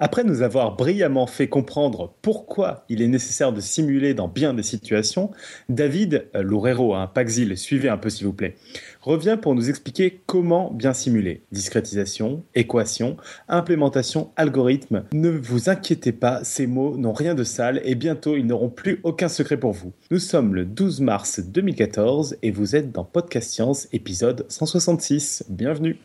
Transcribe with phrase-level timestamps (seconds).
[0.00, 4.62] Après nous avoir brillamment fait comprendre pourquoi il est nécessaire de simuler dans bien des
[4.62, 5.32] situations,
[5.68, 8.54] David euh, Loureiro, hein, Paxil, suivez un peu s'il vous plaît,
[9.00, 11.42] revient pour nous expliquer comment bien simuler.
[11.50, 13.16] Discrétisation, équation,
[13.48, 15.02] implémentation, algorithme.
[15.12, 19.00] Ne vous inquiétez pas, ces mots n'ont rien de sale et bientôt ils n'auront plus
[19.02, 19.92] aucun secret pour vous.
[20.12, 25.44] Nous sommes le 12 mars 2014 et vous êtes dans Podcast Science épisode 166.
[25.48, 25.98] Bienvenue.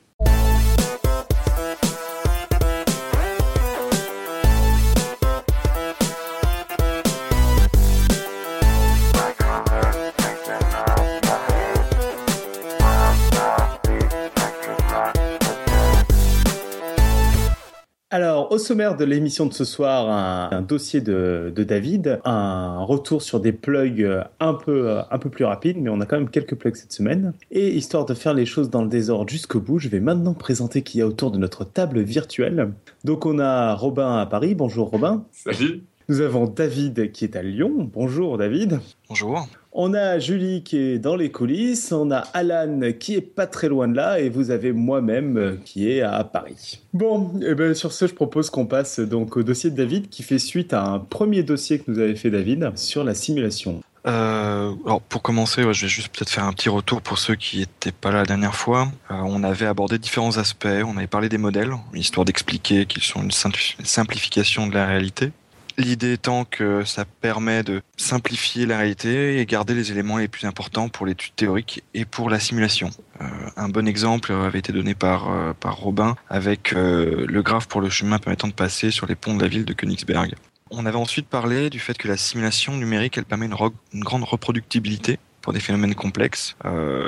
[18.54, 23.52] Au sommaire de l'émission de ce soir, un, dossier de, David, un retour sur des
[23.52, 24.08] plugs
[24.40, 27.34] un peu, un peu plus rapides, mais on a quand même quelques plugs cette semaine.
[27.52, 30.84] Et histoire de faire les choses dans le désordre jusqu'au bout, je vais maintenant présenter
[30.84, 32.72] qui y a autour de notre table virtuelle.
[33.04, 34.54] Donc, on a Robin à Paris.
[34.54, 35.26] Bonjour Robin.
[35.32, 35.84] Salut.
[36.10, 37.90] Nous avons David qui est à Lyon.
[37.92, 38.80] Bonjour David.
[39.10, 39.48] Bonjour.
[39.76, 43.70] On a Julie qui est dans les coulisses, on a Alan qui est pas très
[43.70, 46.80] loin de là, et vous avez moi-même qui est à Paris.
[46.94, 50.10] Bon, et eh ben sur ce, je propose qu'on passe donc au dossier de David
[50.10, 53.82] qui fait suite à un premier dossier que nous avait fait David sur la simulation.
[54.06, 57.60] Euh, alors pour commencer, je vais juste peut-être faire un petit retour pour ceux qui
[57.60, 58.90] n'étaient pas là la dernière fois.
[59.10, 63.24] Euh, on avait abordé différents aspects, on avait parlé des modèles, histoire d'expliquer qu'ils sont
[63.24, 65.32] une simplification de la réalité.
[65.78, 70.46] L'idée étant que ça permet de simplifier la réalité et garder les éléments les plus
[70.46, 72.92] importants pour l'étude théorique et pour la simulation.
[73.22, 73.26] Euh,
[73.58, 77.82] un bon exemple avait été donné par, euh, par Robin avec euh, le graphe pour
[77.82, 80.36] le chemin permettant de passer sur les ponts de la ville de Königsberg.
[80.70, 83.56] On avait ensuite parlé du fait que la simulation numérique, elle permet une,
[83.94, 86.56] une grande reproductibilité pour des phénomènes complexes,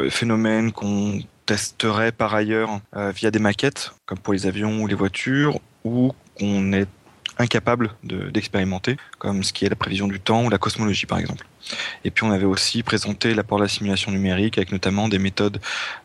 [0.10, 5.62] phénomènes qu'on testerait par ailleurs via des maquettes, comme pour les avions ou les voitures,
[5.86, 6.90] ou qu'on est
[7.38, 11.46] incapable d'expérimenter, comme ce qui est la prévision du temps ou la cosmologie par exemple.
[12.04, 15.60] Et puis on avait aussi présenté l'apport de la simulation numérique avec notamment des méthodes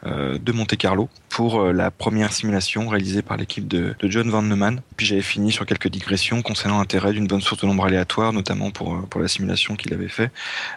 [0.06, 4.42] euh, de Monte Carlo pour euh, la première simulation réalisée par l'équipe de, John Van
[4.42, 4.80] Neumann.
[4.96, 8.70] Puis j'avais fini sur quelques digressions concernant l'intérêt d'une bonne source de nombre aléatoire, notamment
[8.70, 10.30] pour, euh, pour la simulation qu'il avait fait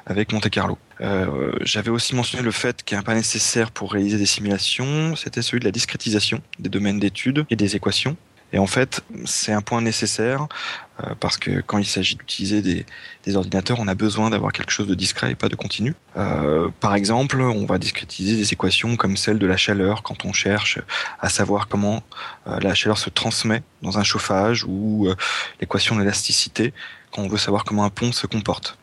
[0.06, 0.78] avec Monte Carlo.
[1.62, 5.66] j'avais aussi mentionné le fait qu'un pas nécessaire pour réaliser des simulations, c'était celui de
[5.66, 8.16] la discrétisation des domaines d'études et des équations.
[8.54, 10.48] Et en fait, c'est un point nécessaire
[11.04, 14.88] euh, parce que quand il s'agit d'utiliser des, ordinateurs, on a besoin d'avoir quelque chose
[14.88, 15.96] de discret et pas de continu.
[16.18, 20.34] Euh, par exemple, on va discrétiser des équations comme celle de la chaleur quand on
[20.34, 20.80] cherche
[21.20, 22.04] à savoir comment
[22.48, 25.10] euh, la chaleur se transmet dans un chauffage ou
[25.60, 26.74] l'équation d'élasticité
[27.12, 28.78] quand on veut savoir comment un pont se comporte.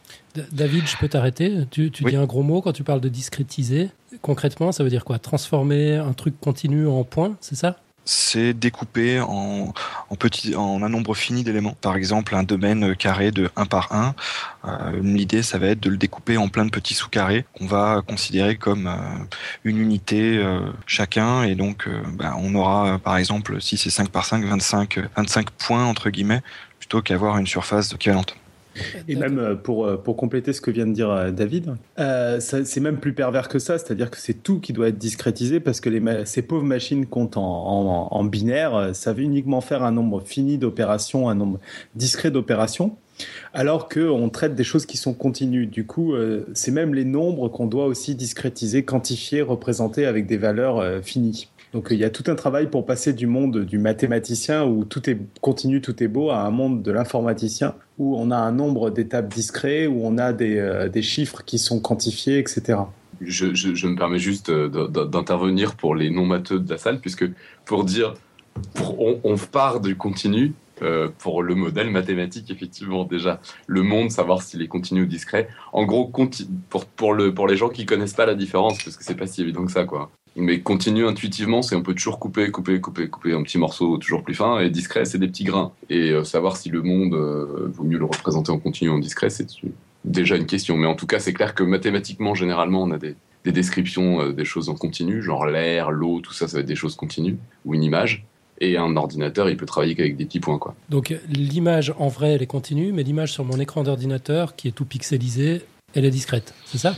[0.52, 1.64] David, je peux t'arrêter?
[1.70, 3.90] Tu, dis un gros mot quand tu parles de discrétiser.
[4.22, 5.18] Concrètement, ça veut dire quoi?
[5.18, 7.78] Transformer un truc continu en point, c'est ça?
[8.04, 9.72] C'est découpé en,
[10.10, 11.76] en, en un nombre fini d'éléments.
[11.80, 14.14] Par exemple, un domaine carré de 1 par 1.
[14.64, 18.02] Euh, L'idée, ça va être de le découper en plein de petits sous-carrés qu'on va
[18.06, 19.24] considérer comme euh,
[19.64, 21.42] une unité euh, chacun.
[21.42, 25.84] Et donc, bah, on aura, par exemple, si c'est 5 par 5, 25, 25 points,
[25.84, 26.42] entre guillemets,
[26.78, 28.36] plutôt qu'avoir une surface équivalente.
[29.08, 31.74] Et même euh, pour, euh, pour compléter ce que vient de dire euh, David,
[32.40, 35.80] c'est même plus pervers que ça, c'est-à-dire que c'est tout qui doit être discrétisé parce
[35.80, 35.90] que
[36.24, 41.28] ces pauvres machines comptent en, en, binaire, ça veut uniquement faire un nombre fini d'opérations,
[41.28, 41.58] un nombre
[41.94, 42.96] discret d'opérations,
[43.52, 45.66] alors qu'on traite des choses qui sont continues.
[45.66, 46.14] Du coup,
[46.54, 51.48] c'est même les nombres qu'on doit aussi discrétiser, quantifier, représenter avec des valeurs finies.
[51.72, 55.08] Donc il y a tout un travail pour passer du monde du mathématicien où tout
[55.08, 58.90] est continu, tout est beau, à un monde de l'informaticien où on a un nombre
[58.90, 62.78] d'étapes discrets, où on a des, euh, des, chiffres qui sont quantifiés, etc.
[63.20, 63.46] Je,
[63.86, 67.26] me permets juste d'intervenir pour les non-matheux de la salle, puisque
[67.66, 68.14] pour dire,
[68.98, 73.40] on, on part du continu, euh, pour le modèle mathématique, effectivement, déjà.
[73.66, 75.48] Le monde, savoir s'il est continu ou discret.
[75.74, 76.10] En gros,
[76.70, 79.26] pour, pour, le, pour les gens qui connaissent pas la différence, parce que c'est pas
[79.26, 80.10] si évident que ça, quoi.
[80.36, 84.22] Mais continu intuitivement, c'est on peut toujours couper, couper, couper, couper un petit morceau toujours
[84.22, 84.60] plus fin.
[84.60, 85.72] Et discret, c'est des petits grains.
[85.88, 88.98] Et euh, savoir si le monde euh, vaut mieux le représenter en continu ou en
[88.98, 89.48] discret, c'est
[90.04, 90.76] déjà une question.
[90.76, 94.44] Mais en tout cas, c'est clair que mathématiquement, généralement, on a des, des descriptions des
[94.44, 97.74] choses en continu, genre l'air, l'eau, tout ça, ça va être des choses continues, ou
[97.74, 98.24] une image.
[98.62, 100.58] Et un ordinateur, il peut travailler qu'avec des petits points.
[100.58, 100.74] Quoi.
[100.90, 104.72] Donc l'image en vrai, elle est continue, mais l'image sur mon écran d'ordinateur, qui est
[104.72, 105.62] tout pixelisé,
[105.94, 106.94] elle est discrète, c'est ça?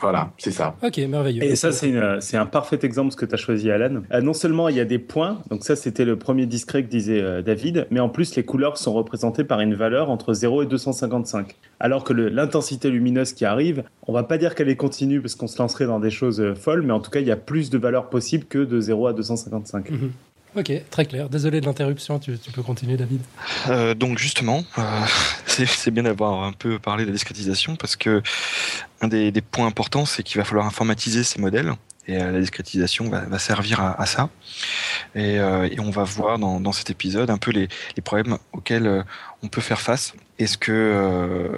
[0.00, 0.76] Voilà, c'est ça.
[0.82, 1.42] Ok, merveilleux.
[1.42, 4.02] Et ça, c'est un parfait exemple ce que tu as choisi, Alan.
[4.12, 6.88] Euh, non seulement il y a des points, donc ça c'était le premier discret que
[6.88, 10.62] disait euh, David, mais en plus les couleurs sont représentées par une valeur entre 0
[10.62, 11.56] et 255.
[11.80, 15.46] Alors que l'intensité lumineuse qui arrive, on va pas dire qu'elle est continue parce qu'on
[15.46, 17.70] se lancerait dans des choses euh, folles, mais en tout cas il y a plus
[17.70, 19.90] de valeurs possibles que de 0 à 255.
[20.56, 21.28] Ok, très clair.
[21.28, 23.20] Désolé de l'interruption, tu, peux continuer David.
[23.68, 24.82] Euh, donc justement, euh,
[25.46, 28.22] c'est bien d'avoir un peu parlé de la discrétisation parce que
[29.02, 31.74] un des, points importants, c'est qu'il va falloir informatiser ces modèles
[32.08, 34.30] et euh, la discrétisation va, servir à, ça.
[35.14, 35.38] Et,
[35.78, 37.68] on va voir dans, cet épisode un peu les,
[38.02, 39.04] problèmes auxquels
[39.42, 40.14] on peut faire face.
[40.38, 41.50] Est-ce que,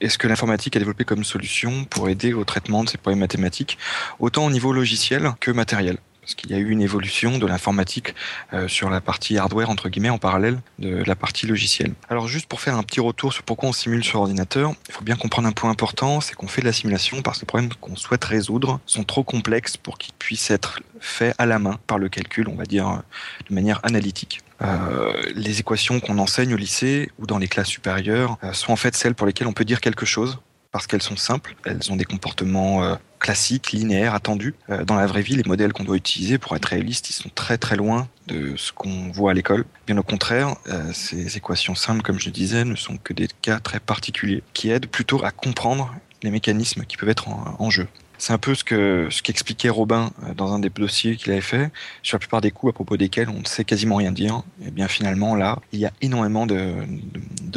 [0.00, 3.78] est-ce que l'informatique a développé comme solution pour aider au traitement de ces problèmes mathématiques,
[4.20, 5.98] autant au niveau logiciel que matériel?
[6.28, 8.14] Parce qu'il y a eu une évolution de l'informatique
[8.52, 11.94] euh, sur la partie hardware entre guillemets en parallèle de la partie logicielle.
[12.10, 15.04] Alors juste pour faire un petit retour sur pourquoi on simule sur ordinateur, il faut
[15.04, 17.72] bien comprendre un point important, c'est qu'on fait de la simulation parce que les problèmes
[17.80, 21.96] qu'on souhaite résoudre sont trop complexes pour qu'ils puissent être faits à la main par
[21.96, 23.00] le calcul, on va dire
[23.48, 24.42] de manière analytique.
[24.60, 28.76] Euh, les équations qu'on enseigne au lycée ou dans les classes supérieures euh, sont en
[28.76, 30.40] fait celles pour lesquelles on peut dire quelque chose
[30.72, 34.54] parce qu'elles sont simples, elles ont des comportements euh, classiques, linéaires, attendus.
[34.70, 37.30] Euh, dans la vraie vie, les modèles qu'on doit utiliser pour être réalistes, ils sont
[37.34, 39.64] très très loin de ce qu'on voit à l'école.
[39.86, 43.60] Bien au contraire, euh, ces équations simples, comme je disais, ne sont que des cas
[43.60, 47.86] très particuliers qui aident plutôt à comprendre les mécanismes qui peuvent être en, jeu.
[48.18, 51.70] C'est un peu ce que ce qu'expliquait Robin dans un des dossiers qu'il avait fait
[52.02, 54.42] sur la plupart des coups à propos desquels on ne sait quasiment rien dire.
[54.66, 56.88] Et bien finalement là, il y a énormément de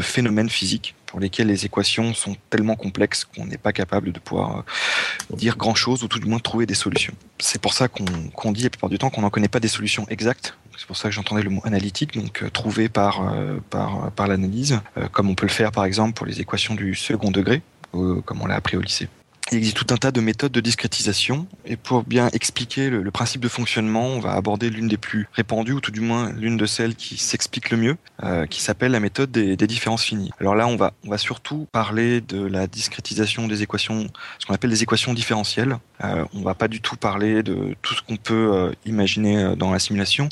[0.03, 4.59] phénomènes physiques pour lesquels les équations sont tellement complexes qu'on n'est pas capable de pouvoir
[4.59, 7.13] euh, dire grand-chose ou tout du moins trouver des solutions.
[7.37, 10.05] C'est pour ça qu'on dit la plupart du temps qu'on n'en connaît pas des solutions
[10.07, 10.55] exactes.
[10.77, 14.27] C'est pour ça que j'entendais le mot analytique, donc euh, trouvé par, euh, par, par
[14.27, 14.79] l'analyse,
[15.11, 17.61] comme on peut le faire par exemple pour les équations du second degré,
[17.91, 19.09] comme on l'a appris au lycée.
[19.53, 23.41] Il existe tout un tas de méthodes de discrétisation et pour bien expliquer le, principe
[23.41, 26.65] de fonctionnement, on va aborder l'une des plus répandues ou tout du moins l'une de
[26.65, 30.31] celles qui s'explique le mieux, euh, qui s'appelle la méthode des, différences finies.
[30.39, 34.07] Alors là, on va, on va surtout parler de la discrétisation des équations,
[34.39, 35.77] ce qu'on appelle des équations différentielles.
[36.03, 39.55] Euh, on va pas du tout parler de tout ce qu'on peut euh, imaginer euh,
[39.55, 40.29] dans la simulation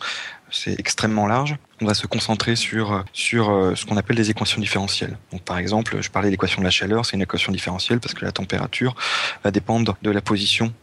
[0.51, 1.55] c'est extrêmement large.
[1.81, 5.17] On va se concentrer sur, sur euh, ce qu'on appelle les équations différentielles.
[5.31, 8.13] Donc, par exemple, je parlais de l'équation de la chaleur, c'est une équation différentielle parce
[8.13, 8.95] que la température
[9.43, 10.73] va dépendre de la position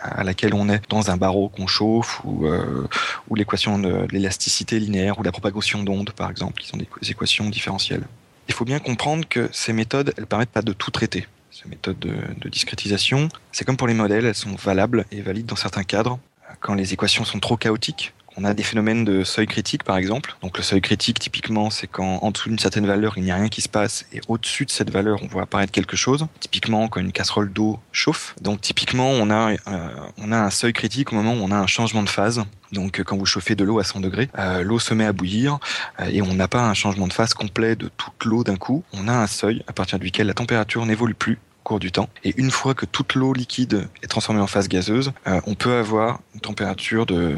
[0.00, 2.86] à laquelle on est dans un barreau qu'on chauffe ou, euh,
[3.28, 7.48] ou l'équation de l'élasticité linéaire ou la propagation d'onde, par exemple, qui sont des équations
[7.48, 8.06] différentielles.
[8.48, 11.26] Il faut bien comprendre que ces méthodes, elles permettent pas de tout traiter.
[11.50, 15.46] Ces méthodes de, de discrétisation, c'est comme pour les modèles, elles sont valables et valides
[15.46, 16.18] dans certains cadres.
[16.60, 20.36] Quand les équations sont trop chaotiques, on a des phénomènes de seuil critique, par exemple.
[20.42, 23.36] Donc le seuil critique, typiquement, c'est quand en dessous d'une certaine valeur, il n'y a
[23.36, 26.26] rien qui se passe, et au-dessus de cette valeur, on voit apparaître quelque chose.
[26.40, 28.34] Typiquement, quand une casserole d'eau chauffe.
[28.40, 29.88] Donc typiquement, on a, euh,
[30.18, 32.42] un seuil critique au moment où on a un changement de phase.
[32.72, 35.58] Donc quand vous chauffez de l'eau à 100 degrés, euh, l'eau se met à bouillir
[36.00, 38.82] euh, et on n'a pas un changement de phase complet de toute l'eau d'un coup.
[38.92, 42.08] On a un seuil à partir duquel la température n'évolue plus au cours du temps.
[42.24, 45.12] Et une fois que toute l'eau liquide est transformée en phase gazeuse,
[45.46, 47.36] on peut avoir une température de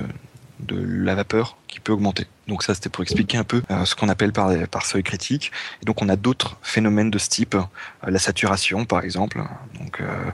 [0.61, 2.27] de la vapeur qui peut augmenter.
[2.49, 5.53] Donc ça, c'était pour expliquer un peu euh, ce qu'on appelle par, seuil critique.
[5.83, 7.63] Et donc on a d'autres phénomènes de ce type, euh,
[8.07, 9.43] la saturation par exemple.
[9.81, 10.31] Donc euh,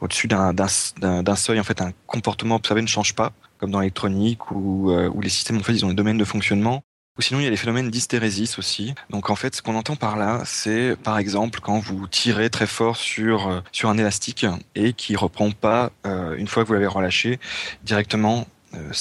[0.00, 4.90] au-dessus d'un seuil, en fait, un comportement observé ne change pas, comme dans l'électronique ou
[5.20, 6.82] les systèmes en fait ils ont des domaines de fonctionnement.
[7.18, 8.94] Ou sinon, il y a les phénomènes d'hystérésis aussi.
[9.10, 12.66] Donc en fait, ce qu'on entend par là, c'est par exemple quand vous tirez très
[12.66, 17.38] fort sur un élastique et qui reprend pas une fois que vous l'avez relâché
[17.84, 18.92] directement euh,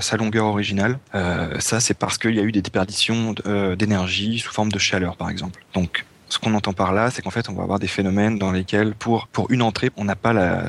[0.00, 0.98] sa, longueur originale.
[1.14, 4.78] Euh, ça, c'est parce qu'il y a eu des déperditions euh, d'énergie sous forme de
[4.78, 5.64] chaleur, par exemple.
[5.74, 8.52] Donc, ce qu'on entend par là, c'est qu'en fait, on va avoir des phénomènes dans
[8.52, 10.64] lesquels, pour, pour une entrée, on n'a pas la,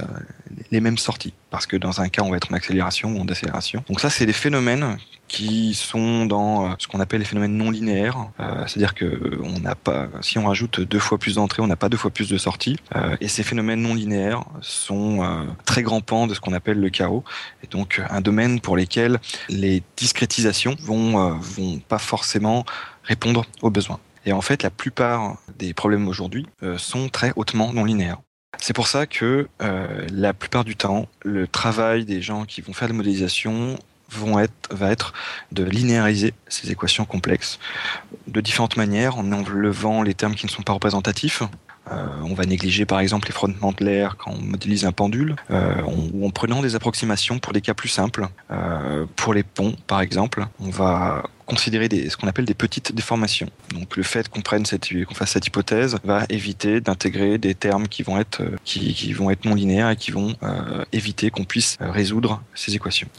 [0.72, 1.34] les mêmes sorties.
[1.50, 3.84] Parce que dans un cas, on va être en accélération ou en décélération.
[3.88, 4.98] Donc ça, c'est des phénomènes
[5.32, 8.18] qui sont dans euh, ce qu'on appelle les phénomènes non linéaires.
[8.42, 11.78] Euh, c'est-à-dire que on n'a pas, si on rajoute deux fois plus d'entrées, on n'a
[11.78, 12.76] pas deux fois plus de sorties.
[12.98, 16.90] Euh, et ces phénomènes non linéaires sont très grands pans de ce qu'on appelle le
[16.90, 17.24] chaos.
[17.64, 22.66] Et donc un domaine pour lesquels les discrétisations vont, vont pas forcément
[23.04, 24.00] répondre aux besoins.
[24.26, 26.46] Et en fait, la plupart des problèmes aujourd'hui
[26.78, 28.20] sont très hautement non linéaires.
[28.62, 32.74] C'est pour ça que euh, la plupart du temps, le travail des gens qui vont
[32.74, 33.76] faire la modélisation
[34.70, 35.14] va être
[35.52, 37.60] de linéariser ces équations complexes
[38.28, 41.42] de différentes manières, en enlevant les termes qui ne sont pas représentatifs.
[41.90, 45.36] Euh, on va négliger par exemple les frottements de l'air quand on modélise un pendule,
[45.50, 48.28] euh, ou en prenant des approximations pour des cas plus simples.
[49.16, 53.50] pour les ponts par exemple, on va considérer des, ce qu'on appelle des petites déformations.
[53.74, 57.90] Donc le fait qu'on prenne cette, qu'on fasse cette hypothèse va éviter d'intégrer des termes
[57.90, 61.30] qui vont être, euh, qui, qui, vont être non linéaires et qui vont euh, éviter
[61.30, 63.10] qu'on puisse euh, résoudre ces équations.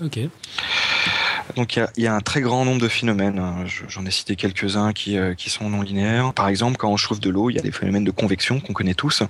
[1.56, 3.38] Donc il y, a, un très grand nombre de phénomènes.
[3.38, 3.64] Hein.
[3.88, 6.32] J'en ai cité quelques-uns qui, euh, sont non linéaires.
[6.32, 8.72] Par exemple, quand on chauffe de l'eau, il y a des phénomènes de convection qu'on
[8.72, 9.22] connaît tous.
[9.22, 9.26] Et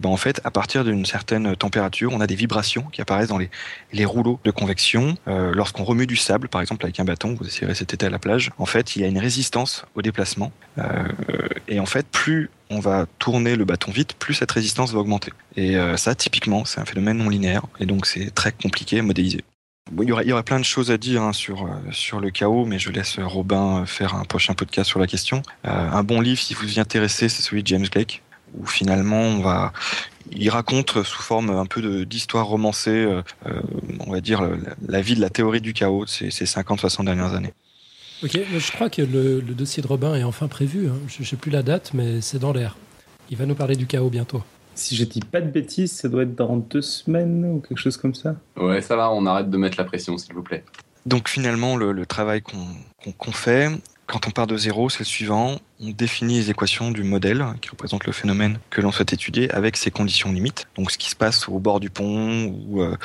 [0.00, 3.38] ben en fait, à partir d'une certaine température, on a des vibrations qui apparaissent dans
[3.38, 5.16] les, rouleaux de convection.
[5.26, 8.10] Euh, Lorsqu'on remue du sable, par exemple avec un bâton, vous essayerez cet été à
[8.10, 10.52] la plage, en fait, il y a une résistance au déplacement.
[10.78, 10.84] Euh,
[11.66, 15.32] et en fait, plus on va tourner le bâton vite, plus cette résistance va augmenter.
[15.56, 17.62] Et ça, typiquement, c'est un phénomène non linéaire.
[17.78, 19.44] Et donc, c'est très compliqué à modéliser.
[19.92, 22.78] Il, y aurait, plein de choses à dire hein, sur, euh, sur le chaos, mais
[22.78, 25.42] je laisse Robin faire un prochain podcast sur la question.
[25.66, 28.22] Euh, un bon livre, si vous y intéressez, c'est celui de James Blake,
[28.54, 29.74] où finalement, on va,
[30.32, 33.22] il raconte sous forme un peu d'histoire romancée, euh,
[34.00, 34.48] on va dire,
[34.88, 37.52] la, vie de la théorie du chaos ces, ces 50-60 dernières années.
[38.22, 40.88] Ok, je crois que le, le, dossier de Robin est enfin prévu.
[40.88, 40.96] Hein.
[41.08, 42.78] Je ne sais plus la date, mais c'est dans l'air.
[43.28, 44.42] Il va nous parler du chaos bientôt.
[44.74, 47.96] Si je dis pas de bêtises, ça doit être dans deux semaines ou quelque chose
[47.96, 48.36] comme ça.
[48.56, 50.64] Ouais, ça va, on arrête de mettre la pression, s'il vous plaît.
[51.06, 52.66] Donc finalement, le, le travail qu'on
[53.02, 53.68] qu qu fait,
[54.06, 55.58] quand on part de zéro, c'est le suivant.
[55.80, 59.76] On définit les équations du modèle qui représente le phénomène que l'on souhaite étudier avec
[59.76, 60.66] ses conditions limites.
[60.76, 62.96] Donc ce qui se passe au bord du pont ou, euh,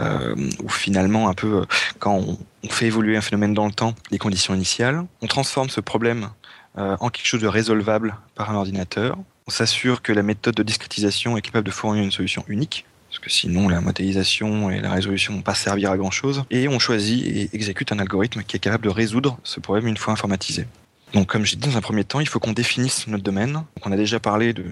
[0.00, 1.64] euh, ou finalement un peu
[1.98, 5.04] quand on, on, fait évoluer un phénomène dans le temps, les conditions initiales.
[5.22, 6.30] On transforme ce problème
[6.78, 9.18] euh, en quelque chose de résolvable par un ordinateur.
[9.50, 13.18] On s'assure que la méthode de discrétisation est capable de fournir une solution unique parce
[13.18, 16.44] que sinon la modélisation et la résolution vont pas servir à grand chose.
[16.50, 19.96] Et on choisit et exécute un algorithme qui est capable de résoudre ce problème une
[19.96, 20.68] fois informatisé.
[21.14, 23.64] Donc comme j'ai dit dans un premier temps, il faut qu'on définisse notre domaine.
[23.84, 24.66] On a déjà parlé de,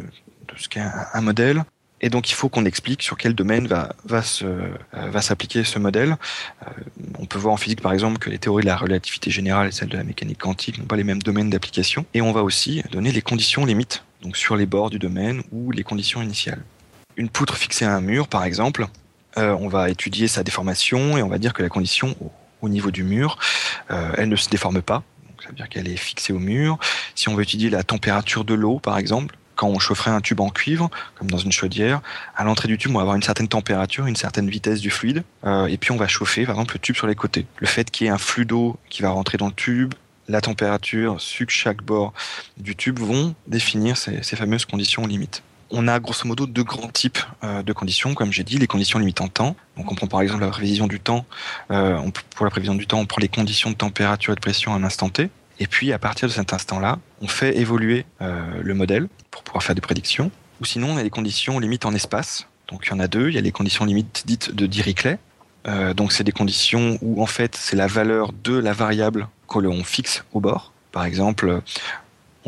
[0.56, 1.64] ce qu'est un, modèle.
[2.00, 6.16] Et donc il faut qu'on explique sur quel domaine va, va, euh, s'appliquer ce modèle.
[6.62, 6.70] Euh,
[7.18, 9.72] on peut voir en physique par exemple que les théories de la relativité générale et
[9.72, 12.06] celles de la mécanique quantique n'ont pas les mêmes domaines d'application.
[12.14, 15.70] Et on va aussi donner les conditions limites, donc sur les bords du domaine ou
[15.70, 16.62] les conditions initiales
[17.18, 18.86] une poutre fixée à un mur, par exemple,
[19.36, 22.32] euh, on va étudier sa déformation et on va dire que la condition au,
[22.62, 23.38] au niveau du mur,
[23.90, 25.02] euh, elle ne se déforme pas.
[25.28, 26.78] Donc, ça veut dire qu'elle est fixée au mur.
[27.14, 30.40] Si on veut étudier la température de l'eau, par exemple, quand on chaufferait un tube
[30.40, 32.00] en cuivre, comme dans une chaudière,
[32.36, 35.24] à l'entrée du tube, on va avoir une certaine température, une certaine vitesse du fluide,
[35.44, 37.46] euh, et puis on va chauffer, par exemple, le tube sur les côtés.
[37.56, 39.92] Le fait qu'il y ait un flux d'eau qui va rentrer dans le tube,
[40.28, 42.12] la température sur chaque bord
[42.56, 47.18] du tube vont définir ces, fameuses conditions limites on a grosso modo deux grands types
[47.44, 49.56] euh, de conditions, comme j'ai dit, les conditions limitant temps.
[49.76, 51.26] Donc on prend par exemple la prévision du temps.
[51.70, 52.00] Euh,
[52.34, 54.76] pour la prévision du temps, on prend les conditions de température et de pression à
[54.76, 55.28] un instant T.
[55.60, 59.62] Et puis à partir de cet instant-là, on fait évoluer euh, le modèle pour pouvoir
[59.62, 60.30] faire des prédictions.
[60.60, 62.46] Ou sinon, on a les conditions limites en espace.
[62.68, 63.28] Donc il y en a deux.
[63.28, 65.18] Il y a les conditions limites dites de Dirichlet.
[65.94, 69.84] Donc c'est des conditions où en fait c'est la valeur de la variable que l'on
[69.84, 70.72] fixe au bord.
[70.92, 71.62] Par exemple,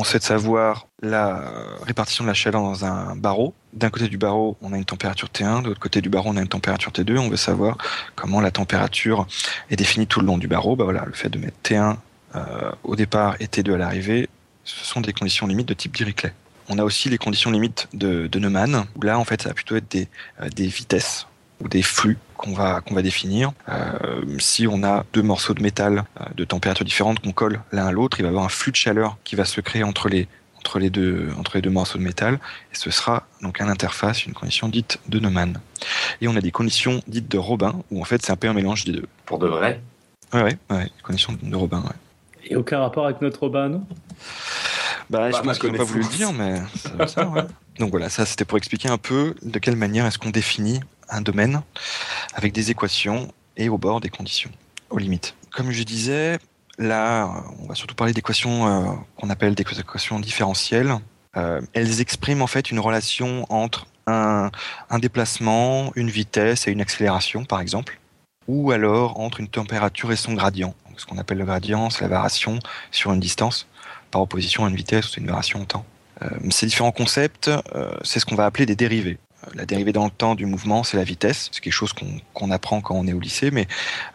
[0.01, 1.45] on souhaite savoir la
[1.83, 3.55] répartition de la chaleur dans un barreau.
[3.75, 6.37] D'un côté du barreau, on a une température T1, de l'autre côté du barreau, on
[6.37, 7.19] a une température T2.
[7.19, 7.77] On veut savoir
[8.15, 9.27] comment la température
[9.71, 10.75] est définie tout le long du barreau.
[10.75, 11.97] Bah voilà, le fait de mettre T1
[12.35, 14.29] euh, au départ et T2 à l'arrivée,
[14.65, 16.33] ce sont des conditions limites de type Dirichlet.
[16.69, 19.91] On a aussi les conditions limites de, Neumann, là, en fait, ça va plutôt être
[19.91, 20.09] des,
[20.41, 21.27] euh, des vitesses
[21.61, 23.53] ou des flux qu'on va, qu'on va définir.
[23.69, 23.99] Euh,
[24.39, 27.93] si on a deux morceaux de métal euh, de température différente qu'on colle l'un à
[27.93, 30.27] l'autre, il va y avoir un flux de chaleur qui va se créer entre les,
[30.57, 32.35] entre les, deux, entre les deux morceaux de métal,
[32.73, 35.61] et ce sera donc à l'interface une condition dite de Neumann.
[36.21, 38.55] Et on a des conditions dites de Robin, où en fait c'est un peu un
[38.55, 39.07] mélange des deux.
[39.27, 39.81] Pour de vrai?
[40.33, 42.49] Ouais, ouais, ouais, conditions de Robin, ouais.
[42.49, 43.87] Et aucun rapport avec notre Robin, non?
[45.11, 46.61] Bah, bah, je pense qu'ils n'ont pas voulu le dire, mais
[47.07, 47.43] ça, ouais.
[47.79, 51.21] Donc voilà, ça c'était pour expliquer un peu de quelle manière est-ce qu'on définit un
[51.21, 51.63] domaine
[52.35, 54.51] avec des équations et au bord des conditions,
[54.91, 55.35] aux limites.
[55.51, 56.39] Comme je disais,
[56.79, 60.95] là, on va surtout parler d'équations euh, qu'on appelle des équations différentielles.
[61.37, 64.51] Euh, elles expriment en fait une relation entre un,
[64.99, 68.01] déplacement, une vitesse et une accélération, par exemple,
[68.49, 70.75] ou alors entre une température et son gradient.
[70.97, 72.59] Ce qu'on appelle le gradient, c'est la variation
[72.91, 73.69] sur une distance
[74.11, 75.85] par opposition à une vitesse ou une variation en temps.
[76.23, 77.51] Euh, ces différents concepts,
[78.03, 79.19] c'est ce qu'on va appeler des dérivés.
[79.45, 81.51] Euh, la dérivée dans le temps du mouvement, c'est la vitesse.
[81.53, 83.67] C'est quelque chose qu'on qu apprend quand on est au lycée, mais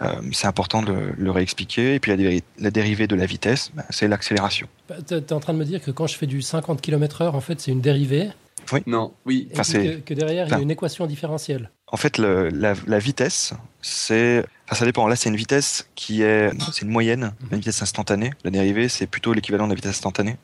[0.02, 1.96] euh, c'est important de le, le, réexpliquer.
[1.96, 4.68] Et puis la, dérivée, la dérivée de la vitesse, ben, c'est l'accélération.
[4.90, 7.30] Bah, tu es en train de me dire que quand je fais du 50 km/h,
[7.30, 8.30] en fait, c'est une dérivée
[8.72, 8.82] oui.
[8.86, 9.48] Non, oui.
[9.54, 11.70] Enfin, que, que, derrière, enfin, il y a une équation différentielle.
[11.88, 14.44] En fait, le, la, la, vitesse, c'est.
[14.66, 15.08] Enfin, ça dépend.
[15.08, 16.52] Là, c'est une vitesse qui est.
[16.72, 18.32] C'est une moyenne, une vitesse instantanée.
[18.44, 20.38] La dérivée, c'est plutôt l'équivalent de la vitesse instantanée.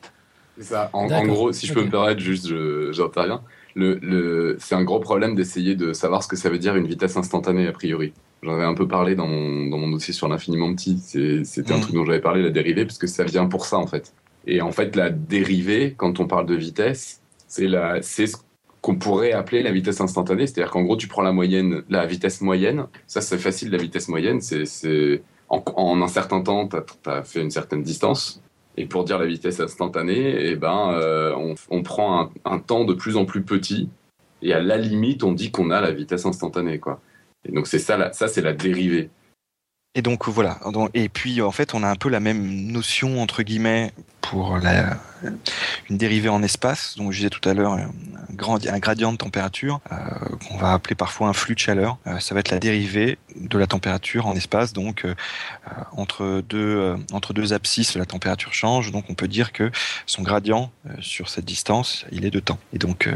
[0.56, 0.90] C'est ça.
[0.92, 2.46] En, en, gros, si je peux me permettre, juste,
[2.92, 3.42] j'interviens.
[3.74, 6.86] Le, le, c'est un gros problème d'essayer de savoir ce que ça veut dire une
[6.86, 8.12] vitesse instantanée, a priori.
[8.42, 10.98] J'en avais un peu parlé dans mon, dans mon dossier sur l'infiniment petit.
[10.98, 11.76] C'était mmh.
[11.76, 14.12] un truc dont j'avais parlé, la dérivée, parce que ça vient pour ça, en fait.
[14.46, 17.68] Et en fait, la dérivée, quand on parle de vitesse, c'est
[18.26, 18.36] ce
[18.80, 20.46] qu'on pourrait appeler la vitesse instantanée.
[20.46, 22.86] C'est-à-dire qu'en gros, tu prends la moyenne, la vitesse moyenne.
[23.06, 24.40] Ça, c'est facile, la vitesse moyenne.
[24.40, 26.76] C'est en, un certain temps, tu
[27.08, 28.42] as, fait une certaine distance.
[28.76, 33.16] Et pour dire la vitesse instantanée, eh ben, euh, on, prend un, temps de plus
[33.16, 33.90] en plus petit.
[34.40, 36.78] Et à la limite, on dit qu'on a la vitesse instantanée.
[36.78, 37.00] Quoi.
[37.46, 39.10] Et donc, c'est ça, ça c'est la dérivée.
[39.94, 40.58] Et donc voilà.
[40.94, 45.98] Et puis en fait, on a un peu la même notion entre guillemets pour une
[45.98, 46.96] dérivée en espace.
[46.96, 47.90] Donc je disais tout à l'heure un,
[48.78, 49.96] gradient de température euh,
[50.48, 51.98] qu'on va appeler parfois un flux de chaleur.
[52.06, 54.72] Euh, ça va être la dérivée de la température en espace.
[54.72, 55.14] Donc euh,
[55.94, 58.92] entre deux entre deux abscisses, la température change.
[58.92, 59.70] Donc on peut dire que
[60.06, 62.58] son gradient sur cette distance, il est de temps.
[62.72, 63.10] Et donc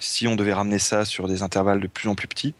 [0.00, 2.54] si on devait ramener ça sur des intervalles de plus en plus petits,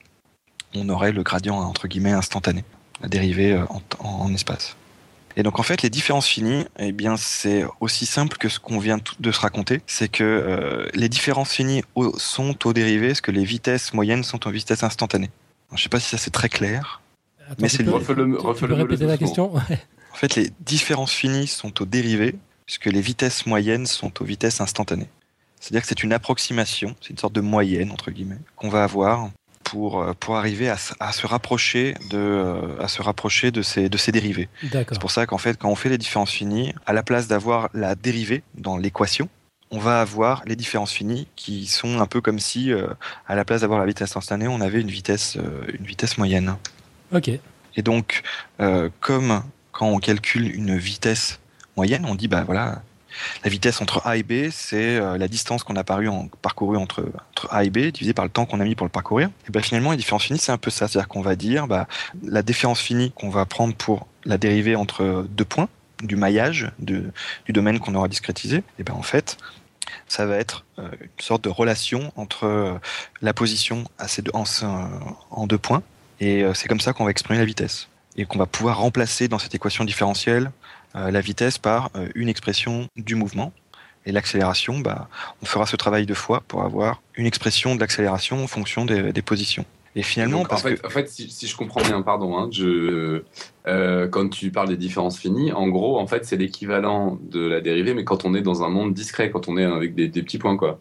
[0.72, 2.62] on aurait le gradient entre guillemets instantané
[3.00, 3.64] la dérivée euh,
[3.98, 4.76] en, espace.
[5.36, 8.78] Et donc en fait, les différences finies, eh bien c'est aussi simple que ce qu'on
[8.78, 11.82] vient de se raconter, c'est que euh, les différences finies
[12.16, 15.30] sont aux dérivées, ce que les vitesses moyennes sont aux vitesses instantanées.
[15.70, 17.02] je ne sais pas si ça c'est très clair,
[17.60, 17.92] mais c'est le.
[18.54, 19.52] Tu, répéter la question?
[19.54, 24.62] En fait, les différences finies sont aux dérivées, puisque les vitesses moyennes sont aux vitesses
[24.62, 25.08] instantanées.
[25.60, 29.30] C'est-à-dire que c'est une approximation, c'est une sorte de moyenne entre guillemets qu'on va avoir
[29.66, 33.88] pour, euh, pour arriver à, à, se rapprocher de, euh, à se rapprocher de ces,
[33.88, 34.48] de ces dérivés.
[34.70, 37.68] C'est pour ça qu'en fait, quand on fait les différences finies, à la place d'avoir
[37.74, 39.28] la dérivée dans l'équation,
[39.72, 42.86] on va avoir les différences finies qui sont un peu comme si, euh,
[43.26, 45.36] à la place d'avoir la vitesse instantanée, on avait une vitesse,
[45.76, 46.54] une vitesse moyenne.
[47.12, 47.28] Ok.
[47.28, 48.22] Et donc,
[49.00, 49.42] comme
[49.72, 51.40] quand on calcule une vitesse
[51.76, 52.82] moyenne, on dit, bah voilà,
[53.44, 57.04] la vitesse entre A et B, c'est euh, la distance qu'on a parcourue entre,
[57.50, 59.30] A et B divisée par le temps qu'on a mis pour le parcourir.
[59.48, 60.88] Et ben finalement, la différence finie, c'est un peu ça.
[60.88, 61.86] C'est-à-dire qu'on va dire bah,
[62.22, 65.68] la différence finie qu'on va prendre pour la dérivée entre deux points
[66.02, 67.12] du maillage du
[67.48, 68.62] domaine qu'on aura discrétisé.
[68.78, 69.38] Et ben en fait,
[70.08, 72.78] ça va être euh, une sorte de relation entre euh,
[73.22, 75.82] la position à ces deux, en, deux points.
[76.20, 77.88] Et c'est comme ça qu'on va exprimer la vitesse.
[78.16, 80.50] Et qu'on va pouvoir remplacer dans cette équation différentielle
[80.94, 83.52] la vitesse par euh, une expression du mouvement.
[84.06, 85.08] Et l'accélération, bah,
[85.42, 89.22] on fera ce travail deux fois pour avoir une expression de l'accélération en fonction des,
[89.22, 89.64] positions.
[89.96, 90.86] Et finalement, parce en, fait, que...
[90.86, 93.22] en fait, si, je comprends bien, pardon, hein, je,
[93.66, 97.60] euh, quand tu parles des différences finies, en gros, en fait, c'est l'équivalent de la
[97.60, 100.38] dérivée, mais quand on est dans un monde discret, quand on est avec des, petits
[100.38, 100.78] points, quoi.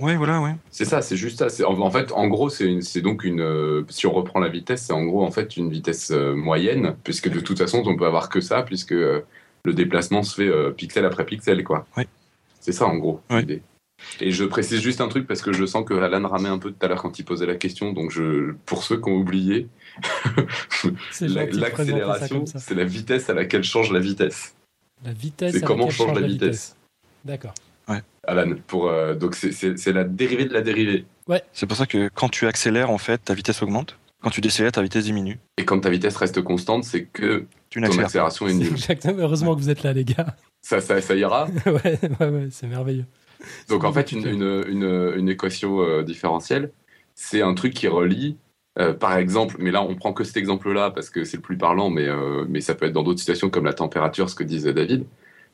[0.00, 0.56] Ouais, voilà, ouais.
[0.72, 1.68] C'est ça, c'est juste ça.
[1.68, 3.84] En, en, fait, en gros, c'est donc une.
[3.88, 7.38] si on reprend la vitesse, c'est en gros en fait une vitesse moyenne, puisque de
[7.38, 8.94] toute façon, on peut avoir que ça, puisque
[9.64, 11.86] le déplacement se fait euh, pixel après pixel, quoi.
[11.96, 12.04] Oui.
[12.60, 13.62] C'est ça, en gros, l'idée.
[14.20, 16.70] Et je précise juste un truc parce que je sens que Alan ramait un peu
[16.70, 17.92] tout à l'heure quand il posait la question.
[17.92, 19.68] Donc, je, pour ceux qui ont oublié,
[21.20, 24.54] l'accélération, c'est la vitesse à laquelle change la vitesse.
[25.04, 25.54] La vitesse.
[25.54, 26.76] C'est comment change, la vitesse.
[27.24, 27.54] D'accord.
[27.88, 28.02] Ouais.
[28.26, 31.04] Alan, pour, euh, donc c'est la dérivée de la dérivée.
[31.28, 31.42] Ouais.
[31.52, 33.96] C'est pour ça que quand tu accélères, en fait, ta vitesse augmente.
[34.24, 35.38] Quand tu décélères, ta vitesse diminue.
[35.58, 37.44] Et quand ta vitesse reste constante, c'est que
[37.76, 38.72] une ton accélération est nulle.
[38.72, 39.18] Exactement.
[39.18, 40.34] Heureusement que vous êtes là, les gars.
[40.62, 43.04] Ça, ça, ça ira Ouais, ouais, ouais c'est merveilleux.
[43.68, 46.72] Donc en fait, une, une, une, équation euh, différentielle,
[47.14, 48.38] c'est un truc qui relie,
[48.78, 51.58] euh, par exemple, mais là on prend que cet exemple-là parce que c'est le plus
[51.58, 54.44] parlant, mais, euh, mais ça peut être dans d'autres situations comme la température, ce que
[54.44, 55.04] disait David.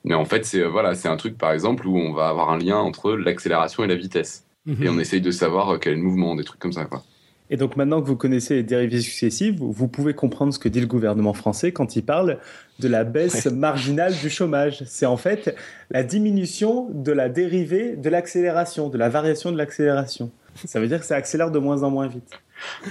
[0.05, 2.59] Mais en fait, c'est voilà, c'est un truc par exemple où on va avoir un
[2.59, 4.47] lien entre l'accélération et la vitesse.
[4.69, 4.97] Et mhm.
[4.97, 6.85] on essaye de savoir quel est le mouvement, des trucs comme ça.
[6.85, 7.03] Quoi.
[7.51, 10.81] Et donc maintenant que vous connaissez les dérivées successives, vous pouvez comprendre ce que dit
[10.81, 12.39] le gouvernement français quand il parle
[12.79, 14.85] de la baisse marginale du chômage.
[14.87, 15.57] C'est en fait
[15.91, 20.31] la diminution de la dérivée de l'accélération, de la variation de l'accélération.
[20.65, 22.41] Ça veut dire que ça accélère de moins en moins vite.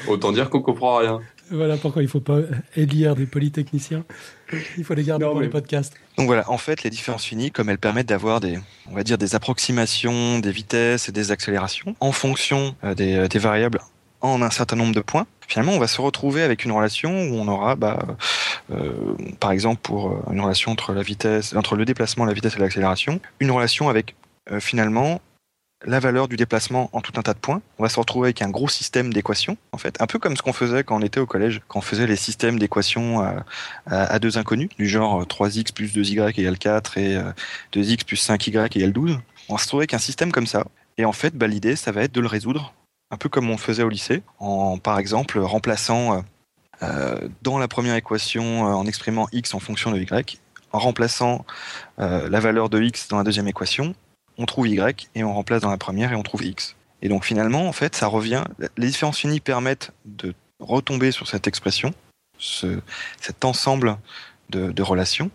[0.08, 1.22] Autant dire qu'on comprend rien.
[1.52, 2.40] Voilà pourquoi il ne faut pas
[2.76, 4.04] élire des polytechniciens.
[4.78, 5.94] Il faut les garder pour les podcasts.
[6.18, 9.18] Donc voilà, en fait, les différences finies, comme elles permettent d'avoir des, on va dire,
[9.18, 13.80] des approximations des vitesses et des accélérations en fonction euh, des, euh, des variables
[14.22, 17.36] en un certain nombre de points, finalement, on va se retrouver avec une relation où
[17.36, 18.00] on aura, bah,
[18.72, 18.94] euh,
[19.40, 22.60] par exemple, pour euh, une relation entre la vitesse, entre le déplacement, la vitesse et
[22.60, 24.16] l'accélération, une relation avec
[24.52, 25.22] euh, finalement
[25.86, 27.62] la valeur du déplacement en tout un tas de points.
[27.78, 30.42] On va se retrouver avec un gros système d'équations, en fait, un peu comme ce
[30.42, 33.26] qu'on faisait quand on était au collège, quand on faisait les systèmes d'équations
[33.88, 37.18] à, deux inconnus, du genre 3x plus 2y égale 4 et
[37.74, 39.20] 2x plus 5y égale 12.
[39.48, 40.66] On va se retrouver avec un système comme ça.
[40.98, 42.74] Et en fait, bah, l'idée, ça va être de le résoudre
[43.12, 46.22] un peu comme on faisait au lycée, en par exemple remplaçant euh,
[46.84, 50.40] euh, dans la première équation euh, en exprimant x en fonction de y,
[50.72, 51.46] en remplaçant
[51.98, 53.96] la valeur de x dans la deuxième équation,
[54.38, 56.76] on trouve y et on remplace dans la première et on trouve x.
[57.02, 58.44] Et donc finalement, en fait, ça revient.
[58.78, 61.94] Les différences finies permettent de retomber sur cette expression,
[62.38, 62.80] ce,
[63.20, 63.98] cet ensemble
[64.50, 65.32] de, de, relations.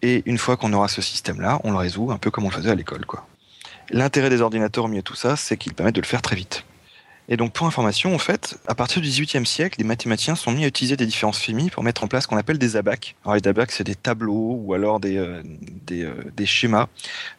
[0.00, 2.54] Et une fois qu'on aura ce système-là, on le résout un peu comme on le
[2.54, 3.04] faisait à l'école.
[3.90, 6.36] L'intérêt des ordinateurs au milieu de tout ça, c'est qu'ils permettent de le faire très
[6.36, 6.64] vite.
[7.28, 10.64] Et donc, pour information, en fait, à partir du XVIIIe siècle, les mathématiciens sont mis
[10.64, 13.14] à utiliser des différences finis pour mettre en place ce qu'on appelle des abacs.
[13.24, 15.42] Alors, les abacs, c'est des tableaux ou alors des, euh,
[15.92, 16.88] euh, des, schémas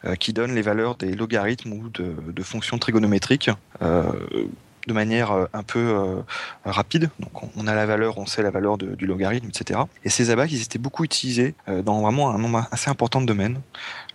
[0.04, 6.22] euh, qui donnent les valeurs des logarithmes ou de, fonctions trigonométriques de manière un peu
[6.66, 7.08] rapide.
[7.18, 9.80] Donc, on a la valeur, on sait la valeur du logarithme, etc.
[10.04, 13.60] Et ces abacs, ils étaient beaucoup utilisés dans vraiment un nombre assez important de domaines.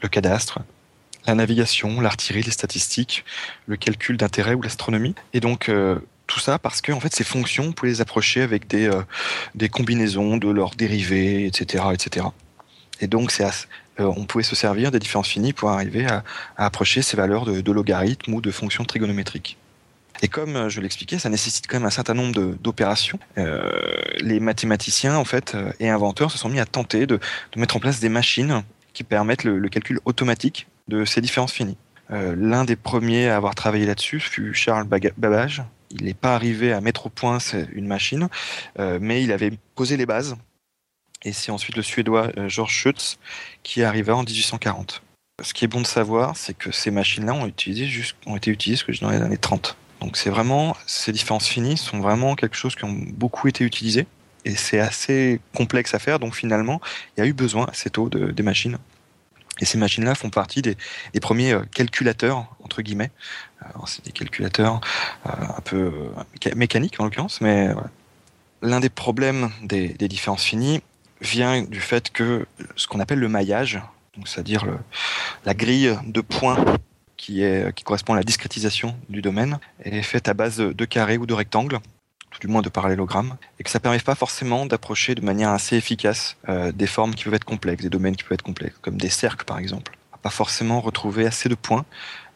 [0.04, 0.60] Le cadastre,
[1.26, 3.26] la navigation, l'artillerie, les statistiques,
[3.68, 5.16] le calcul d'intérêt ou l'astronomie.
[5.34, 8.68] Et donc euh, tout ça parce que fait ces fonctions, on pouvait les approcher avec
[8.68, 9.02] des, euh,
[9.56, 12.28] des combinaisons de leurs dérivés, etc., etc.
[13.02, 13.46] Et donc c'est
[14.00, 16.24] euh, on pouvait se servir des différences finies pour arriver à,
[16.58, 19.58] approcher ces valeurs de, logarithmes ou de fonctions trigonométriques.
[20.22, 23.20] Et comme je l'expliquais, ça nécessite quand même un certain nombre d'opérations.
[24.20, 27.22] Les mathématiciens en fait et inventeurs se sont mis à tenter de,
[27.56, 31.78] mettre en place des machines qui permettent le calcul automatique de ces différences finies.
[32.12, 35.64] Euh, l'un des premiers à avoir travaillé là-dessus fut Charles Babbage.
[35.92, 37.38] Il n'est pas arrivé à mettre au point
[37.72, 38.28] une machine,
[38.80, 40.36] euh, mais il avait posé les bases.
[41.24, 43.18] Et c'est ensuite le Suédois euh, George Schütz
[43.64, 45.02] qui arriva en 1840.
[45.44, 49.22] Ce qui est bon de savoir, c'est que ces machines-là ont, été utilisées dans les
[49.22, 49.78] années 30.
[50.02, 54.06] Donc c'est vraiment, ces différences finies sont vraiment quelque chose qui ont beaucoup été utilisé.
[54.46, 56.80] Et c'est assez complexe à faire, donc finalement,
[57.16, 58.78] il y a eu besoin assez tôt de, des machines
[59.60, 60.76] et ces machines-là font partie des,
[61.22, 63.12] premiers euh, calculateurs, entre guillemets.
[63.86, 64.80] C'est des calculateurs
[65.26, 65.92] euh, un peu
[66.48, 67.70] euh, mécaniques en l'occurrence, mais
[68.62, 70.82] l'un des problèmes des, différences finies
[71.22, 72.46] vient du fait que
[72.76, 73.82] ce qu'on appelle le maillage,
[74.26, 74.66] c'est-à-dire
[75.46, 76.64] la grille de points
[77.18, 77.44] qui
[77.84, 81.80] correspond à la discrétisation du domaine, est faite à base de carrés ou de rectangles
[82.40, 86.38] du moins de parallélogrammes, et que ça permet pas forcément d'approcher de manière assez efficace
[86.48, 89.10] euh, des formes qui peuvent être complexes, des domaines qui peuvent être complexes, comme des
[89.10, 89.98] cercles par exemple.
[90.12, 91.86] On va pas forcément retrouver assez de points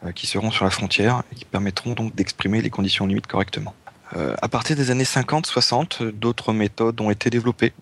[0.04, 3.74] euh, qui seront sur la frontière et qui permettront donc d'exprimer les conditions limites correctement.
[4.16, 7.72] Euh, à partir des années 50-60, d'autres méthodes ont été développées.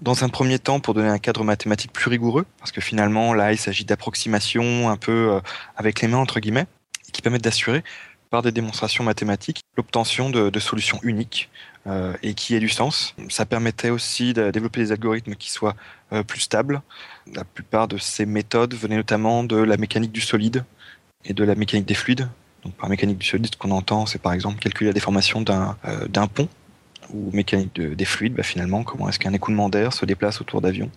[0.00, 3.52] Dans un premier temps, pour donner un cadre mathématique plus rigoureux, parce que finalement, là,
[3.52, 5.38] il s'agit d'approximations un peu
[5.76, 6.64] avec les mains, entre guillemets,
[7.12, 7.84] qui permettent d'assurer
[8.32, 11.50] par des démonstrations mathématiques l'obtention de, solutions uniques
[11.86, 13.14] euh, et qui aient du sens.
[13.28, 15.76] Ça permettait aussi de développer des algorithmes qui soient
[16.14, 16.80] euh, plus stables.
[17.34, 20.64] La plupart de ces méthodes venaient notamment de la mécanique du solide
[21.26, 22.26] et de la mécanique des fluides.
[22.64, 25.76] Donc par mécanique du solide, ce qu'on entend, c'est par exemple calculer la déformation d'un
[25.84, 26.48] euh, pont
[27.12, 30.90] ou mécanique des fluides, bah, finalement, comment est-ce qu'un écoulement d'air se déplace autour d'avions?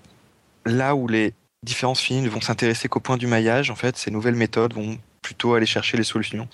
[0.65, 4.09] Là où les différences finies ne vont s'intéresser qu'au point du maillage, en fait, ces
[4.09, 6.47] nouvelles méthodes vont plutôt aller chercher les solutions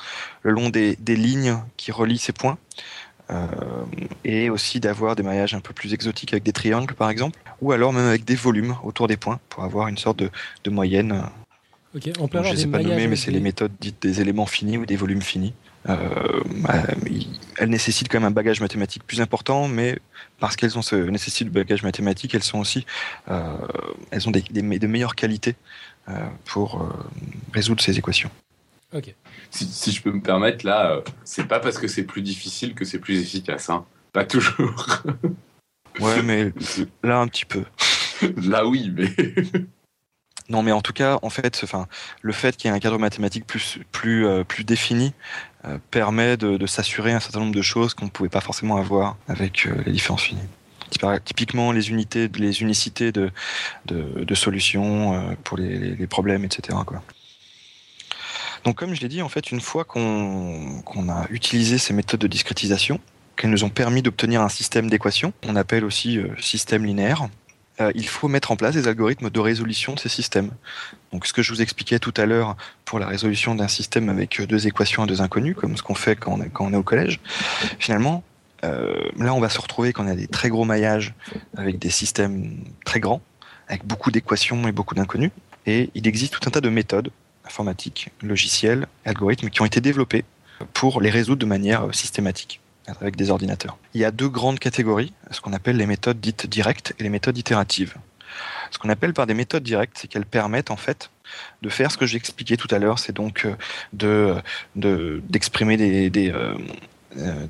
[0.43, 2.57] le long des, lignes qui relient ces points.
[3.29, 3.45] Euh,
[4.25, 7.71] et aussi d'avoir des maillages un peu plus exotiques avec des triangles par exemple, ou
[7.71, 11.23] alors même avec des volumes autour des points pour avoir une sorte de, moyenne.
[12.19, 14.77] On peut je ne sais pas nommer, mais c'est les méthodes dites des éléments finis
[14.77, 15.53] ou des volumes finis.
[15.89, 15.97] Euh,
[16.57, 16.83] bah,
[17.57, 19.99] elles nécessitent quand même un bagage mathématique plus important, mais
[20.39, 22.85] parce qu'elles ont ce nécessite de bagage mathématique, elles sont aussi,
[23.29, 23.55] euh,
[24.11, 25.55] elles ont des, de meilleures qualités
[26.43, 26.85] pour
[27.53, 28.31] résoudre ces équations.
[29.49, 32.85] Si, je peux me permettre, là, euh, c'est pas parce que c'est plus difficile que
[32.85, 33.69] c'est plus efficace.
[33.69, 33.85] Hein.
[34.11, 35.03] Pas toujours.
[35.99, 36.51] ouais, mais
[37.03, 37.63] là, un petit peu.
[38.43, 39.09] là, oui, mais.
[40.49, 41.87] non, mais en tout cas, en fait, enfin,
[42.21, 45.13] le fait qu'il y ait un cadre mathématique plus, plus, euh, plus défini
[45.65, 49.17] euh, permet de, s'assurer un certain nombre de choses qu'on ne pouvait pas forcément avoir
[49.27, 50.41] avec les différences finies
[51.23, 53.31] typiquement les unités, les unicités de,
[53.85, 56.77] de, solutions pour les, les, problèmes, etc.
[56.85, 57.01] Quoi.
[58.63, 62.27] Donc comme je l'ai dit, en fait, une fois qu'on a utilisé ces méthodes de
[62.27, 62.99] discrétisation,
[63.35, 67.27] qu'elles nous ont permis d'obtenir un système d'équations, on appelle aussi euh, système linéaire,
[67.79, 70.51] euh, il faut mettre en place des algorithmes de résolution de ces systèmes.
[71.11, 74.39] Donc ce que je vous expliquais tout à l'heure pour la résolution d'un système avec
[74.39, 76.73] euh, deux équations à deux inconnus, comme ce qu'on fait quand on, est, quand on
[76.73, 77.19] est au collège,
[77.79, 78.23] finalement,
[78.63, 81.15] là on va se retrouver quand on a des très gros maillages
[81.57, 83.21] avec des systèmes très grands,
[83.67, 85.31] avec beaucoup d'équations et beaucoup d'inconnus.
[85.65, 87.09] Et il existe tout un tas de méthodes
[87.51, 90.23] informatiques, logiciels, algorithmes qui ont été développés
[90.73, 93.77] pour les résoudre de manière euh, systématique avec des ordinateurs.
[93.93, 97.09] Il y a deux grandes catégories, ce qu'on appelle les méthodes dites directes et les
[97.09, 97.95] méthodes itératives.
[98.71, 101.11] Ce qu'on appelle par des méthodes directes, c'est qu'elles permettent en fait
[101.61, 104.41] de faire ce que j'ai expliqué tout à l'heure, c'est donc euh,
[104.73, 106.55] de d'exprimer des, des, euh,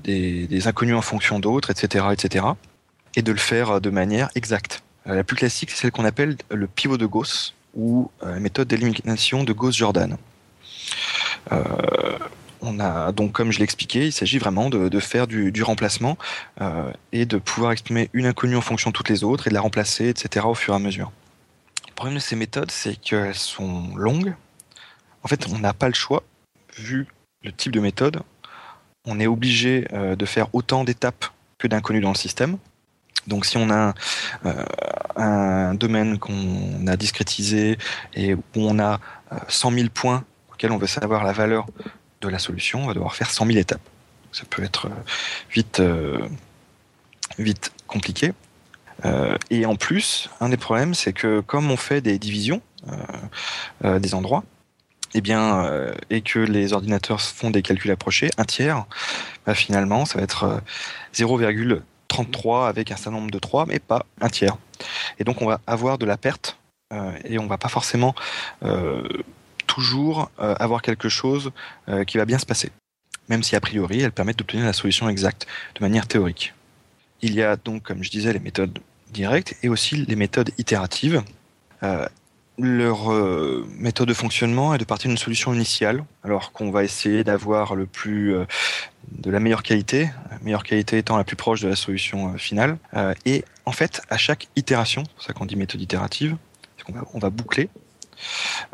[0.03, 2.45] des, des, inconnus en fonction d'autres, etc., etc.,
[3.15, 4.83] et de le faire de manière exacte.
[5.05, 9.43] La plus classique, c'est celle qu'on appelle le pivot de Gauss, ou euh, méthode d'élimination
[9.43, 10.17] de Gauss-Jordan.
[11.51, 12.17] Euh,
[12.61, 16.17] on a donc, comme je l'ai expliqué, il s'agit vraiment de, faire du, remplacement
[16.61, 19.55] euh, et de pouvoir exprimer une inconnue en fonction de toutes les autres et de
[19.55, 20.45] la remplacer, etc.
[20.45, 21.11] au fur et à mesure.
[21.87, 24.35] Le problème de ces méthodes, c'est qu'elles sont longues.
[25.23, 26.23] En fait, on n'a pas le choix,
[26.77, 27.07] vu
[27.43, 28.21] le type de méthode,
[29.05, 31.25] on est obligé de faire autant d'étapes
[31.57, 32.57] que d'inconnus dans le système.
[33.27, 33.93] Donc si on a
[35.15, 37.77] un, domaine qu'on a discrétisé
[38.13, 38.99] et où on a
[39.47, 41.67] 100 000 points auxquels on veut savoir la valeur
[42.21, 43.81] de la solution, on va devoir faire 100 000 étapes.
[44.31, 44.89] Ça peut être
[45.51, 45.81] vite,
[47.37, 48.33] vite compliqué.
[49.05, 52.95] Euh, et en plus, un des problèmes, c'est que comme on fait des divisions euh,
[53.85, 54.43] euh, des endroits,
[55.13, 55.69] et eh bien,
[56.09, 58.85] et que les ordinateurs font des calculs approchés, un tiers,
[59.45, 60.61] bah, finalement, ça va être
[62.11, 64.57] 0,33 avec un certain nombre de 3, mais pas un tiers.
[65.19, 66.57] Et donc, on va avoir de la perte
[67.23, 68.13] et on va pas forcément
[69.67, 71.51] toujours avoir quelque chose
[72.07, 72.69] qui va bien se passer,
[73.29, 76.53] même si a priori, elles permettent d'obtenir la solution exacte de manière théorique.
[77.21, 78.79] Il y a donc, comme je disais, les méthodes
[79.11, 81.23] directes et aussi les méthodes itératives.
[82.61, 86.83] Euh, leur euh, méthode de fonctionnement est de partir d'une solution initiale, alors qu'on va
[86.83, 88.45] essayer d'avoir le plus euh,
[89.11, 92.77] de la meilleure qualité, la meilleure qualité étant la plus proche de la solution finale.
[93.25, 96.37] et en fait, à chaque itération, c'est ça qu'on dit méthode itérative,
[97.13, 97.69] on va, boucler,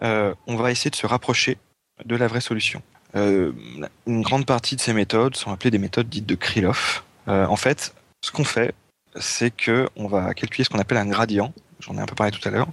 [0.01, 1.57] on va essayer de se rapprocher
[2.05, 2.81] de la vraie solution.
[3.15, 7.03] une grande partie de ces méthodes sont appelées des méthodes dites de Krylov.
[7.27, 8.75] en fait, ce qu'on fait,
[9.15, 11.53] c'est que on va calculer ce qu'on appelle un gradient.
[11.79, 12.67] J'en ai un peu parlé tout à l'heure.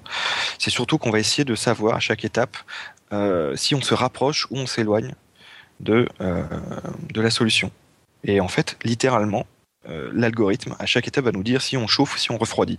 [0.59, 2.57] C'est surtout qu'on va essayer de savoir à chaque étape
[3.13, 5.15] euh, si on se rapproche ou on s'éloigne
[5.81, 6.43] de, euh,
[7.13, 7.71] de la solution.
[8.25, 9.47] Et en fait, littéralement,
[9.89, 12.79] euh, l'algorithme, à chaque étape, va nous dire si on chauffe ou si on refroidit.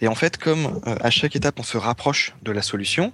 [0.00, 3.12] Et en fait, comme à chaque étape, on se rapproche de la solution,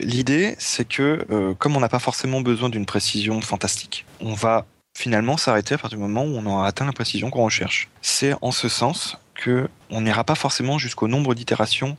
[0.00, 4.66] l'idée, c'est que comme on n'a pas forcément besoin d'une précision fantastique, on va
[4.98, 7.88] finalement s'arrêter à partir du moment où on aura atteint la précision qu'on recherche.
[8.02, 11.96] C'est en ce sens que on n'ira pas forcément jusqu'au nombre d'itérations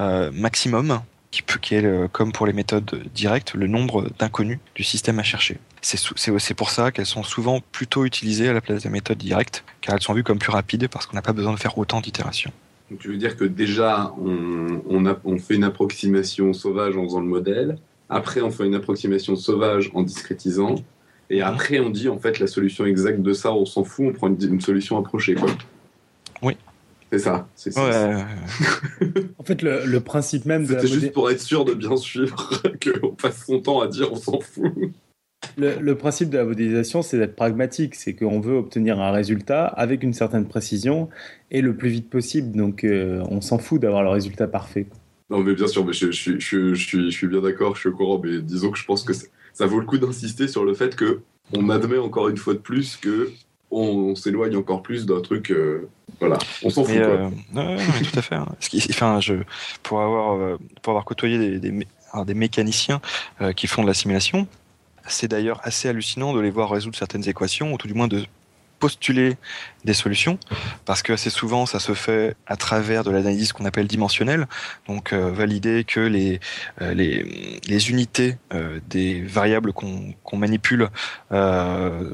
[0.00, 1.00] euh, maximum
[1.30, 5.22] qui, peut, qui est, comme pour les méthodes directes, le nombre d'inconnus du système à
[5.22, 5.58] chercher.
[5.80, 9.94] C'est pour ça qu'elles sont souvent plutôt utilisées à la place des méthodes directes, car
[9.94, 12.52] elles sont vues comme plus rapides parce qu'on n'a pas besoin de faire autant d'itérations.
[12.90, 17.78] Donc tu veux dire que déjà, on, fait une approximation sauvage en faisant le modèle,
[18.10, 20.76] après on fait une approximation sauvage en discrétisant,
[21.32, 24.12] et après, on dit en fait la solution exacte de ça, on s'en fout, on
[24.12, 25.34] prend une, solution approchée.
[25.34, 25.48] Quoi.
[27.12, 27.46] C'est ça.
[27.54, 28.26] C'est ça.
[29.38, 30.68] en fait, le, principe même de.
[30.68, 32.50] C'était juste pour être sûr de bien suivre,
[33.00, 34.72] qu'on passe son temps à dire on s'en fout.
[35.58, 37.96] Le, principe de la modélisation, c'est d'être pragmatique.
[37.96, 41.10] C'est qu'on veut obtenir un résultat avec une certaine précision
[41.50, 42.56] et le plus vite possible.
[42.56, 44.86] Donc, euh, on s'en fout d'avoir le résultat parfait.
[45.28, 47.94] Non, mais bien sûr, mais je, je, je, je suis bien d'accord, je suis au
[47.94, 49.12] courant, mais disons que je pense que
[49.52, 51.20] ça vaut le coup d'insister sur le fait que
[51.54, 53.30] on admet encore une fois de plus que
[53.72, 55.50] on, s'éloigne encore plus d'un truc.
[55.50, 55.88] Euh,
[56.20, 56.96] voilà, on s'en fout.
[56.96, 58.34] Euh, tout à fait.
[58.34, 58.46] Hein.
[58.90, 59.34] Enfin, je,
[59.82, 61.86] pour avoir euh, pour avoir côtoyé des, des,
[62.26, 63.00] des mécaniciens
[63.56, 64.46] qui font de la simulation,
[65.06, 68.24] c'est d'ailleurs assez hallucinant de les voir résoudre certaines équations, ou tout du moins de
[68.78, 69.36] postuler
[69.84, 70.38] des solutions,
[70.84, 74.46] parce que assez souvent ça se fait à travers de l'analyse qu'on appelle dimensionnelle,
[74.88, 76.40] donc euh, valider que les,
[76.80, 80.88] euh, les, les, unités euh, des variables qu'on manipule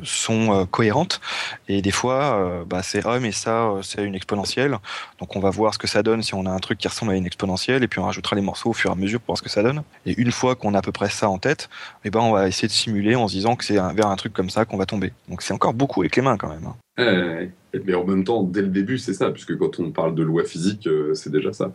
[0.03, 1.21] sont cohérentes,
[1.69, 4.77] et des fois bah, c'est ah mais ça c'est une exponentielle,
[5.19, 7.13] donc on va voir ce que ça donne si on a un truc qui ressemble
[7.13, 9.29] à une exponentielle, et puis on rajoutera les morceaux au fur et à mesure pour
[9.29, 11.39] voir ce que ça donne, et une fois qu'on a à peu près ça en
[11.39, 11.69] tête,
[12.05, 14.33] eh ben on va essayer de simuler en se disant que c'est vers un truc
[14.33, 15.13] comme ça qu'on va tomber.
[15.29, 16.67] Donc c'est encore beaucoup avec les mains quand même.
[16.67, 20.23] Hein mais en même temps, dès le début, c'est ça, puisque quand on parle de
[20.23, 21.73] loi physique, euh, c'est déjà ça.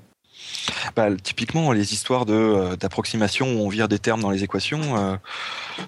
[0.96, 5.16] Bah, typiquement, les histoires euh, d'approximation où on vire des termes dans les équations, euh,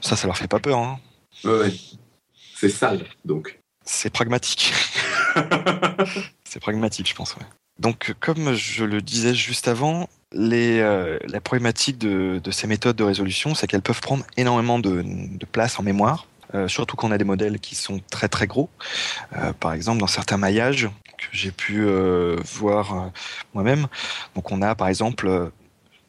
[0.02, 0.80] ça, ça leur fait pas peur.
[0.80, 1.00] Hein.
[1.44, 1.74] Ouais,
[2.56, 3.60] C'est sale, donc.
[3.84, 4.74] C'est pragmatique.
[6.44, 7.36] c'est pragmatique, je pense.
[7.36, 7.46] Ouais.
[7.80, 13.04] Donc, comme je le disais juste avant, les, la problématique de, de, ces méthodes de
[13.04, 16.26] résolution, c'est qu'elles peuvent prendre énormément de, de place en mémoire.
[16.56, 18.70] Euh, surtout quand on a des modèles qui sont très très gros.
[19.36, 23.12] Euh, par exemple, dans certains maillages que j'ai pu euh, voir
[23.54, 23.88] moi-même,
[24.36, 25.52] donc on a par exemple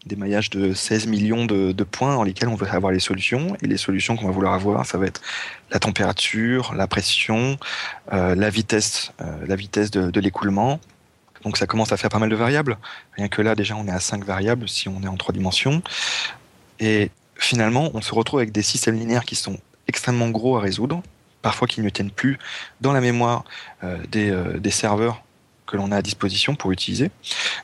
[0.04, 3.56] des maillages de 16 millions de, points dans lesquels on veut avoir les solutions.
[3.60, 5.20] Et les solutions qu'on va vouloir avoir, ça va être
[5.72, 7.58] la température, la pression,
[8.12, 10.78] la vitesse, la vitesse de, de l'écoulement.
[11.42, 12.78] Donc ça commence à faire pas mal de variables.
[13.16, 15.82] Rien que là, déjà, on est à 5 variables si on est en 3 dimensions.
[16.78, 21.02] Et finalement, on se retrouve avec des systèmes linéaires qui sont extrêmement gros à résoudre,
[21.42, 22.38] parfois qui ne tiennent plus
[22.80, 23.44] dans la mémoire
[23.84, 25.22] euh, euh, des, serveurs
[25.66, 27.12] que l'on a à disposition pour utiliser.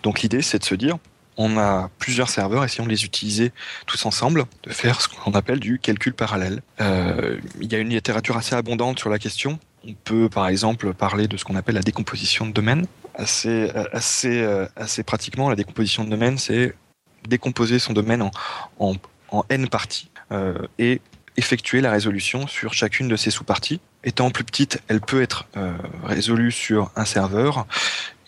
[0.05, 0.99] Donc l'idée, c'est de se dire,
[1.37, 3.51] on a plusieurs serveurs, essayons de les utiliser
[3.87, 6.63] tous ensemble, de faire ce qu'on appelle du calcul parallèle.
[6.81, 9.59] Euh, il y a une littérature assez abondante sur la question.
[9.85, 12.87] On peut par exemple parler de ce qu'on appelle la décomposition de domaine.
[13.17, 16.75] Assez, assez, assez pratiquement, la décomposition de domaine, c'est
[17.29, 18.23] décomposer son domaine
[18.79, 18.95] en,
[19.31, 20.09] en, n parties
[20.79, 21.01] et
[21.37, 23.81] effectuer la résolution sur chacune de ces sous-parties.
[24.05, 25.73] Étant plus petite, elle peut être euh,
[26.05, 27.67] résolue sur un serveur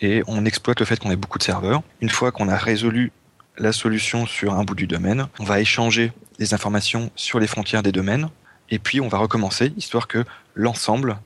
[0.01, 1.83] et on exploite le fait qu'on ait beaucoup de serveurs.
[2.01, 3.11] Une fois qu'on a résolu
[3.57, 7.83] la solution sur un bout du domaine, on va échanger les informations sur les frontières
[7.83, 8.29] des domaines
[8.69, 11.17] et puis on va recommencer histoire que l'ensemble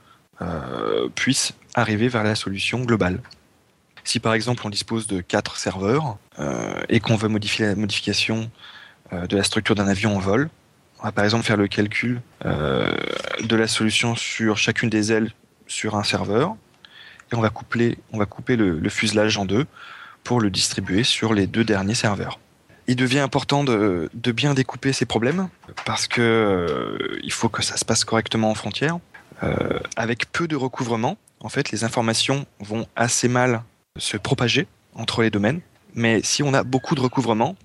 [0.41, 3.21] euh, puisse arriver vers la solution globale.
[4.03, 8.51] Si par exemple on dispose de quatre serveurs euh, et qu'on veut modifier la modification
[9.11, 10.51] de la structure d'un avion en vol,
[11.01, 12.91] on va par exemple faire le calcul euh,
[13.41, 15.31] de la solution sur chacune des ailes
[15.67, 16.55] sur un serveur
[17.31, 19.65] et on va, coupler, on va couper le, fuselage en deux
[20.23, 22.39] pour le distribuer sur les deux derniers serveurs.
[22.88, 25.47] Il devient important de, de bien découper ces problèmes
[25.85, 28.97] parce que euh, il faut que ça se passe correctement en frontière.
[29.43, 33.62] Euh, avec peu de recouvrement, en fait, les informations vont assez mal
[33.97, 35.62] se propager entre les domaines.
[35.93, 37.55] Mais si on a beaucoup de recouvrement,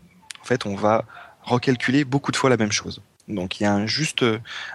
[0.40, 1.04] en fait, on va
[1.42, 3.00] recalculer beaucoup de fois la même chose.
[3.28, 4.24] Donc il y a un juste,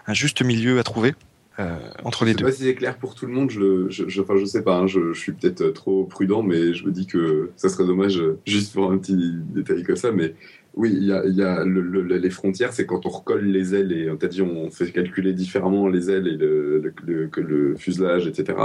[0.07, 1.13] un juste milieu à trouver
[1.59, 2.45] euh, entre les Je sais deux.
[2.45, 4.77] pas si c'est clair pour tout le monde, je, je, je, enfin, je sais pas,
[4.77, 8.39] hein, je, suis peut-être trop prudent, mais je me dis que ça serait dommage euh,
[8.45, 9.15] juste pour un petit
[9.53, 10.11] détail comme ça.
[10.11, 10.35] Mais
[10.75, 13.45] oui, il y a, il y a le, le- les frontières, c'est quand on recolle
[13.45, 18.27] les ailes et on t'a dit on fait calculer différemment les ailes et le, fuselage,
[18.27, 18.57] etc.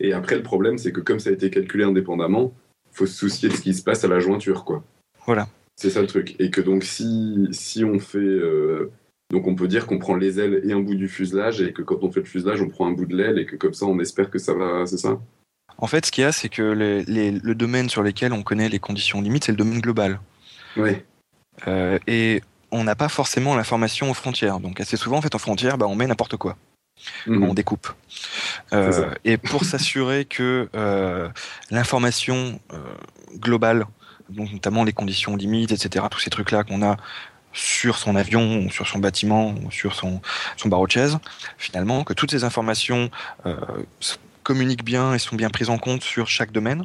[0.00, 2.52] Et après, le problème, c'est que comme ça a été calculé indépendamment,
[2.92, 4.84] faut se soucier de ce qui se passe à la jointure, quoi.
[5.26, 5.48] Voilà.
[5.74, 6.36] C'est ça le truc.
[6.38, 8.18] Et que donc, si, si on fait.
[8.18, 8.90] euh,
[9.30, 11.82] donc, on peut dire qu'on prend les ailes et un bout du fuselage, et que
[11.82, 13.86] quand on fait le fuselage, on prend un bout de l'aile, et que comme ça,
[13.86, 14.86] on espère que ça va.
[14.86, 15.18] C'est ça?
[15.78, 18.42] En fait, ce qu'il y a, c'est que les- les- le domaine sur lequel on
[18.42, 20.20] connaît les conditions limites, c'est le domaine global.
[20.76, 20.90] Oui.
[21.66, 24.60] Euh, et on n'a pas forcément l'information aux frontières.
[24.60, 26.56] Donc assez souvent, en fait, aux frontières, bah, on met n'importe quoi.
[27.26, 27.42] Mhm.
[27.42, 27.88] on découpe.
[28.72, 31.28] Euh, et pour s'assurer que euh,
[31.70, 32.78] l'information euh,
[33.36, 33.84] globale,
[34.30, 36.96] donc notamment les conditions limites, etc., tous ces trucs-là qu'on a
[37.56, 40.20] sur son avion, ou sur son bâtiment, ou sur son,
[40.66, 41.18] barreau de chaise,
[41.58, 43.10] finalement, que toutes ces informations
[43.46, 43.56] euh,
[44.42, 46.84] communiquent bien et sont bien prises en compte sur chaque domaine,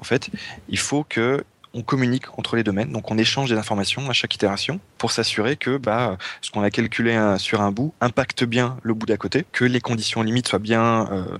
[0.00, 0.30] en fait,
[0.68, 4.34] il faut que on communique entre les domaines, donc on échange des informations à chaque
[4.34, 8.76] itération pour s'assurer que bah, ce qu'on a calculé un- sur un bout impacte bien
[8.82, 11.38] le bout d'à côté, que les conditions limites soient bien euh,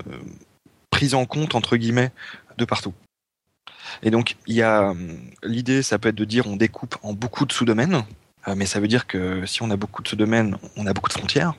[0.91, 2.13] prises en compte entre guillemets
[2.59, 2.95] de partout.
[4.05, 7.13] Et donc il y a hum, l'idée, ça peut être de dire on découpe en
[7.13, 8.05] beaucoup de sous-domaines,
[8.57, 11.15] mais ça veut dire que si on a beaucoup de sous-domaines, on a beaucoup de
[11.15, 11.55] frontières.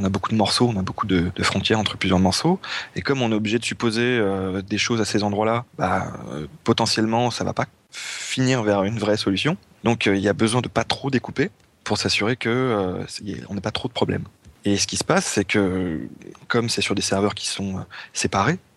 [0.00, 2.60] On a beaucoup de morceaux, on a beaucoup de, frontières entre plusieurs morceaux.
[2.94, 6.46] Et comme on est obligé de supposer euh, des choses à ces endroits-là, bah, euh,
[6.62, 9.56] potentiellement, ça va pas finir vers une vraie solution.
[9.82, 11.50] Donc, euh, il y a besoin de pas trop découper
[11.88, 13.04] pour s'assurer que euh,
[13.48, 14.24] on n'a pas trop de problèmes.
[14.64, 16.06] Et ce qui se passe, c'est que
[16.46, 17.80] comme c'est sur des serveurs qui sont euh,
[18.12, 18.67] séparés, euh,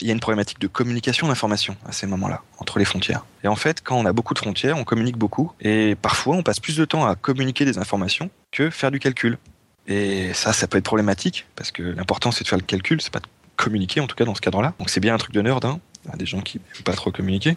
[0.00, 3.24] il y a une problématique de communication d'informations à ces moments-là, entre les frontières.
[3.42, 6.42] Et en fait, quand on a beaucoup de frontières, on communique beaucoup, et parfois on
[6.42, 9.38] passe plus de temps à communiquer des informations que faire du calcul.
[9.86, 13.12] Et ça, ça peut être problématique, parce que l'important c'est de faire le calcul, c'est
[13.12, 14.74] pas de communiquer en tout cas dans ce cadre-là.
[14.78, 15.80] Donc c'est bien un truc de nerd, hein,
[16.16, 17.56] des gens qui ne pas trop communiquer.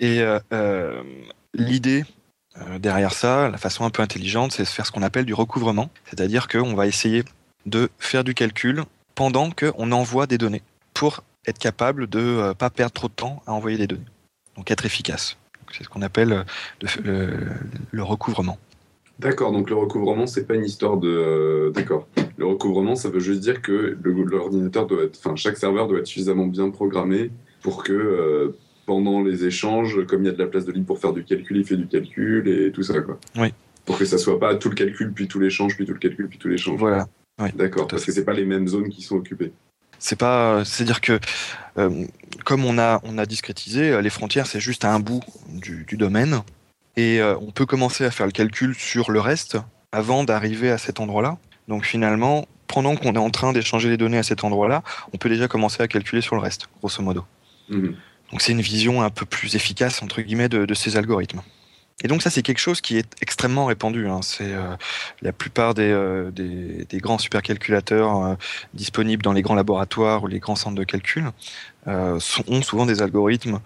[0.00, 1.02] Et euh, euh,
[1.54, 2.04] l'idée
[2.56, 5.34] euh, derrière ça, la façon un peu intelligente, c'est de faire ce qu'on appelle du
[5.34, 7.24] recouvrement, c'est-à-dire qu'on va essayer
[7.66, 10.62] de faire du calcul pendant qu'on envoie des données,
[10.94, 14.04] pour être capable de euh, pas perdre trop de temps à envoyer des données.
[14.56, 15.36] Donc être efficace.
[15.72, 16.42] C'est ce qu'on appelle euh,
[16.82, 17.36] le- le-
[17.90, 18.58] le recouvrement.
[19.18, 21.08] D'accord, donc le recouvrement, c'est pas une histoire de.
[21.08, 22.06] euh, D'accord.
[22.36, 25.18] Le recouvrement, ça veut juste dire que l'ordinateur doit être.
[25.18, 27.30] Enfin, chaque serveur doit être suffisamment bien programmé
[27.62, 28.56] pour que euh,
[28.86, 31.24] pendant les échanges, comme il y a de la place de libre pour faire du
[31.24, 33.18] calcul, il fait du calcul et tout ça, quoi.
[33.36, 33.52] Oui.
[33.84, 36.28] Pour que ça soit pas tout le calcul, puis tout l'échange, puis tout le calcul,
[36.28, 36.78] puis tout l'échange.
[36.78, 37.08] Voilà.
[37.54, 39.52] D'accord, tout à parce que c'est pas les mêmes zones qui sont occupées.
[39.98, 41.18] C'est pas, c'est-à-dire que
[41.76, 42.06] euh,
[42.44, 45.84] comme on a on a discrétisé, euh, les frontières c'est juste à un bout du,
[45.84, 46.42] du domaine
[46.96, 49.58] et euh, on peut commencer à faire le calcul sur le reste
[49.92, 51.38] avant d'arriver à cet endroit-là.
[51.68, 54.82] Donc finalement, pendant qu'on est en train d'échanger les données à cet endroit-là,
[55.12, 57.24] on peut déjà commencer à calculer sur le reste, grosso modo.
[57.68, 57.94] Mhm.
[58.30, 61.40] Donc c'est une vision un peu plus efficace entre guillemets de, de ces algorithmes.
[62.02, 64.08] Et donc ça c'est quelque chose qui est extrêmement répandu.
[64.08, 64.20] hein.
[64.22, 64.76] C'est euh,
[65.22, 66.30] la plupart des, euh,
[66.94, 68.34] grands supercalculateurs euh,
[68.74, 71.30] disponibles dans les grands laboratoires ou les grands centres de calcul
[71.86, 73.60] ont souvent des algorithmes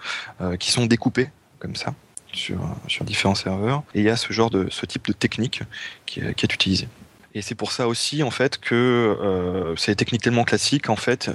[0.60, 1.92] qui sont découpés comme ça
[2.32, 2.60] sur,
[3.00, 3.82] différents serveurs.
[3.96, 5.62] Et il y a ce genre de ce type de technique
[6.06, 6.86] qui, est- qui est utilisé.
[7.34, 10.94] Et c'est pour ça aussi en fait que euh, c'est des techniques tellement classiques en
[10.96, 11.30] fait.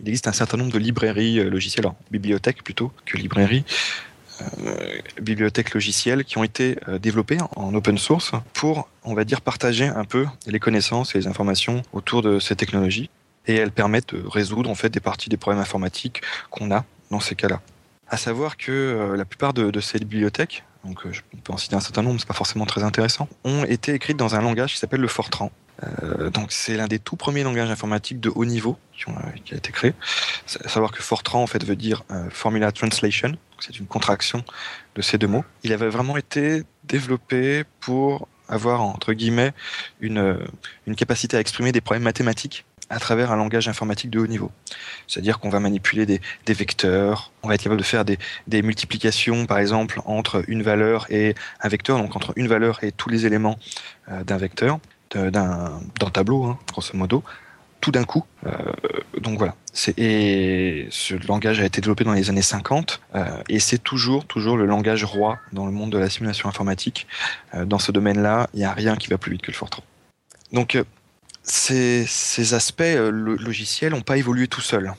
[0.00, 3.64] il existe un certain nombre de librairies logicielles, alors bibliothèques plutôt que librairies,
[5.20, 9.86] bibliothèques logicielles qui ont été euh, développées en open source pour, on va dire, partager
[9.86, 13.10] un peu les connaissances et les informations autour de ces technologies.
[13.46, 17.20] Et elles permettent de résoudre en fait des parties des problèmes informatiques qu'on a dans
[17.20, 17.60] ces cas-là.
[18.12, 21.76] À savoir que euh, la plupart de, ces bibliothèques, donc euh, je peux en citer
[21.76, 24.78] un certain nombre, c'est pas forcément très intéressant, ont été écrites dans un langage qui
[24.78, 25.50] s'appelle le Fortran.
[25.82, 29.72] Euh, donc c'est l'un des tout premiers langages informatiques de haut niveau qui, a été
[29.72, 29.94] créé.
[30.44, 33.32] Savoir que Fortran en fait veut dire Formula Translation.
[33.64, 34.44] C'est une contraction
[34.96, 35.44] de ces deux mots.
[35.62, 39.52] Il avait vraiment été développé pour avoir entre guillemets
[40.00, 40.38] une,
[40.86, 44.50] une capacité à exprimer des problèmes mathématiques à travers un langage informatique de haut niveau.
[45.06, 48.60] C'est-à-dire qu'on va manipuler des, des, vecteurs, on va être capable de faire des, des,
[48.60, 53.08] multiplications, par exemple, entre une valeur et un vecteur, donc entre une valeur et tous
[53.08, 53.58] les éléments
[54.10, 54.78] euh, d'un vecteur,
[55.14, 55.80] d'un
[56.12, 57.22] tableau, hein, grosso modo,
[57.80, 58.24] tout d'un coup.
[58.46, 58.50] Euh,
[59.20, 59.54] donc voilà.
[59.96, 64.56] Et ce langage a été développé dans les années 50 euh, et c'est toujours, toujours
[64.56, 67.06] le langage roi dans le monde de la simulation informatique.
[67.54, 69.82] Euh, dans ce domaine-là, il n'y a rien qui va plus vite que le Fortran.
[70.52, 70.84] Donc euh,
[71.42, 74.92] ces, ces, aspects logiciels n'ont pas évolué tout seuls.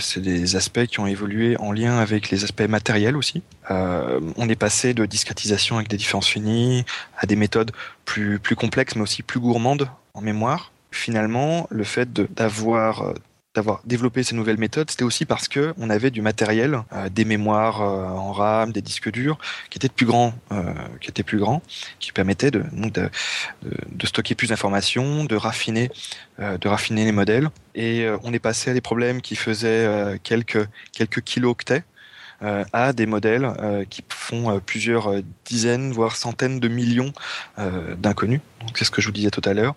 [0.00, 3.44] C'est des aspects qui ont évolué en lien avec les aspects matériels aussi.
[3.68, 6.84] On est passé de discrétisation avec des différences finies
[7.16, 7.70] à des méthodes
[8.04, 13.14] plus, complexes mais aussi plus gourmandes en mémoire finalement, le fait d'avoir
[13.54, 17.24] d'avoir développé ces nouvelles méthodes, c'était aussi parce que on avait du matériel, euh, des
[17.24, 19.38] mémoires euh, en RAM, des disques durs,
[19.70, 21.60] qui étaient plus grands, euh, qui étaient plus grands,
[21.98, 25.90] qui permettaient de, de, stocker plus d'informations, de raffiner,
[26.38, 27.50] de raffiner les modèles.
[27.74, 31.84] Et on est passé à des problèmes qui faisaient quelques quelques kilooctets
[32.72, 35.12] à des modèles euh, qui font euh, plusieurs
[35.44, 37.12] dizaines, voire centaines de millions
[37.98, 38.40] d'inconnus.
[38.74, 39.74] C'est ce que je vous disais tout à l'heure.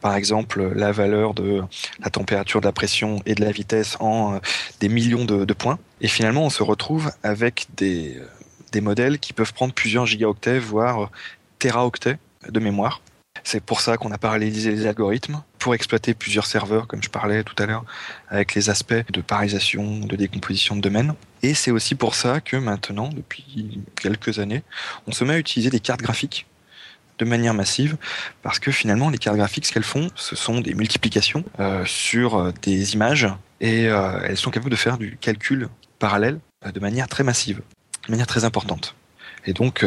[0.00, 1.62] par exemple, la valeur de
[2.00, 4.38] la température, de la pression et de la vitesse en
[4.80, 5.78] des millions de, points.
[6.00, 8.18] Et finalement, on se retrouve avec des,
[8.72, 11.10] des modèles qui peuvent prendre plusieurs gigaoctets, voire
[11.58, 12.18] téraoctets
[12.48, 13.00] de mémoire.
[13.42, 17.42] C'est pour ça qu'on a parallélisé les algorithmes pour exploiter plusieurs serveurs, comme je parlais
[17.42, 17.86] tout à l'heure,
[18.28, 21.14] avec les aspects de parisation, de décomposition de domaines.
[21.42, 24.62] Et c'est aussi pour ça que maintenant, depuis quelques années,
[25.06, 26.46] on se met à utiliser des cartes graphiques
[27.18, 27.96] de manière massive,
[28.42, 32.34] parce que finalement, les cartes graphiques, ce qu'elles font, ce sont des multiplications euh, sur
[32.36, 33.26] euh, des images,
[33.62, 36.40] et euh, elles sont capables de faire du calcul parallèle
[36.70, 37.62] de manière très massive,
[38.06, 38.96] de manière très importante.
[39.46, 39.86] Et donc,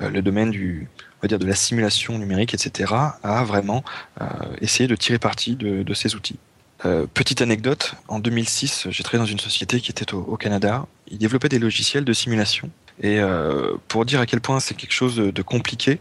[0.00, 0.86] le domaine du,
[1.18, 2.92] on va dire, de la simulation numérique, etc.,
[3.22, 3.82] a vraiment
[4.20, 4.26] euh,
[4.60, 6.38] essayé de tirer parti de, ces outils.
[6.84, 10.86] Euh, petite anecdote, en 2006, j'ai travaillé dans une société qui était au, Canada.
[11.10, 12.70] Ils développaient des logiciels de simulation.
[13.00, 16.00] Et euh, pour dire à quel point c'est quelque chose de, de compliqué,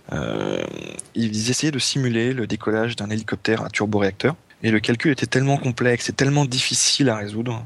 [1.15, 4.35] ils essayaient de simuler le décollage d'un hélicoptère à turboréacteur.
[4.61, 7.65] Et le calcul était tellement complexe et tellement difficile à résoudre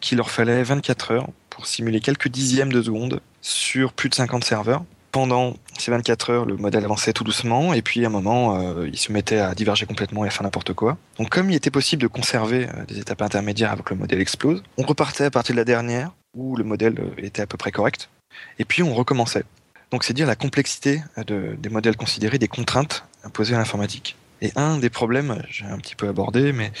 [0.00, 4.44] qu'il leur fallait 24 heures pour simuler quelques dixièmes de seconde sur plus de 50
[4.44, 8.58] serveurs pendant ces 24 heures, le modèle avançait tout doucement, et puis à un moment,
[8.58, 10.98] euh, il se mettait à diverger complètement et à faire n'importe quoi.
[11.18, 14.20] Donc comme il était possible de conserver euh, des étapes intermédiaires avant que le modèle
[14.20, 17.56] explose, on repartait à partir de la dernière, où le modèle euh, était à peu
[17.56, 18.10] près correct,
[18.58, 19.44] et puis on recommençait.
[19.90, 24.16] Donc c'est dire la complexité de, des modèles considérés, des contraintes imposées à l'informatique.
[24.40, 26.72] Et un des problèmes, j'ai un petit peu abordé, mais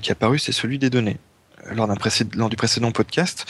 [0.00, 1.16] qui est apparu, c'est celui des données
[1.70, 3.46] lors, lors, du précédent podcast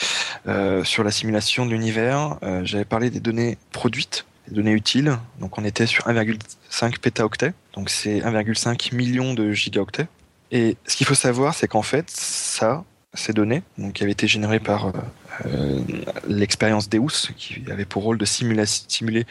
[0.84, 5.16] sur la simulation de l'univers, j'avais parlé des données produites, données utiles.
[5.40, 10.06] Donc on était sur 1,5 pétaoctets, donc c'est 1,5 million de gigaoctets.
[10.50, 14.26] Et ce qu'il faut savoir, c'est qu'en fait, ça, ces données, donc qui avaient été
[14.26, 14.92] générées par
[15.44, 15.80] euh,
[16.26, 19.26] l'expérience Deus, qui avait pour rôle de simuler, simuler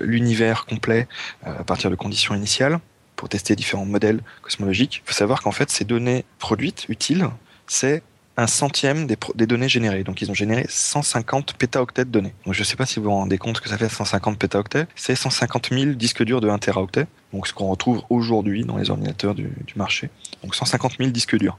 [0.00, 1.06] l'univers complet
[1.44, 2.80] à partir de conditions initiales
[3.16, 5.02] pour tester différents modèles cosmologiques.
[5.04, 7.28] Il faut savoir qu'en fait, ces données produites, utiles,
[7.66, 8.02] c'est
[8.36, 10.04] un centième des, des, données générées.
[10.04, 12.34] Donc ils ont généré 150 pétaoctets de données.
[12.44, 14.86] Donc je ne sais pas si vous vous rendez compte que ça fait 150 pétaoctets.
[14.94, 17.06] C'est 150 000 disques durs de 1 teraoctet.
[17.32, 20.10] Donc ce qu'on retrouve aujourd'hui dans les ordinateurs du, du, marché.
[20.42, 21.58] Donc 150 000 disques durs.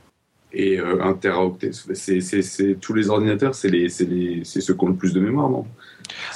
[0.53, 5.19] Et euh, 1 teraoctet, c'est tous les ordinateurs, c'est ceux qui ont le plus de
[5.19, 5.65] mémoire, non?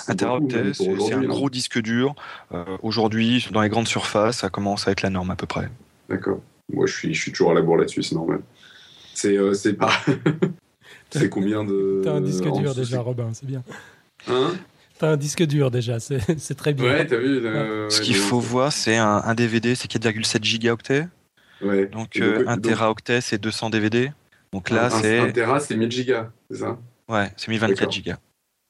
[0.07, 2.13] Un teraoctet, c'est un gros disque dur.
[2.51, 5.69] Euh, aujourd'hui, dans les grandes surfaces, ça commence à être la norme à peu près.
[6.09, 6.41] D'accord.
[6.73, 8.41] Moi, je suis, je suis toujours à la bourre là-dessus, c'est normal.
[9.13, 9.91] C'est euh, pas.
[11.09, 12.01] c'est combien de.
[12.03, 13.63] T'as un disque dur déjà, Robin, c'est bien.
[14.27, 14.51] Hein
[14.97, 16.85] T'as un disque dur déjà, c'est très bien.
[16.85, 17.45] Ouais, t'as vu.
[17.45, 21.07] Euh, Ce qu'il faut voir, c'est un, un, DVD, c'est 4,7 gigaoctets.
[21.63, 21.87] Ouais.
[21.87, 24.11] Donc, euh, 1 teraoctet, c'est 200 DVD.
[24.53, 25.19] Donc là, c'est.
[25.19, 26.77] 1 tera, c'est 1000 gigas, c'est ça?
[27.09, 28.17] Ouais, c'est 1024 gigas.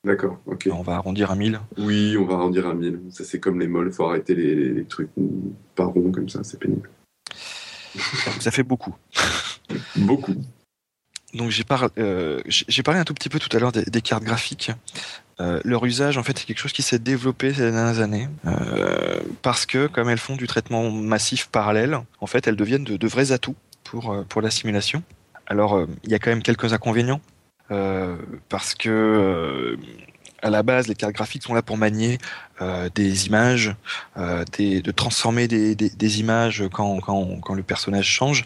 [0.06, 0.70] D'accord, ok.
[0.72, 1.60] On va arrondir à 1000.
[1.78, 3.02] Oui, on va arrondir à 1000.
[3.10, 5.10] Ça, c'est comme les molles, faut arrêter les, les trucs
[5.76, 6.90] par rond comme ça, c'est pénible.
[8.40, 8.96] ça fait beaucoup.
[9.96, 10.36] beaucoup.
[11.34, 11.64] Donc j'ai
[11.98, 12.42] euh,
[12.84, 14.72] parlé un tout petit peu tout à l'heure des, des, cartes graphiques.
[15.40, 19.20] Euh, leur usage, en fait, c'est quelque chose qui s'est développé ces dernières années euh,
[19.42, 23.08] parce que, comme elles font du traitement massif parallèle, en fait, elles deviennent de, de
[23.08, 25.04] vrais atouts pour pour la simulation.
[25.48, 27.22] Alors, il y a quand même quelques inconvénients
[28.50, 29.78] parce que
[30.42, 32.18] à la base, les cartes graphiques sont là pour manier
[32.62, 33.76] euh, des images,
[34.18, 38.46] euh, de transformer des, images quand, le personnage change.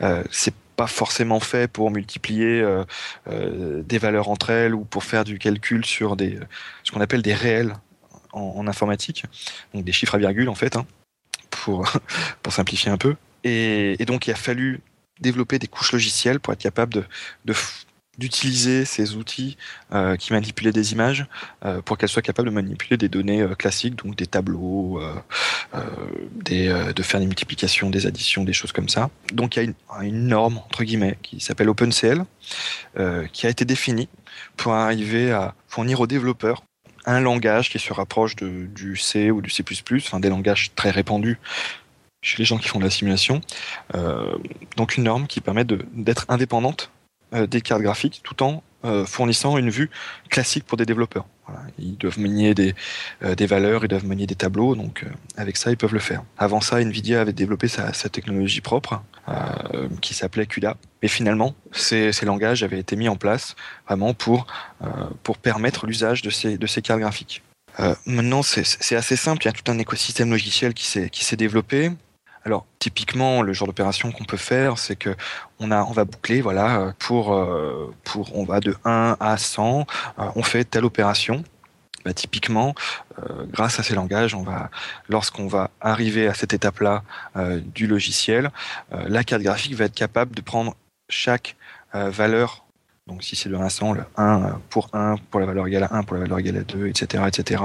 [0.00, 5.24] Euh, c'est pas forcément fait pour multiplier euh, des valeurs entre elles ou pour faire
[5.24, 6.16] du calcul sur
[6.82, 7.74] ce qu'on appelle des réels
[8.32, 9.24] en, informatique,
[9.72, 10.84] donc des chiffres à virgule en fait, hein,
[11.50, 11.88] pour
[12.48, 13.14] simplifier un peu.
[13.44, 14.80] Et, donc il a fallu
[15.20, 17.06] développer des couches logicielles pour être capable
[17.44, 17.54] de
[18.18, 19.56] d'utiliser ces outils
[19.92, 21.26] euh, qui manipulaient des images
[21.64, 25.00] euh, pour qu'elles soient capables de manipuler des données euh, classiques, donc des tableaux,
[26.44, 29.10] de faire des multiplications, des additions, des choses comme ça.
[29.32, 29.74] Donc il y a une,
[30.06, 32.24] une norme, entre guillemets, qui s'appelle OpenCL,
[33.32, 34.08] qui a été définie
[34.56, 36.62] pour arriver à fournir aux développeurs
[37.06, 39.62] un langage qui se rapproche de, du C ou du C++,
[39.96, 41.38] enfin des langages très répandus
[42.22, 43.40] chez les gens qui font de la simulation.
[44.76, 46.90] donc une norme qui permet d'être indépendante
[47.34, 49.90] des cartes graphiques tout en euh, fournissant une vue
[50.28, 51.26] classique pour des développeurs.
[51.78, 52.74] Ils doivent manier des,
[53.22, 56.00] euh, des, valeurs, ils doivent manier des tableaux, donc euh, avec ça, ils peuvent le
[56.00, 56.22] faire.
[56.38, 60.76] Avant ça, NVIDIA avait développé sa, sa technologie propre, euh, qui s'appelait CUDA.
[61.02, 63.56] Mais finalement, ces, ces, langages avaient été mis en place
[63.86, 64.46] vraiment pour,
[65.22, 67.42] pour permettre l'usage de ces, de ces cartes graphiques.
[68.06, 70.84] maintenant, c'est assez simple, il y a tout un écosystème logiciel qui
[71.24, 71.90] s'est développé.
[72.44, 75.16] Alors typiquement le genre d'opération qu'on peut faire, c'est que
[75.60, 77.34] on a on va boucler voilà pour
[78.04, 79.86] pour on va de 1 à 100,
[80.18, 81.42] on fait telle opération.
[82.04, 82.74] Bah, typiquement,
[83.18, 84.70] euh, grâce à ces langages, on va,
[85.08, 87.02] lorsqu'on va arriver à cette étape-là
[87.36, 88.50] euh, du logiciel,
[88.92, 90.74] euh, la carte graphique va être capable de prendre
[91.08, 91.56] chaque
[91.92, 92.64] valeur
[93.06, 95.84] donc si c'est de 1 à 100, le 1 pour 1 pour la valeur égale
[95.84, 97.62] à 1 pour la valeur égale à 2, etc., etc.,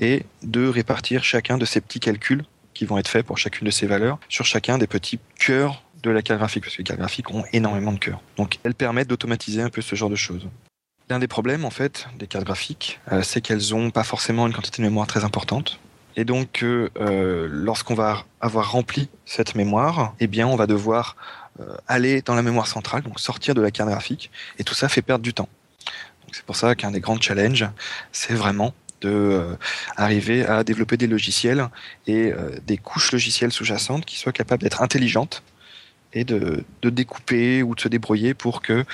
[0.00, 2.42] et de répartir chacun de ces petits calculs
[2.86, 6.22] vont être faits pour chacune de ces valeurs sur chacun des petits cœurs de la
[6.22, 8.20] carte graphique, parce que les cartes graphiques ont énormément de cœurs.
[8.36, 10.48] Donc elles permettent d'automatiser un peu ce genre de choses.
[11.08, 14.52] L'un des problèmes en fait des cartes graphiques, euh, c'est qu'elles n'ont pas forcément une
[14.52, 15.78] quantité de mémoire très importante.
[16.16, 21.16] Et donc euh, lorsqu'on va avoir rempli cette mémoire, eh bien on va devoir
[21.60, 24.88] euh, aller dans la mémoire centrale, donc sortir de la carte graphique, et tout ça
[24.88, 25.48] fait perdre du temps.
[26.32, 27.68] C'est pour ça qu'un des grands challenges,
[28.10, 28.72] c'est vraiment
[29.02, 29.56] de euh,
[29.96, 31.68] arriver à développer des logiciels
[32.06, 35.42] et euh, des couches logicielles sous-jacentes qui soient capables d'être intelligentes
[36.14, 38.84] et de, découper ou de se débrouiller pour que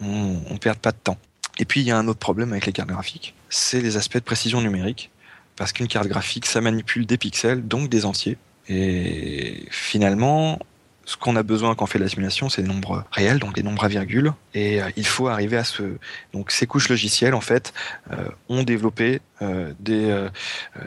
[0.00, 1.16] on perde pas de temps.
[1.58, 4.18] Et puis il y a un autre problème avec les cartes graphiques, c'est les aspects
[4.18, 5.10] de précision numérique,
[5.56, 8.36] parce qu'une carte graphique ça manipule des pixels, donc des entiers,
[8.68, 10.58] et finalement
[11.06, 13.54] ce qu'on a besoin quand on fait de la simulation, c'est des nombres réels, donc
[13.54, 14.32] des nombres à virgule.
[14.54, 15.96] Et euh, il faut arriver à ce.
[16.34, 17.72] Donc ces couches logicielles, en fait,
[18.12, 20.26] euh, ont développé euh, des,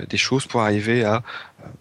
[0.10, 1.24] des choses pour arriver à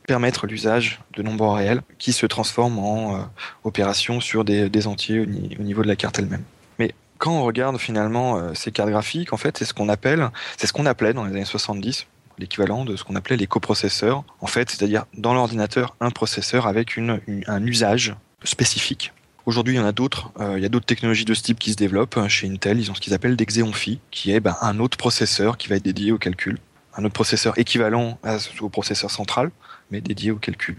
[0.07, 3.30] permettre l'usage de nombres réels qui se transforment en
[3.64, 6.45] opérations sur des, des entiers au, ni au, niveau de la carte elle-même.
[6.78, 10.66] Mais quand on regarde finalement ces cartes graphiques, en fait, c'est ce qu'on appelle, c'est
[10.66, 12.07] ce qu'on appelait dans les années 70
[12.39, 14.22] l'équivalent de ce qu'on appelait les coprocesseurs.
[14.41, 18.14] En fait, c'est-à-dire dans l'ordinateur, un processeur avec une, un usage
[18.45, 19.12] spécifiques.
[19.47, 20.30] Aujourd'hui, il y en a d'autres.
[20.41, 22.18] Euh, il y a d'autres technologies de ce type qui se développent.
[22.28, 24.99] Chez Intel, ils ont ce qu'ils appellent des Xeon Phi, qui est ben, un autre
[24.99, 26.59] processeur qui va être dédié au calcul.
[26.97, 28.18] Un autre processeur équivalent
[28.61, 29.51] au processeur central,
[29.91, 30.76] mais dédié au calcul.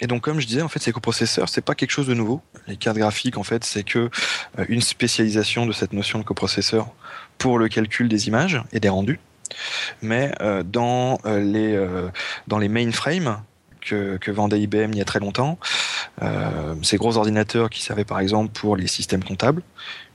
[0.00, 2.40] Et donc, comme je disais, en fait, ces coprocesseurs, c'est pas quelque chose de nouveau.
[2.68, 4.10] Les cartes graphiques, en fait, c'est que
[4.58, 6.88] euh, une spécialisation de cette notion de coprocesseur
[7.38, 9.20] pour le calcul des images et des rendus.
[10.00, 11.78] Mais euh, dans les
[12.46, 13.42] dans les mainframes,
[13.86, 15.58] que, vendait IBM il y a très longtemps,
[16.82, 19.62] ces gros ordinateurs qui servaient par exemple pour les systèmes comptables,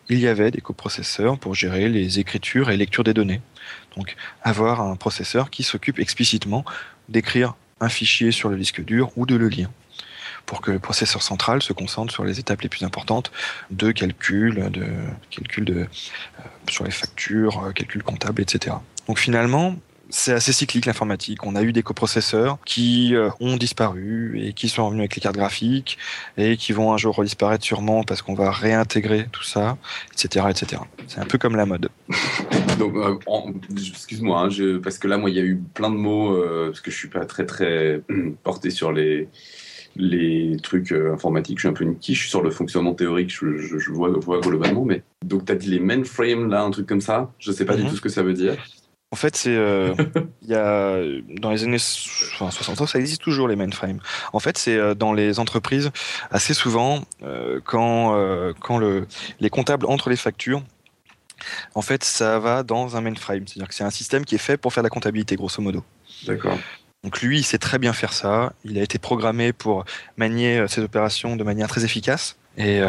[0.10, 3.42] il y avait des coprocesseurs pour gérer les écritures et lectures des données.
[3.96, 6.66] Donc avoir un processeur qui s'occupe explicitement
[7.10, 9.70] d'écrire un fichier sur le disque dur ou de le lire
[10.46, 13.32] pour que le processeur central se concentre sur les étapes les plus importantes
[13.70, 14.86] de calcul, de
[15.30, 15.86] calcul de, euh,
[16.70, 18.76] sur les factures, euh, calcul comptable, etc.
[19.08, 19.76] Donc finalement,
[20.12, 21.46] c'est assez cyclique l'informatique.
[21.46, 25.22] On a eu des coprocesseurs qui euh, ont disparu et qui sont revenus avec les
[25.22, 25.98] cartes graphiques
[26.38, 29.78] et qui vont un jour redisparaître sûrement parce qu'on va réintégrer tout ça,
[30.12, 30.82] etc., etc.
[31.08, 31.90] C'est un peu comme la mode.
[32.80, 33.18] Donc, euh,
[33.72, 36.82] excuse-moi, hein, parce que là, moi, il y a eu plein de mots euh, parce
[36.82, 38.02] que je suis pas très très
[38.44, 39.30] porté sur les
[39.96, 41.58] les trucs euh, informatiques.
[41.58, 43.30] Je suis un peu une quiche sur le fonctionnement théorique.
[43.30, 46.72] Je, je, je vois, vois, globalement, mais donc tu as dit les mainframes là, un
[46.72, 47.32] truc comme ça.
[47.40, 47.84] Je sais pas mm -hmm.
[47.84, 48.56] du tout ce que ça veut dire.
[49.12, 49.94] En fait, c'est euh,
[50.42, 50.98] il y a
[51.40, 51.78] dans les années
[52.34, 54.00] enfin, 60 ça existe toujours les mainframes.
[54.32, 55.92] En fait, c'est euh, dans les entreprises
[56.32, 59.08] assez souvent euh, quand euh, quand le
[59.42, 60.64] les comptables entrent les factures.
[61.76, 64.58] En fait, ça va dans un mainframe, c'est-à-dire que c'est un système qui est fait
[64.58, 65.84] pour faire la comptabilité, grosso modo.
[66.28, 66.58] D'accord.
[67.04, 68.54] Donc lui, il sait très bien faire ça.
[68.64, 69.84] Il a été programmé pour
[70.18, 72.38] manier ces opérations de manière très efficace.
[72.58, 72.82] Et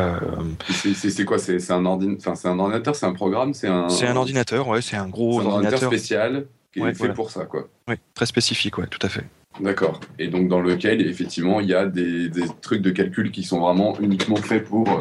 [0.92, 3.88] c'est quoi C'est un, un ordinateur, c'est un programme, c'est un.
[3.88, 5.88] C'est un ordinateur, ouais, c'est un gros un ordinateur.
[5.88, 7.68] spécial qui est fait pour ça, quoi.
[7.88, 9.24] Oui, très spécifique, ouais, tout à fait.
[9.60, 10.00] D'accord.
[10.18, 13.60] Et donc dans lequel effectivement il y a des, des, trucs de calcul qui sont
[13.60, 14.98] vraiment uniquement faits pour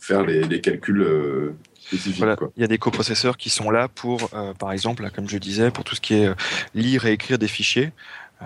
[0.00, 2.18] faire les, les calculs spécifiques.
[2.18, 2.36] Voilà.
[2.56, 5.84] Il y a des coprocesseurs qui sont là pour, par exemple, comme je disais, pour
[5.84, 6.28] tout ce qui est
[6.74, 7.92] lire et écrire des fichiers.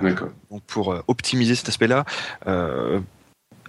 [0.01, 0.31] D'accord.
[0.51, 2.07] donc pour optimiser cet aspect-là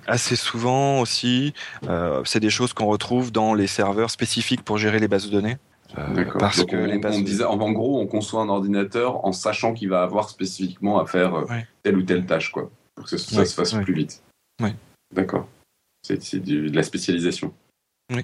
[0.07, 1.53] assez souvent aussi.
[1.87, 5.31] Euh, c'est des choses qu'on retrouve dans les serveurs spécifiques pour gérer les bases de
[5.31, 5.57] données.
[5.97, 9.89] Euh, parce que les bases disait, en gros, on conçoit un ordinateur en sachant qu'il
[9.89, 11.45] va avoir spécifiquement à faire euh,
[11.83, 14.23] telle ou telle tâche, quoi, pour que ça, se fasse plus vite.
[15.13, 15.47] D'accord.
[16.01, 17.53] C'est de la spécialisation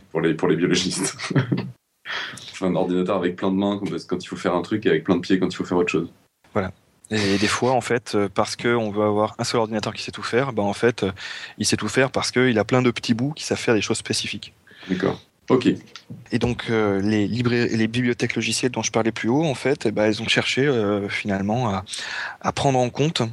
[0.09, 1.15] pour, les, pour les biologistes.
[2.61, 5.15] un ordinateur avec plein de mains quand il faut faire un truc et avec plein
[5.15, 6.11] de pieds quand il faut faire autre chose.
[6.53, 6.73] Voilà.
[7.11, 10.11] Et des fois, en fait, euh, parce qu'on veut avoir un seul ordinateur qui sait
[10.11, 11.11] tout faire, ben en fait, euh,
[11.57, 13.81] il sait tout faire parce qu'il a plein de petits bouts qui savent faire des
[13.81, 14.53] choses spécifiques.
[14.87, 15.19] D'accord.
[15.49, 15.67] Ok.
[16.31, 19.91] Et donc, euh, les, les bibliothèques logicielles dont je parlais plus haut, en fait, eh
[19.91, 20.69] ben, elles ont cherché
[21.09, 21.83] finalement à,
[22.41, 23.23] à, prendre en compte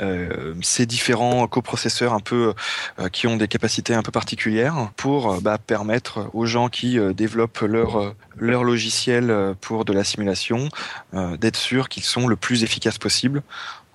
[0.00, 2.54] euh, ces différents coprocesseurs un peu
[2.98, 6.98] euh, qui ont des capacités un peu particulières pour euh, bah, permettre aux gens qui
[7.14, 10.68] développent leur leur logiciel pour de la simulation
[11.12, 13.42] d'être sûr qu'ils sont le plus efficaces possible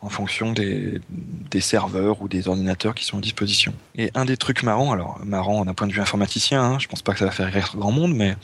[0.01, 3.73] en fonction des, des, serveurs ou des ordinateurs qui sont à disposition.
[3.95, 7.01] Et un des trucs marrants, alors marrant d'un point de vue informaticien, hein, je pense
[7.01, 8.35] pas que ça va faire rire grand monde, mais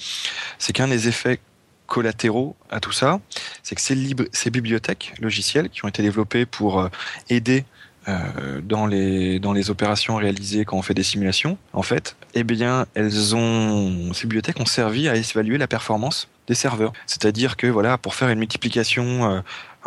[0.58, 1.42] c'est qu'un des effets
[1.90, 3.20] collatéraux à tout ça,
[3.64, 6.88] c'est que ces, bibliothèques logicielles qui ont été développées pour euh,
[7.30, 7.66] aider
[8.08, 12.44] euh, dans, les, dans les opérations réalisées quand on fait des simulations, en fait, eh
[12.44, 16.94] bien, elles ont, ces bibliothèques ont servi à évaluer la performance des serveurs.
[17.06, 19.42] C'est-à-dire que voilà, pour faire une multiplication, euh,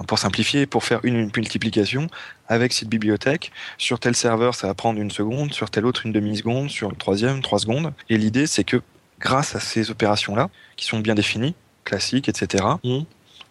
[0.07, 2.09] pour simplifier, pour faire une, multiplication
[2.49, 6.13] avec cette bibliothèque, sur tel serveur, ça va prendre une seconde, sur tel autre, une
[6.13, 7.93] demi-seconde, sur le troisième, trois secondes.
[8.11, 8.83] Et l'idée, c'est que
[9.21, 11.55] grâce à ces opérations-là, qui sont bien définies,
[11.85, 12.65] classique, etc.,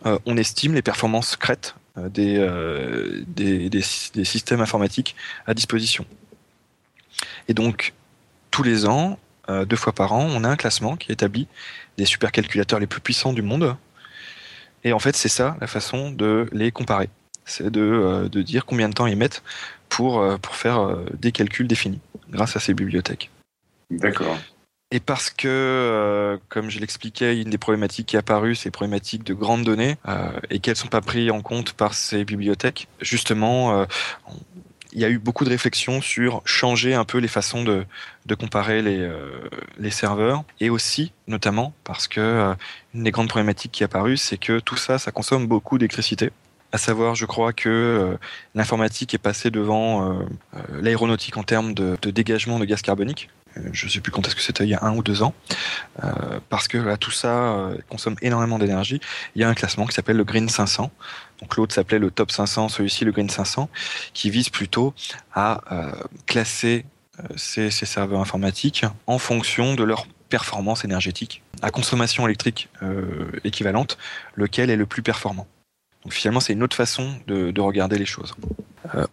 [0.06, 5.16] euh, on, estime les performances crêtes euh, euh, des, des, systèmes informatiques
[5.46, 6.06] à disposition.
[7.48, 7.94] Et donc,
[8.50, 9.20] tous les ans,
[9.68, 11.48] deux fois par an, on a un classement qui établit
[11.98, 13.76] des supercalculateurs les plus puissants du monde.
[14.84, 17.10] Et en fait, c'est ça la façon de les comparer.
[17.46, 19.44] C'est de, de, dire combien de temps ils mettent
[19.90, 23.30] pour, pour faire des calculs définis grâce à ces bibliothèques.
[23.90, 24.38] D'accord.
[24.94, 28.72] Et parce que, euh, comme je l'expliquais, une des problématiques qui est apparue, c'est les
[28.72, 32.26] problématiques de grandes données euh, et qu'elles ne sont pas prises en compte par ces
[32.26, 32.90] bibliothèques.
[33.00, 33.86] Justement, euh,
[34.92, 37.86] il y a eu beaucoup de réflexions sur changer un peu les façons de,
[38.26, 39.10] de comparer les,
[39.78, 42.54] les serveurs et aussi, notamment, parce que
[42.94, 46.32] une des grandes problématiques qui est apparue, c'est que tout ça, ça consomme beaucoup d'électricité.
[46.72, 48.18] À savoir, je crois que
[48.56, 50.20] l'informatique est passée devant
[50.72, 53.30] l'aéronautique en termes de, dégagement de gaz carbonique.
[53.58, 55.24] Euh, je ne sais plus quand est-ce que c'était, il y a un ou deux
[55.24, 55.34] ans,
[56.04, 59.02] euh, parce que tout ça euh, consomme énormément d'énergie.
[59.36, 60.92] Il y a un classement qui s'appelle le Green 500.
[61.42, 63.70] Donc l'autre s'appelait le Top 500, celui-ci le Green 500,
[64.14, 64.94] qui vise plutôt
[65.34, 65.62] à
[66.28, 66.86] classer
[67.36, 72.70] ces, serveurs informatiques en fonction de leur performance énergétique, à consommation électrique
[73.44, 73.98] équivalente,
[74.36, 75.48] lequel est le plus performant.
[76.04, 78.34] Donc finalement, c'est une autre façon de, de regarder les choses.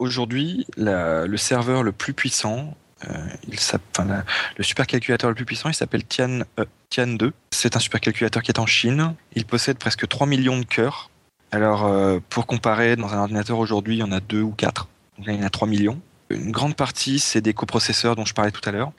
[0.01, 2.75] Aujourd'hui, le serveur le plus puissant
[3.05, 4.21] euh,
[4.57, 7.33] le supercalculateur le plus puissant, il s'appelle Tian, euh, Tian 2.
[7.51, 9.15] C'est un supercalculateur qui est en Chine.
[9.35, 11.11] Il possède presque 3 millions de cœurs.
[11.51, 14.89] Alors, euh, pour comparer, dans un ordinateur aujourd'hui, il y en a 2 ou 4.
[15.17, 16.01] Donc là, il y en a 3 millions.
[16.31, 18.93] Une grande partie, c'est des coprocesseurs dont je parlais tout à l'heure.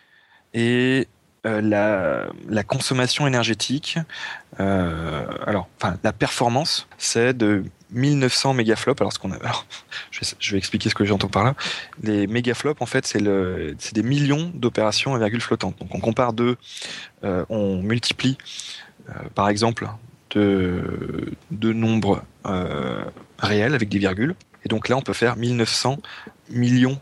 [0.54, 1.08] Et
[1.46, 1.62] euh,
[2.50, 4.00] la, consommation énergétique,
[4.60, 9.02] euh, alors, enfin, la performance, c'est de 1900 mégaflops.
[9.02, 9.38] Alors, ce qu'on a,
[10.12, 11.56] je, vais, je, vais, expliquer ce que j'entends par là.
[12.04, 13.20] Les mégaflops, en fait, c'est
[13.80, 15.78] c'est des millions d'opérations à virgule flottante.
[15.80, 16.58] Donc, on compare deux,
[17.24, 18.38] euh, on multiplie,
[19.10, 19.88] euh, par exemple,
[20.32, 23.04] deux, nombres euh,
[23.40, 24.36] réels avec des virgules.
[24.66, 26.00] Et donc là, on peut faire 1900
[26.50, 27.00] millions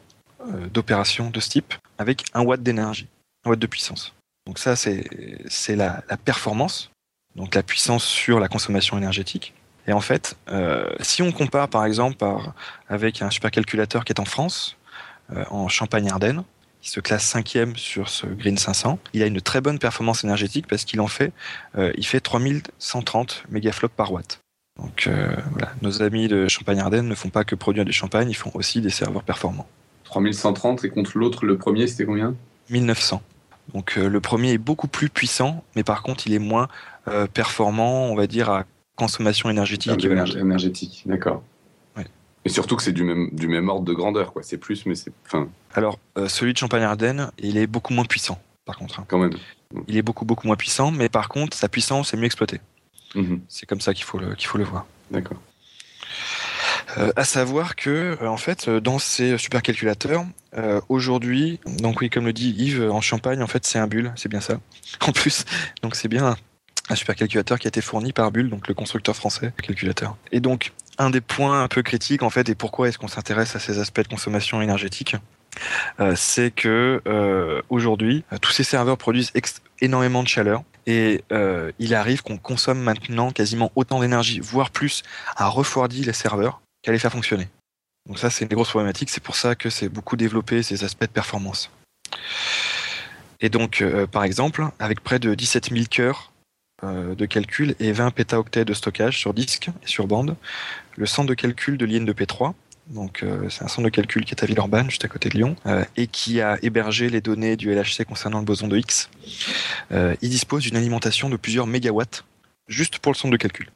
[0.71, 3.07] d'opérations de ce type avec un watt d'énergie,
[3.43, 4.13] un watt de puissance.
[4.45, 6.89] Donc ça, c'est la, la, performance,
[7.35, 9.53] donc la puissance sur la consommation énergétique.
[9.87, 12.53] Et en fait, euh, si on compare par exemple par,
[12.89, 14.77] avec un supercalculateur qui est en France,
[15.33, 16.43] euh, en Champagne-Ardenne,
[16.81, 20.67] qui se classe cinquième sur ce Green 500, il a une très bonne performance énergétique
[20.67, 21.31] parce qu'il en fait,
[21.77, 24.39] euh, il fait 3130 mégaflops par watt.
[24.77, 25.09] Donc
[25.53, 28.79] voilà, nos amis de Champagne-Ardenne ne font pas que produire du champagne, ils font aussi
[28.79, 29.65] des serveurs performants.
[30.03, 32.35] 3130 et contre l'autre, le premier, c'était combien?
[32.69, 33.23] 1900.
[33.73, 36.67] Donc euh, le premier est beaucoup plus puissant, mais par contre il est moins
[37.07, 38.63] euh, performant, on va dire, à
[38.97, 40.03] consommation énergétique.
[40.03, 41.41] énergétique, d'accord.
[41.95, 42.05] Ouais.
[42.43, 44.43] Et surtout que c'est du même, du même ordre de grandeur, quoi.
[44.43, 45.13] C'est plus, mais c'est.
[45.25, 48.99] Enfin, Alors, euh, celui de Champagne-Ardenne, il est beaucoup moins puissant, par contre.
[48.99, 49.05] hein.
[49.07, 49.33] quand même.
[49.87, 52.59] Il est beaucoup, beaucoup moins puissant, mais par contre, sa puissance est mieux exploitée.
[53.15, 53.39] Mhm.
[53.47, 54.85] C'est comme ça qu'il faut, le- qu'il faut le voir.
[55.11, 55.37] D'accord.
[56.97, 60.25] Euh, à savoir que, euh, en fait, dans ces supercalculateurs,
[60.57, 64.11] euh, aujourd'hui, donc oui, comme le dit Yves, en Champagne, en fait, c'est un Bull,
[64.15, 64.59] c'est bien ça.
[65.07, 65.43] En plus,
[65.83, 66.35] donc c'est bien
[66.89, 70.15] un, supercalculateur qui a été fourni par Bull, donc le constructeur français calculateur.
[70.31, 73.55] Et donc, un des points un peu critiques, en fait, et pourquoi est-ce qu'on s'intéresse
[73.55, 75.15] à ces aspects de consommation énergétique,
[75.99, 79.31] euh, c'est que euh, aujourd'hui, euh, tous ces serveurs produisent
[79.81, 80.63] énormément de chaleur.
[80.89, 81.21] Et
[81.79, 85.03] il arrive qu'on consomme maintenant quasiment autant d'énergie, voire plus,
[85.35, 87.49] à refroidir les serveurs qu'à les faire fonctionner.
[88.05, 89.09] Donc ça, c'est une des grosses problématiques.
[89.09, 91.71] C'est pour ça que c'est beaucoup développé ces aspects de performance.
[93.41, 93.83] Et donc,
[94.13, 96.31] par exemple, avec près de 17 000 cœurs
[96.83, 100.35] de calcul et 20 pétaoctets de stockage sur disque et sur bande,
[100.95, 102.53] le centre de calcul de l'IN de P3,
[102.89, 105.35] donc euh, c'est un centre de calcul qui est à Villeurbanne, juste à côté de
[105.35, 108.81] Lyon, euh, et qui a hébergé les données du LHC concernant le boson de
[109.91, 112.23] euh, il dispose d'une alimentation de plusieurs mégawatts
[112.67, 113.69] juste pour le centre de calcul.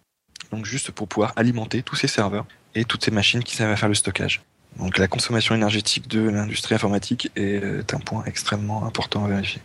[0.52, 2.46] Donc juste pour pouvoir alimenter tous ces serveurs
[2.76, 4.42] et toutes ces machines qui servent à faire le stockage.
[4.78, 9.62] Donc la consommation énergétique de l'industrie informatique est un point extrêmement important à vérifier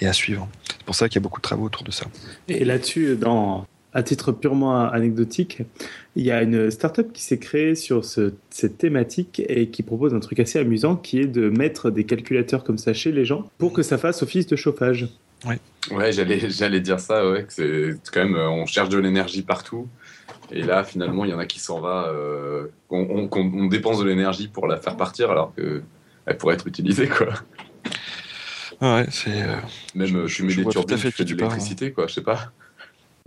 [0.00, 0.48] et à suivre.
[0.68, 2.06] C'est pour ça qu'il y a beaucoup de travaux autour de ça.
[2.48, 5.62] Et là-dessus, dans, à titre purement anecdotique,
[6.14, 10.14] il y a une startup qui s'est créée sur ce- cette thématique et qui propose
[10.14, 13.48] un truc assez amusant qui est de mettre des calculateurs comme ça chez les gens
[13.58, 15.08] pour que ça fasse office de chauffage.
[15.90, 19.42] Ouais, j'allais, j'allais dire ça, ouais, que c'est quand même, euh, on cherche de l'énergie
[19.42, 19.86] partout.
[20.50, 22.06] Et là, finalement, il y en a qui s'en va.
[22.08, 26.54] euh, on, on- qu'on- on dépense de l'énergie pour la faire partir alors qu'elle pourrait
[26.54, 27.28] être utilisée, quoi.
[28.80, 29.56] Ouais, c'est euh,
[29.94, 31.24] Même, Je- euh, je- tu mets je des vois tout à turbines, fait tu fais
[31.24, 32.52] de quoi, je sais pas.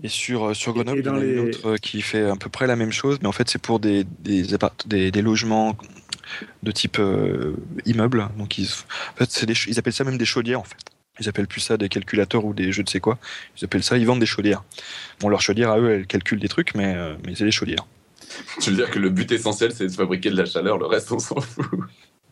[0.02, 1.78] Et sur, euh, sur Grenoble, et dans il y en a une les- autre euh,
[1.78, 4.54] qui fait à peu près la même chose, mais en fait, c'est pour des, des,
[4.54, 5.76] appart- des, des logements
[6.64, 8.30] de type euh, immeuble.
[8.38, 10.78] Donc, ils, en fait, c'est des ils appellent ça même des chaudières, en fait.
[11.20, 13.18] Ils appellent plus ça des calculateurs ou des je ne sais quoi.
[13.60, 14.64] Ils appellent ça, ils vendent des chaudières.
[15.20, 17.86] Bon, leurs chaudières, à eux, elles calculent des trucs, mais, euh, mais c'est des chaudières.
[18.62, 21.12] Tu veux dire que le but essentiel, c'est de fabriquer de la chaleur, le reste,
[21.12, 21.66] on s'en fout.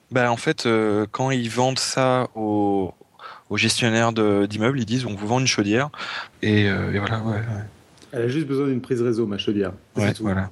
[0.10, 2.94] Bah, en fait, euh, quand ils vendent ça aux,
[3.50, 5.90] aux gestionnaires d'immeubles, ils disent on vous vend une chaudière.
[6.42, 7.64] Et, euh, et voilà, ouais, ouais.
[8.12, 9.74] Elle a juste besoin d'une prise réseau, ma chaudière.
[9.96, 10.50] Ouais, voilà.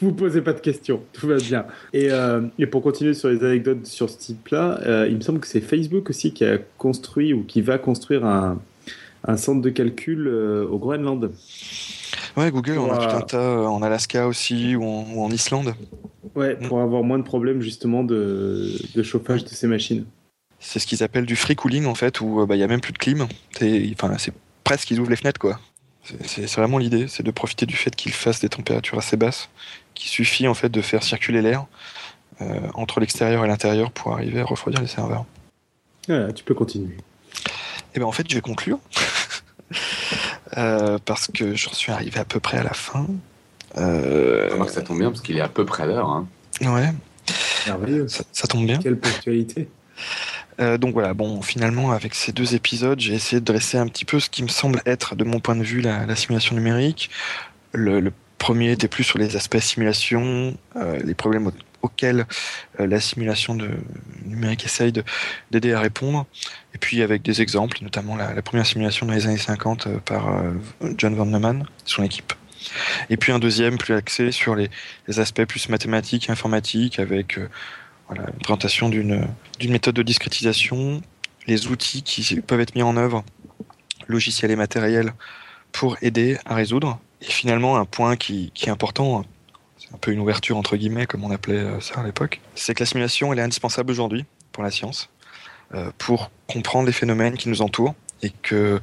[0.00, 1.66] Vous posez pas de questions, tout va bien.
[1.92, 5.40] Et, euh, et pour continuer sur les anecdotes sur ce type-là, euh, il me semble
[5.40, 8.60] que c'est Facebook aussi qui a construit ou qui va construire un,
[9.26, 11.30] un centre de calcul au Groenland.
[12.36, 15.74] Ouais, Google, on a tout un tas en Alaska aussi ou en, ou en Islande.
[16.34, 16.66] Ouais, Mm.
[16.68, 20.04] pour avoir moins de problèmes justement de, de chauffage de ces machines.
[20.66, 22.66] C'est ce qu'ils appellent du free cooling en fait, où euh, bah, il y a
[22.66, 23.28] même plus de clim.
[23.56, 24.32] C'est, enfin, c'est
[24.64, 25.60] presque qu'ils ouvrent les fenêtres quoi.
[26.26, 29.48] C'est, vraiment l'idée, c'est de profiter du fait qu'ils fassent des températures assez basses,
[29.94, 31.66] qu'il suffit en fait de faire circuler l'air
[32.42, 35.24] euh, entre l'extérieur et l'intérieur pour arriver à refroidir les serveurs.
[36.08, 36.96] Voilà, tu peux continuer.
[37.94, 38.78] Et ben en fait, je vais conclure
[40.56, 43.06] Euh, parce que j'en suis arrivé à peu près à la fin.
[43.76, 46.08] Euh, Remarque, ça tombe bien parce qu'il est à peu près à l'heure.
[46.08, 46.28] Hein.
[46.60, 46.92] ouais,
[47.66, 48.06] Merveilleux.
[48.06, 48.78] ça, ça tombe bien.
[48.78, 49.68] Quelle ponctualité.
[50.60, 54.04] Euh, donc voilà, bon, finalement, avec ces deux épisodes, j'ai essayé de dresser un petit
[54.04, 57.10] peu ce qui me semble être, de mon point de vue, la, la simulation numérique.
[57.72, 62.26] Le, premier était plus sur les aspects simulation, euh, les problèmes au- auxquels
[62.78, 63.70] euh, la simulation de,
[64.26, 65.02] numérique essaye de-
[65.50, 66.26] d'aider à répondre.
[66.74, 70.28] Et puis avec des exemples, notamment la, première simulation dans les années 50 euh, par
[70.98, 72.34] John Van Neumann, son équipe.
[73.08, 74.68] Et puis un deuxième plus axé sur les,
[75.08, 77.38] les aspects plus mathématiques, informatiques, avec
[78.08, 79.26] voilà, une présentation d'une
[79.62, 81.02] méthode de discrétisation,
[81.46, 83.24] les outils qui peuvent être mis en œuvre,
[84.08, 85.14] logiciels et matériels,
[85.72, 86.98] pour aider à résoudre.
[87.20, 89.24] Et finalement, un point qui, est important,
[89.78, 92.74] c'est un peu une ouverture entre guillemets, comme on appelait euh, ça à l'époque, c'est
[92.74, 95.10] que la simulation, elle est indispensable aujourd'hui pour la science,
[95.74, 98.80] euh, pour comprendre les phénomènes qui nous entourent, et que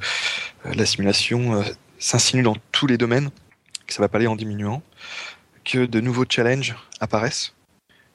[0.66, 1.64] euh, la simulation
[1.98, 3.30] s'insinue dans tous les domaines,
[3.86, 4.82] que ça va pas aller en diminuant,
[5.64, 7.54] que de nouveaux challenges apparaissent,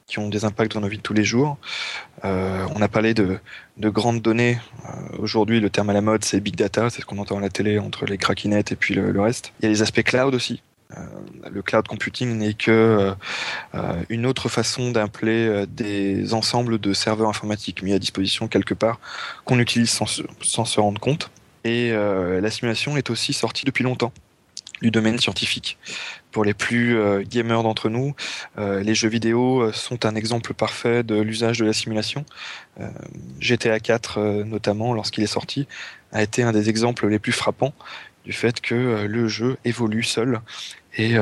[0.08, 1.58] qui ont des impacts dans nos vies de tous les jours.
[2.24, 3.38] Euh, on a parlé de,
[3.76, 4.58] de grandes données.
[4.86, 6.90] Euh, Aujourd'hui, le terme à la mode, c'est big data.
[6.90, 9.52] C'est ce qu'on entend à la télé entre les craquinettes et puis le, reste.
[9.60, 10.62] Il y a les aspects cloud aussi.
[10.96, 11.00] Euh,
[11.52, 13.12] le cloud computing n'est que
[14.08, 18.98] une autre façon d'appeler des ensembles de serveurs informatiques mis à disposition quelque part
[19.44, 21.30] qu'on utilise sans, se- sans se rendre compte.
[21.64, 24.12] Et la simulation est aussi sortie depuis longtemps
[24.80, 25.76] du domaine scientifique.
[26.30, 28.14] Pour les plus euh, gamers d'entre nous,
[28.58, 32.24] euh, les jeux vidéo euh, sont un exemple parfait de l'usage de la simulation.
[33.40, 35.66] GTA 4, euh, notamment, lorsqu'il est sorti,
[36.12, 37.72] a été un des exemples les plus frappants,
[38.24, 40.40] du fait que le jeu évolue seul
[40.96, 41.16] et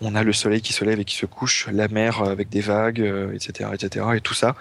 [0.00, 2.60] on a le soleil qui se lève et qui se couche, la mer avec des
[2.62, 3.00] vagues,
[3.34, 4.06] etc., etc.
[4.16, 4.56] Et tout ça,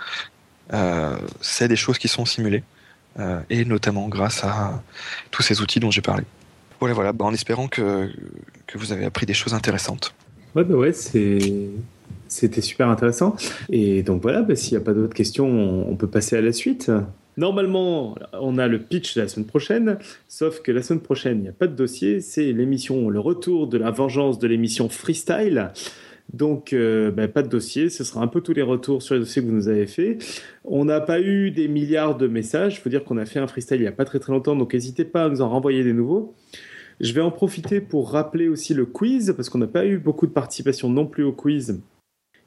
[1.42, 2.64] c'est des choses qui sont simulées
[3.50, 4.84] et notamment grâce à
[5.32, 6.24] tous ces outils dont j'ai parlé.
[6.80, 8.10] Voilà, voilà, bah, en espérant que,
[8.68, 10.14] que vous avez appris des choses intéressantes.
[10.56, 13.36] Ouais, bah ouais, c'était super intéressant.
[13.70, 16.54] Et donc voilà, bah, s'il n'y a pas d'autres questions, on, peut passer à la
[16.54, 16.92] suite.
[17.38, 21.50] Normalement, on a le pitch la semaine prochaine, sauf que la semaine prochaine, il n'y
[21.50, 25.72] a pas de dossier, c'est l'émission, le retour de la vengeance de l'émission Freestyle.
[26.34, 29.22] Donc, euh, bah, pas de dossier, ce sera un peu tous les retours sur les
[29.22, 30.18] dossiers que vous nous avez fait.
[30.64, 33.48] On n'a pas eu des milliards de messages, il faut dire qu'on a fait un
[33.48, 35.84] freestyle il n'y a pas très très longtemps, donc n'hésitez pas à nous en renvoyer
[35.84, 36.36] des nouveaux.
[37.00, 40.28] Je vais en profiter pour rappeler aussi le quiz, parce qu'on n'a pas eu beaucoup
[40.28, 41.80] de participation non plus au quiz.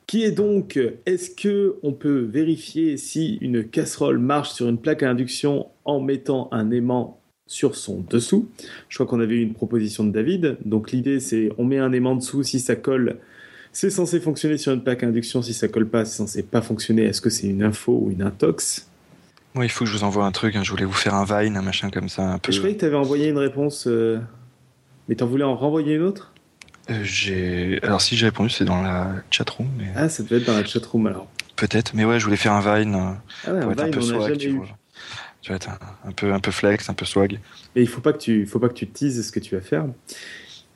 [0.06, 5.02] Qui est donc, est-ce que on peut vérifier si une casserole marche sur une plaque
[5.02, 8.48] à induction en mettant un aimant sur son dessous?
[8.88, 10.58] Je crois qu'on avait eu une proposition de David.
[10.64, 13.18] Donc l'idée c'est on met un aimant dessous, si ça colle,
[13.72, 15.42] c'est censé fonctionner sur une plaque à induction.
[15.42, 17.04] Si ça colle pas, c'est censé pas fonctionner.
[17.04, 18.88] Est-ce que c'est une info ou une intox?
[19.54, 20.56] Oui, il faut que je vous envoie un truc.
[20.56, 20.62] Hein.
[20.62, 22.22] Je voulais vous faire un Vine, un machin comme ça.
[22.22, 22.52] Un peu...
[22.52, 23.86] Je croyais que tu avais envoyé une réponse.
[23.86, 24.18] Euh,
[25.08, 26.32] mais t'en voulais en renvoyer une autre?
[26.90, 27.78] Euh, J'ai.
[27.82, 29.68] Alors si j'ai répondu, c'est dans la chatroom.
[29.78, 29.90] Mais...
[29.94, 31.28] Ah, ça devait être dans la chatroom alors.
[31.56, 32.94] Peut-être, mais ouais, je voulais faire un Vine.
[32.94, 33.12] Euh,
[33.46, 34.66] ah ouais, un, Vine, un peu swag, tu vois.
[35.42, 35.70] Tu vas être
[36.04, 37.40] un, peu, un peu flex, un peu swag.
[37.74, 39.60] Mais il faut pas que tu, faut pas que tu teases ce que tu vas
[39.60, 39.86] faire.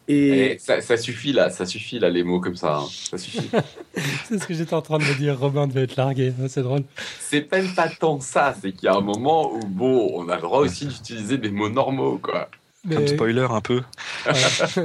[0.09, 0.53] Et...
[0.53, 2.87] Eh, ça, ça, suffit là, ça suffit là les mots comme ça, hein.
[3.11, 3.51] ça suffit.
[4.29, 5.39] c'est ce que j'étais en train de me dire.
[5.39, 6.83] Robin devait être largué, hein, c'est drôle.
[7.21, 10.37] C'est même pas tant ça, c'est qu'il y a un moment où bon, on a
[10.37, 12.49] le droit aussi d'utiliser des mots normaux quoi.
[12.91, 13.83] Comme spoiler un peu.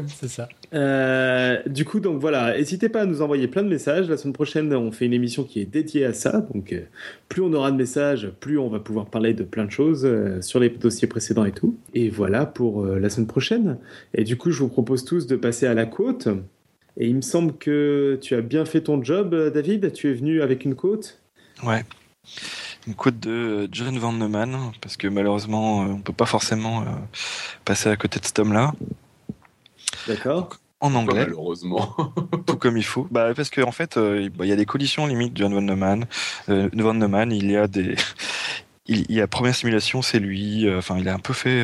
[0.08, 0.49] c'est ça.
[0.74, 4.10] Euh, du coup, donc voilà, n'hésitez pas à nous envoyer plein de messages.
[4.10, 6.47] La semaine prochaine, on fait une émission qui est dédiée à ça.
[6.54, 6.82] Donc, euh,
[7.30, 10.41] plus on aura de messages, plus on va pouvoir parler de plein de choses euh,
[10.41, 11.76] sur les dossiers précédents et tout.
[11.93, 13.78] Et voilà pour la semaine prochaine.
[14.14, 16.28] Et du coup, je vous propose tous de passer à la côte.
[16.97, 19.93] Et il me semble que tu as bien fait ton job, David.
[19.93, 21.20] Tu es venu avec une côte?
[21.64, 21.84] Ouais
[22.91, 26.85] une quote de John Van Neumann, parce que malheureusement, euh, on peut pas forcément euh,
[27.63, 28.73] passer à côté de cet homme-là.
[30.09, 30.49] D'accord.
[30.81, 31.21] En anglais.
[31.21, 31.95] Malheureusement.
[32.45, 33.07] tout comme il faut.
[33.09, 35.61] Bah, parce qu'en en fait, euh, il y a des collisions limites de John Van
[35.61, 36.05] Neumann.
[36.47, 37.95] Van Neumann, il y a des.
[38.87, 40.67] Il, y a première simulation, c'est lui.
[40.75, 41.63] Enfin, il a un peu fait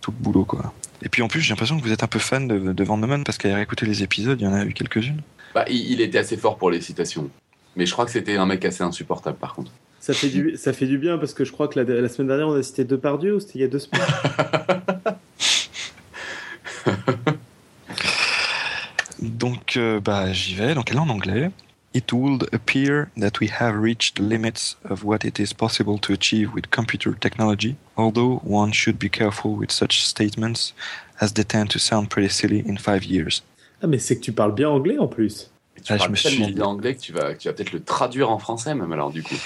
[0.00, 0.72] tout le boulot, quoi.
[1.02, 2.96] Et puis en plus, j'ai l'impression que vous êtes un peu fan de, de Van
[2.96, 5.22] Neumann parce qu'à écouté les épisodes, il y en a eu quelques-unes.
[5.54, 7.28] Bah, il était assez fort pour les citations.
[7.74, 9.72] Mais je crois que c'était un mec assez insupportable, par contre.
[10.04, 12.48] Ça fait, du, ça fait du bien parce que je crois que la, semaine dernière,
[12.48, 14.04] on a cité Depardieu ou c'était il y a deux semaines
[19.18, 20.74] Donc, euh, bah, j'y vais.
[20.74, 21.50] Donc, elle est en anglais.
[21.94, 26.12] It would appear that we have reached the limits of what it is possible to
[26.12, 30.74] achieve with computer technology, although one should be careful with such statements
[31.22, 33.42] as they tend to sound pretty silly in five years.
[33.80, 35.50] Ah, mais c'est que tu parles bien anglais en plus.
[35.82, 36.54] tu ah, parles je me tellement suis...
[36.54, 39.22] bien anglais que tu vas, tu vas peut-être le traduire en français même alors du
[39.22, 39.36] coup.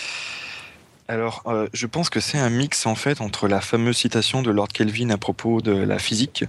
[1.10, 4.50] Alors, euh, je pense que c'est un mix en fait entre la fameuse citation de
[4.50, 6.44] Lord Kelvin à propos de la physique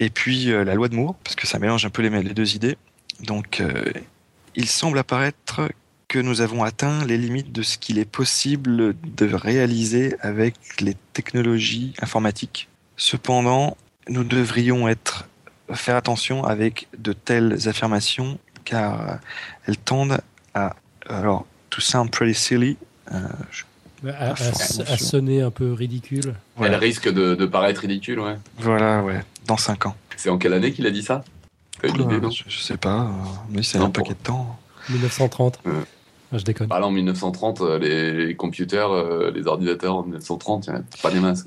[0.00, 2.56] et puis euh, la loi de Moore, parce que ça mélange un peu les, deux
[2.56, 2.78] idées.
[3.20, 3.84] Donc, euh,
[4.56, 5.68] il semble apparaître
[6.08, 10.94] que nous avons atteint les limites de ce qu'il est possible de réaliser avec les
[11.12, 12.70] technologies informatiques.
[12.96, 13.76] Cependant,
[14.08, 15.28] nous devrions être
[15.74, 19.18] faire attention avec de telles affirmations car
[19.66, 20.20] elles tendent
[20.54, 20.76] à
[21.08, 22.76] alors to sound pretty silly.
[24.08, 24.34] À,
[24.96, 26.34] sonner un peu ridicule.
[26.60, 28.36] Elle risque de, de, paraître ridicule, ouais.
[28.58, 29.20] Voilà, ouais.
[29.46, 29.96] Dans 5 ans.
[30.16, 31.24] C'est en quelle année qu'il a dit ça?
[31.82, 33.10] Je, sais pas,
[33.50, 34.58] mais c'est un paquet de temps.
[34.88, 35.60] 1930.
[36.32, 36.68] je déconne.
[36.70, 41.10] Ah en 1930, euh, les, computers, euh, les ordinateurs en 1930, il n'y a pas
[41.10, 41.46] des masses.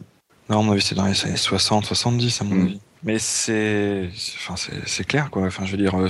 [0.50, 2.62] Non, on a vu c'est dans les années 60, 70 à mon mm.
[2.62, 2.80] avis.
[3.06, 4.56] Mais c'est, enfin,
[4.88, 5.44] c'est clair, quoi.
[5.44, 6.08] Enfin, je veux dire, euh,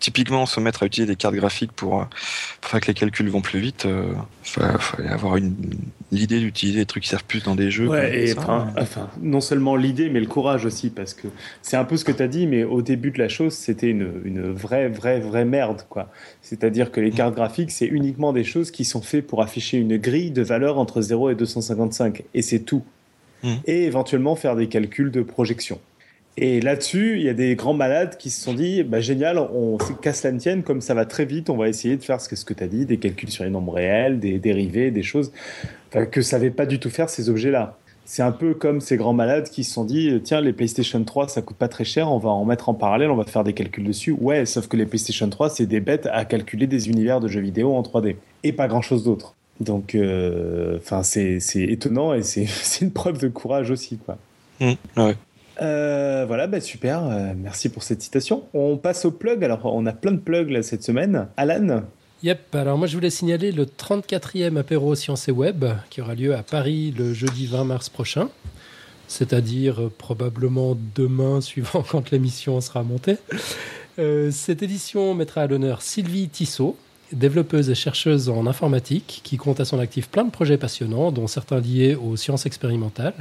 [0.00, 2.04] typiquement, se mettre à utiliser des cartes graphiques pour, euh,
[2.60, 5.36] pour faire que les calculs vont plus vite, il euh, fallait avoir
[6.10, 7.86] l'idée d'utiliser des trucs qui servent plus dans des jeux.
[7.86, 11.28] Ouais, et enfin, non seulement l'idée, mais le courage aussi, parce que
[11.62, 13.90] c'est un peu ce que tu as dit, mais au début de la chose, c'était
[13.90, 16.10] une, une vraie, vraie, vraie merde, quoi.
[16.42, 17.14] C'est-à-dire que les mm.
[17.14, 20.78] cartes graphiques, c'est uniquement des choses qui sont faites pour afficher une grille de valeur
[20.78, 22.82] entre 0 et 255, et c'est tout.
[23.44, 23.54] Mm.
[23.66, 25.78] Et éventuellement faire des calculs de projection.
[26.38, 29.76] Et là-dessus, il y a des grands malades qui se sont dit bah, génial, on
[30.00, 32.54] casse la tienne, comme ça va très vite, on va essayer de faire ce que,
[32.54, 35.32] tu as dit, des calculs sur les nombres réels, des dérivés, des choses
[35.90, 37.76] que ne savaient pas du tout faire ces objets-là.
[38.04, 41.28] C'est un peu comme ces grands malades qui se sont dit tiens, les PlayStation 3,
[41.28, 43.52] ça coûte pas très cher, on va en mettre en parallèle, on va faire des
[43.52, 44.12] calculs dessus.
[44.18, 47.40] Ouais, sauf que les PlayStation 3, c'est des bêtes à calculer des univers de jeux
[47.40, 49.34] vidéo en 3D et pas grand-chose d'autre.
[49.60, 52.46] Donc, euh, c'est étonnant et c'est
[52.80, 54.16] une preuve de courage aussi, quoi.
[54.60, 55.16] Mmh, ouais.
[55.58, 57.02] Voilà, bah super,
[57.36, 58.44] merci pour cette citation.
[58.54, 61.28] On passe au plug, alors on a plein de plugs cette semaine.
[61.36, 61.82] Alan
[62.22, 66.36] Yep, alors moi je voulais signaler le 34e apéro Sciences et Web qui aura lieu
[66.36, 68.28] à Paris le jeudi 20 mars prochain,
[69.08, 73.16] c'est-à-dire probablement demain suivant quand l'émission sera montée.
[73.96, 76.76] cette édition mettra à l'honneur Sylvie Tissot,
[77.12, 81.26] développeuse et chercheuse en informatique qui compte à son actif plein de projets passionnants, dont
[81.26, 83.14] certains liés aux sciences expérimentales.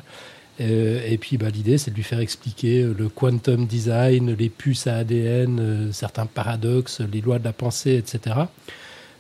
[0.62, 4.88] Euh, et puis bah, l'idée, c'est de lui faire expliquer le quantum design, les puces
[4.88, 8.36] à ADN, euh, certains paradoxes, les lois de la pensée, etc.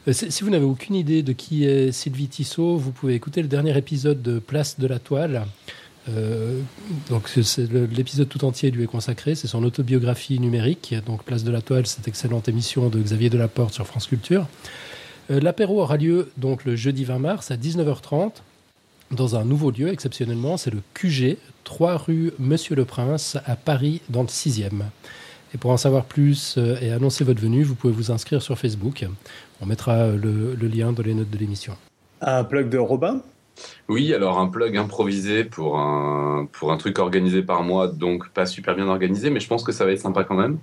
[0.07, 3.47] Euh, si vous n'avez aucune idée de qui est Sylvie Tissot, vous pouvez écouter le
[3.47, 5.45] dernier épisode de Place de la Toile.
[7.09, 10.95] donc l'épisode tout entier lui est consacré, c'est son autobiographie numérique.
[11.05, 14.47] Donc Place de la Toile, cette excellente émission de Xavier Delaporte sur France Culture.
[15.29, 18.31] L'apéro aura lieu donc le jeudi 20 mars à 19h30
[19.11, 24.01] dans un nouveau lieu, exceptionnellement, c'est le QG, 3 rue Monsieur le Prince, à Paris,
[24.09, 24.83] dans le 6e.
[25.53, 28.57] Et pour en savoir plus euh, et annoncer votre venue, vous pouvez vous inscrire sur
[28.57, 29.05] Facebook.
[29.61, 31.75] On mettra le, le lien dans les notes de l'émission.
[32.21, 33.21] Un plug de Robin?
[33.89, 38.45] Oui, alors un plug improvisé pour un, pour un truc organisé par moi, donc pas
[38.45, 40.57] super bien organisé, mais je pense que ça va être sympa quand même.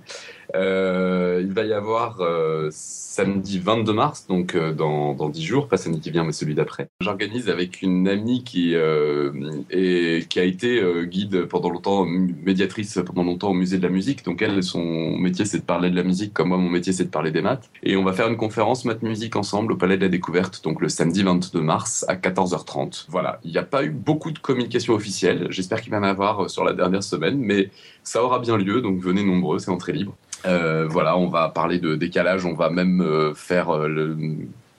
[0.55, 5.67] Euh, il va y avoir euh, samedi 22 mars, donc euh, dans, dans 10 jours,
[5.67, 6.87] pas samedi qui vient, mais celui d'après.
[7.01, 13.49] J'organise avec une amie qui, est, qui a été guide pendant longtemps, médiatrice pendant longtemps
[13.49, 14.25] au musée de la musique.
[14.25, 17.05] Donc elle, son métier, c'est de parler de la musique, comme moi, mon métier, c'est
[17.05, 17.69] de parler des maths.
[17.83, 20.81] Et on va faire une conférence maths musique ensemble au Palais de la Découverte, donc
[20.81, 23.05] le samedi 22 mars à 14h30.
[23.09, 25.47] Voilà, il n'y a pas eu beaucoup de communication officielle.
[25.49, 27.69] J'espère qu'il va y en avoir sur la dernière semaine, mais
[28.03, 30.15] ça aura bien lieu, donc venez nombreux, c'est entrée libre.
[30.45, 34.17] Euh, voilà, on va parler de décalage, on va même euh, faire euh, le,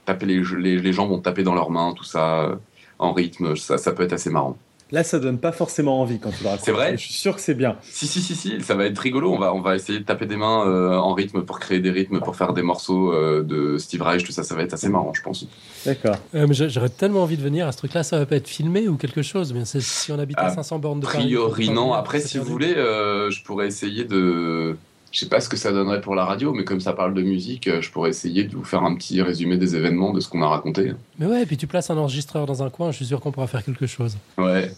[0.06, 0.42] taper les,
[0.80, 2.58] les, gens vont taper dans leurs mains, tout ça
[2.98, 4.56] en rythme, ça, ça peut être assez marrant.
[4.92, 6.64] Là, ça donne pas forcément envie quand tu le racontes.
[6.64, 6.96] C'est vrai?
[6.96, 7.76] Je suis sûr que c'est bien.
[7.82, 9.32] Si, si, si, si, ça va être rigolo.
[9.32, 12.18] On va, on va essayer de taper des mains en rythme pour créer des rythmes,
[12.18, 14.42] pour faire des morceaux de Steve Reich, tout ça.
[14.42, 15.46] Ça va être assez marrant, je pense.
[15.86, 16.16] D'accord.
[16.50, 18.02] J'aurais tellement envie de venir à ce truc-là.
[18.02, 19.52] Ça va pas être filmé ou quelque chose.
[19.52, 21.18] Mais si on habite à 500 bornes de Paris.
[21.18, 21.92] A priori, non.
[21.92, 24.76] Après, si vous voulez, je pourrais essayer de
[25.12, 27.22] je sais pas ce que ça donnerait pour la radio, mais comme ça parle de
[27.22, 30.28] musique, euh, je pourrais essayer de vous faire un petit résumé des événements, de ce
[30.28, 30.92] qu'on a raconté.
[31.18, 33.32] Mais ouais, et puis tu places un enregistreur dans un coin, je suis sûr qu'on
[33.32, 34.16] pourra faire quelque chose.
[34.38, 34.70] Ouais.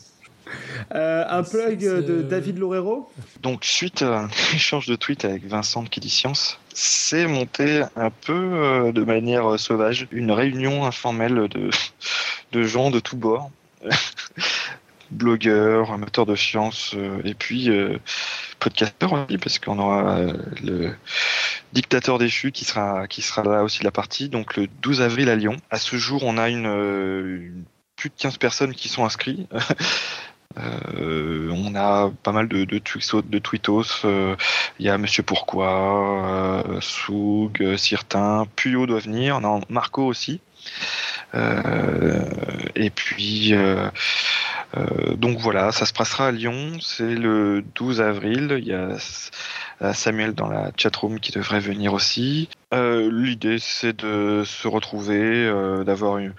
[0.95, 3.11] Euh, un plug de David Loureiro
[3.43, 8.11] Donc, suite à un échange de tweet avec Vincent qui dit science, c'est monté un
[8.11, 11.71] peu euh, de manière sauvage une réunion informelle de,
[12.53, 13.51] de gens de tous bords.
[15.11, 17.69] blogueurs, amateurs de science, et puis
[18.63, 20.33] podcasteur aussi, parce qu'on aura euh,
[20.63, 20.95] le
[21.73, 25.29] dictateur déchu qui sera, qui sera là aussi de la partie, donc le 12 avril
[25.29, 25.57] à Lyon.
[25.71, 27.51] À ce jour, on a une, euh,
[27.97, 29.49] plus de 15 personnes qui sont inscrites.
[30.59, 34.05] Euh, on a pas mal de, de, de tweetos.
[34.05, 39.41] Il y a Monsieur Pourquoi, Soug, Sirtin, Puyo doit venir.
[39.43, 40.43] On a Marco aussi.
[41.33, 43.55] et puis
[44.77, 48.57] euh, donc voilà, ça se passera à Lyon, c'est le 12 avril.
[48.59, 48.97] Il y a
[49.83, 52.49] euh, Samuel dans la chatroom qui devrait venir aussi.
[52.73, 55.47] Euh, l'idée c'est de se retrouver,
[55.85, 56.35] d'avoir une.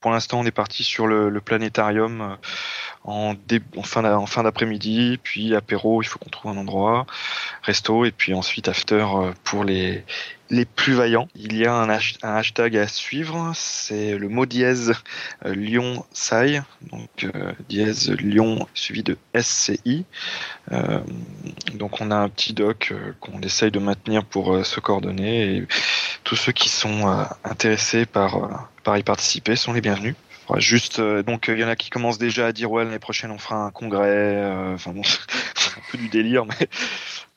[0.00, 2.36] Pour l'instant, on est parti sur le, planétarium
[3.04, 3.36] en,
[3.76, 7.06] en fin d'après-midi, puis apéro, il faut qu'on trouve un endroit,
[7.62, 9.06] resto, et puis ensuite after
[9.44, 10.04] pour les,
[10.52, 11.28] les plus vaillants.
[11.34, 14.92] Il y a un, hashtag à suivre, c'est le mot dièse
[15.46, 16.60] euh, Lyon SAI,
[16.92, 20.04] donc euh, dièse Lyon suivi de SCI.
[20.70, 21.00] Euh,
[21.74, 25.66] donc on a un petit doc qu'on essaye de maintenir pour se coordonner et
[26.22, 30.14] tous ceux qui sont intéressés par, par y participer sont les bienvenus.
[30.58, 33.38] Juste, donc il y en a qui commencent déjà à dire ouais l'année prochaine on
[33.38, 34.44] fera un congrès.
[34.74, 35.00] Enfin bon,
[35.76, 36.44] un peu du délire,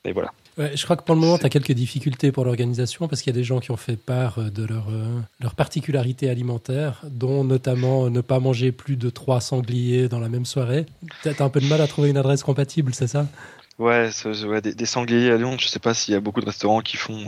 [0.04, 3.20] mais voilà je crois que pour le moment, tu as quelques difficultés pour l'organisation parce
[3.20, 7.02] qu'il y a des gens qui ont fait part de leur, euh, leur particularité alimentaire,
[7.04, 10.86] dont notamment ne pas manger plus de trois sangliers dans la même soirée.
[11.22, 13.26] Tu as un peu de mal à trouver une adresse compatible, c'est ça?
[13.78, 14.08] Ouais,
[14.62, 17.26] des, sangliers à Lyon, je sais pas s'il y a beaucoup de restaurants qui font.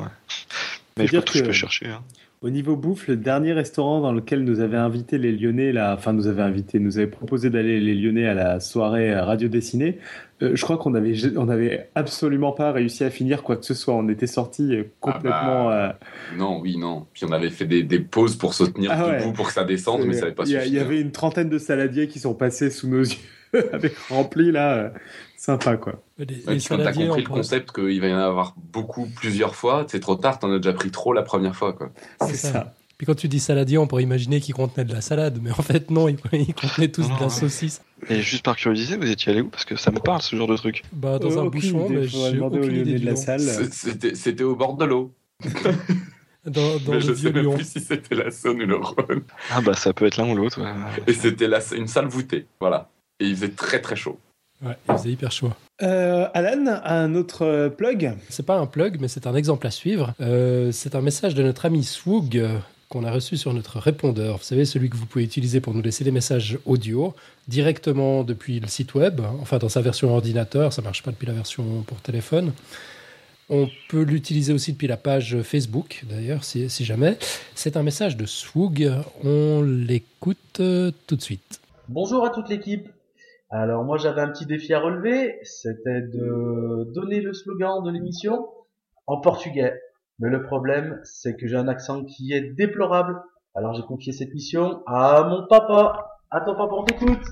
[0.96, 1.88] Mais je, que je peux chercher.
[1.88, 2.02] Hein.
[2.40, 6.12] Au niveau bouffe, le dernier restaurant dans lequel nous avait invité les Lyonnais, là, enfin
[6.12, 9.98] nous avait invité, nous avait proposé d'aller les Lyonnais à la soirée radio dessinée.
[10.42, 13.74] Euh, je crois qu'on avait, on avait absolument pas réussi à finir quoi que ce
[13.74, 13.94] soit.
[13.94, 15.68] On était sortis euh, complètement.
[15.68, 15.98] Ah bah,
[16.32, 17.06] euh, non, oui, non.
[17.12, 19.64] Puis on avait fait des, des pauses pour se tenir ah debout pour que ça
[19.64, 20.68] descende, mais ça n'avait pas suffi.
[20.68, 23.16] Il y avait une trentaine de saladiers qui sont passés sous nos yeux
[23.72, 24.92] avec rempli là
[25.38, 25.94] sympa quoi.
[26.18, 30.00] Les, quand t'as compris le concept qu'il va y en avoir beaucoup plusieurs fois, c'est
[30.00, 31.90] trop tard, t'en as déjà pris trop la première fois quoi.
[32.26, 32.74] C'est ça.
[32.98, 35.62] Puis quand tu dis saladier, on pourrait imaginer qu'il contenait de la salade, mais en
[35.62, 37.80] fait non, il, il contenait tous Non, de la saucisse.
[38.08, 39.48] Et juste par curiosité, vous étiez allé où?
[39.48, 40.82] Parce que ça me parle ce genre de truc.
[40.92, 43.14] Bah, dans Euh, un aucune bouchon, idée, mais j'ai demander au aucune idée de la
[43.16, 43.40] salle.
[43.40, 45.12] C'était c'était au bord de l'eau.
[46.44, 47.54] Dans, dans Mais le je sais même Lyon.
[47.56, 49.22] plus si c'était la Saône ou le Rhône.
[49.50, 50.62] Ah bah ça peut être l'un ou l'autre.
[50.62, 50.70] ouais.
[51.06, 52.46] Et c'était la- une salle voûtée.
[52.58, 52.88] Voilà.
[53.20, 54.18] Et il faisait très très chaud.
[54.62, 55.52] Ouais, il faisait hyper chaud.
[55.82, 58.14] Euh, Alan, un autre euh, plug?
[58.28, 60.14] C'est pas un plug, mais c'est un exemple à suivre.
[60.20, 62.44] Euh, c'est un message de notre ami Swoog
[62.88, 64.38] qu'on a reçu sur notre répondeur.
[64.38, 67.14] Vous savez, celui que vous pouvez utiliser pour nous laisser des messages audio
[67.46, 71.34] directement depuis le site web, enfin dans sa version ordinateur, ça marche pas depuis la
[71.34, 72.52] version pour téléphone.
[73.50, 77.16] On peut l'utiliser aussi depuis la page Facebook, d'ailleurs, si, si jamais.
[77.54, 78.90] C'est un message de Swoog.
[79.22, 80.60] On l'écoute
[81.06, 81.60] tout de suite.
[81.88, 82.88] Bonjour à toute l'équipe.
[83.50, 88.46] Alors moi j'avais un petit défi à relever, c'était de donner le slogan de l'émission
[89.06, 89.74] en portugais.
[90.18, 93.22] Mais le problème c'est que j'ai un accent qui est déplorable.
[93.54, 96.20] Alors j'ai confié cette mission à mon papa.
[96.30, 97.24] À ton papa on t'écoute.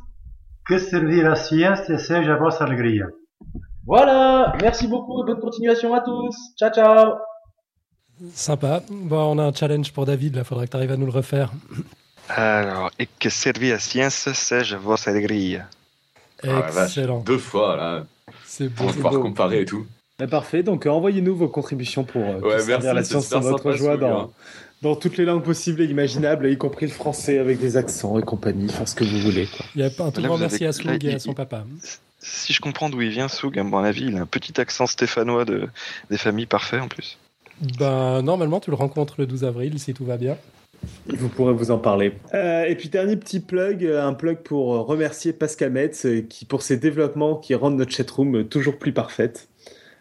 [0.69, 3.07] Que servir a ciência seja a vossa alegria.
[3.87, 6.35] Voilà, merci beaucoup et bonne continuation à tous.
[6.59, 7.19] Ciao ciao.
[8.33, 8.83] Sympa.
[8.91, 11.13] Bon, on a un challenge pour David, là, faudra que tu arrives à nous le
[11.13, 11.53] refaire.
[12.29, 15.69] Alors, et que servi a science seja vossa alegria.
[16.49, 16.85] Ah.
[16.85, 17.21] Excellent.
[17.21, 18.07] Deux fois, là,
[18.45, 18.93] C'est pour beau.
[18.93, 19.21] pouvoir beau.
[19.23, 19.87] comparer et tout.
[20.19, 23.73] Bah, Parfait, donc euh, envoyez-nous vos contributions pour, euh, Ouais, merci, la science dans votre
[23.73, 24.01] joie ce
[24.83, 28.23] dans, toutes les langues possibles et imaginables, y compris le français avec des accents et
[28.23, 29.47] compagnie, enfin ce que vous voulez.
[29.47, 29.67] Quoi.
[29.75, 31.35] Il y a pas un tout Là, grand merci avez- à là, et à son
[31.35, 31.65] papa.
[32.21, 34.87] Si je comprends d'où il vient, Soug, à mon avis, il a un petit accent
[34.87, 35.69] stéphanois de,
[36.11, 37.19] des familles parfait en plus.
[37.79, 40.37] Ben, normalement, tu le rencontres le 12 avril, si tout va bien.
[41.09, 42.13] Vous pourrez vous en parler.
[42.35, 46.45] Euh, et puis dernier petit plug, euh, un plug pour euh, remercier Pascal Metz qui
[46.45, 49.49] pour ses développements qui rendent notre chatroom toujours plus parfaite,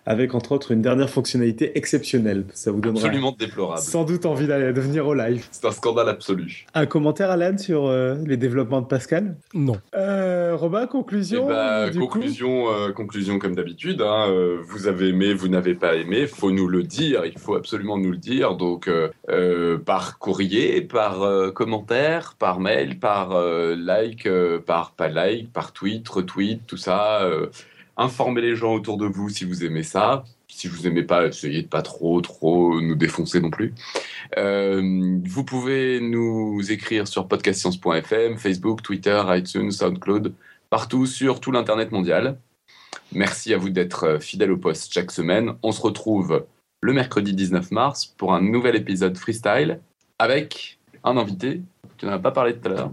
[0.06, 2.46] avec entre autres une dernière fonctionnalité exceptionnelle.
[2.54, 3.82] Ça vous donnera Absolument déplorable.
[3.82, 5.46] sans doute envie d'aller de venir au live.
[5.52, 6.66] C'est un scandale absolu.
[6.74, 9.36] Un commentaire Alan sur euh, les développements de Pascal?
[9.54, 9.78] Non.
[9.96, 11.48] euh, Robin, Eh conclusion
[11.92, 12.08] du coup?
[12.08, 14.02] conclusion, euh, conclusion comme d'habitude.
[14.02, 16.28] hein, euh, vous avez aimé, vous n'avez pas aimé.
[16.28, 17.26] Faut nous le dire.
[17.26, 18.56] Il faut absolument nous le dire.
[18.56, 24.92] Donc euh, euh, par courrier, par euh, commentaire, par mail, par euh, like, euh, par
[24.92, 27.22] pas like, par tweet, retweet, tout ça.
[27.98, 30.24] Informez les gens autour de vous si vous aimez ça.
[30.48, 33.74] Si vous aimez pas, essayez de pas trop, trop nous défoncer non plus.
[34.38, 40.34] Euh, vous pouvez nous écrire sur podcastscience.fm, Facebook, Twitter, iTunes, SoundCloud,
[40.70, 42.38] partout sur tout l'internet mondial.
[43.12, 45.56] Merci à vous d'être euh, fidèles au poste chaque semaine.
[45.64, 46.46] On se retrouve
[46.82, 49.80] le mercredi 19 mars pour un nouvel épisode freestyle
[50.20, 51.62] avec un invité
[51.98, 52.92] qui n'en a pas parlé tout à l'heure.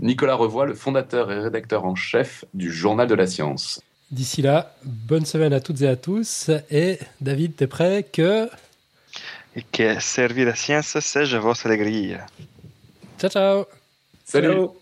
[0.00, 3.80] Nicolas Revoy, le fondateur et rédacteur en chef du Journal de la Science.
[4.10, 6.50] D'ici là, bonne semaine à toutes et à tous.
[6.70, 8.48] Et David, t'es prêt que.
[9.56, 12.26] Et que servi la science seja vossa alegria.
[13.18, 13.66] Ciao, ciao
[14.24, 14.76] Salut Ciao.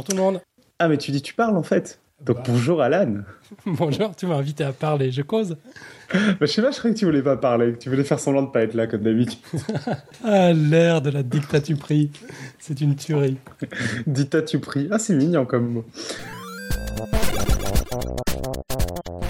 [0.00, 0.40] Bonjour tout le monde.
[0.78, 2.00] Ah mais tu dis tu parles en fait.
[2.24, 2.42] Donc Bah.
[2.46, 3.16] bonjour Alan.
[3.66, 5.56] Bonjour, tu m'as invité à parler, je cause.
[6.12, 8.18] Bah, je sais pas, je croyais que tu voulais pas parler, que tu voulais faire
[8.20, 9.38] semblant de pas être là comme d'habitude.
[10.24, 12.10] Ah, l'air de la dictatuprie.
[12.58, 13.36] C'est une tuerie.
[14.06, 14.88] Dita tu pries.
[14.90, 15.84] Ah c'est mignon comme mot.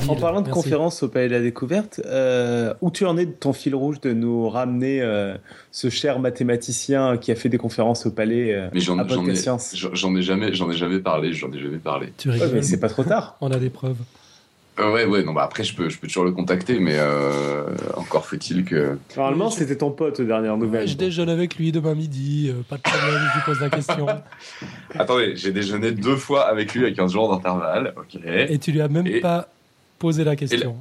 [0.09, 0.63] En parlant de merci.
[0.63, 4.01] conférence au Palais de la Découverte, euh, où tu en es de ton fil rouge
[4.01, 5.37] de nous ramener euh,
[5.71, 9.25] ce cher mathématicien qui a fait des conférences au Palais euh, Mais j'en à j'en
[9.27, 12.13] ai, Science j'en- ai jamais, j'en ai jamais parlé, j'en ai jamais parlé.
[12.19, 12.51] Tu Ouais, rigoles.
[12.55, 13.37] mais c'est pas trop tard.
[13.41, 13.97] On a des preuves.
[14.79, 17.65] Euh, ouais, ouais, non, bah après je peux, je peux toujours le contacter, mais euh,
[17.97, 18.99] encore faut-il que.
[19.17, 20.89] Normalement, c'était ton pote aux dernières nouvelles.
[20.89, 24.07] je déjeune avec lui demain midi, euh, pas de problème, je lui pose la question.
[24.99, 28.21] Attendez, j'ai déjeuné deux fois avec lui à 15 jours d'intervalle, ok.
[28.25, 29.49] Et tu lui as même Et- pas
[30.01, 30.77] posé la question.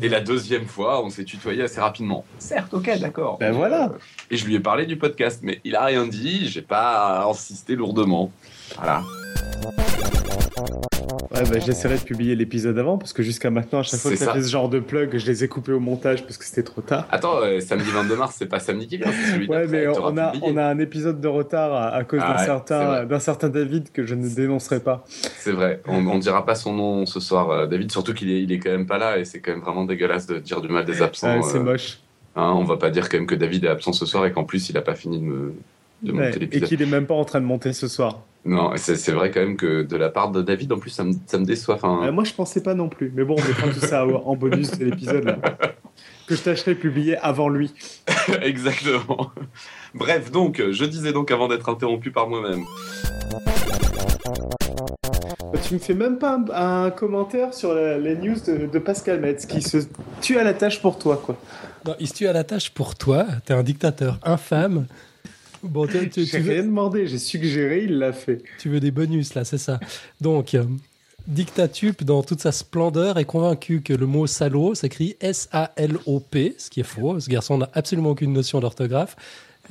[0.00, 2.24] Et la deuxième fois, on s'est tutoyé assez rapidement.
[2.38, 3.36] Certes, ok, d'accord.
[3.38, 3.90] Ben voilà.
[3.90, 3.98] Euh,
[4.30, 7.76] Et je lui ai parlé du podcast, mais il a rien dit, j'ai pas insisté
[7.76, 8.32] lourdement.
[8.76, 9.02] Voilà.
[11.44, 14.16] Ouais, bah, j'essaierai de publier l'épisode avant parce que jusqu'à maintenant, à chaque fois que
[14.16, 14.32] ça ça.
[14.34, 16.80] fait ce genre de plug, je les ai coupés au montage parce que c'était trop
[16.82, 17.06] tard.
[17.10, 20.16] Attends, euh, samedi 22 mars, c'est pas samedi qui vient, c'est celui Ouais, mais on
[20.16, 20.52] a, publié.
[20.52, 23.48] on a un épisode de retard à, à cause Ah d'un ouais, c'est certain, certain
[23.48, 25.04] David que je ne dénoncerai pas.
[25.08, 28.42] C'est vrai, on, on dira pas son nom ce soir, euh, David, surtout qu'il est,
[28.42, 30.68] il est quand même pas là et c'est quand même vraiment dégueulasse de dire du
[30.68, 31.36] mal des absents.
[31.36, 31.98] Ouais, c'est euh, moche.
[32.36, 34.44] hein, on va pas dire quand même que David est absent ce soir et qu'en
[34.44, 35.54] plus il a pas fini de me,
[36.02, 38.20] de Ouais, monter et qu'il est même pas en train de monter ce soir.
[38.44, 41.04] Non, c'est c'est vrai quand même que de la part de David, en plus, ça
[41.04, 41.76] me, ça me déçoit.
[41.76, 43.12] Enfin, Euh, moi, je pensais pas non plus.
[43.14, 45.38] Mais bon, on mettra tout ça en bonus de l'épisode là.
[46.26, 47.72] Que je tâcherai de publier avant lui.
[48.42, 49.30] Exactement.
[49.94, 52.64] Bref, donc, euh, je disais donc avant d'être interrompu par moi-même.
[55.52, 58.78] Bah, Tu me fais même pas un, un commentaire sur la- les news de, de
[58.78, 59.78] Pascal Metz qui se
[60.20, 61.36] tue à la tâche pour toi, quoi.
[61.86, 63.24] Non, il se tue à la tâche pour toi.
[63.44, 64.86] T'es un dictateur infâme.
[65.62, 68.42] Bon, tu, tu- J'ai tu veux, rien demandé, j'ai suggéré, il l'a fait.
[68.58, 69.78] tu veux des bonus là, c'est ça.
[70.20, 70.64] Donc, euh,
[71.28, 76.80] Dictatup, dans toute sa splendeur, est convaincu que le mot salaud s'écrit S-A-L-O-P, ce qui
[76.80, 77.20] est faux.
[77.20, 79.14] Ce garçon n'a absolument aucune notion d'orthographe.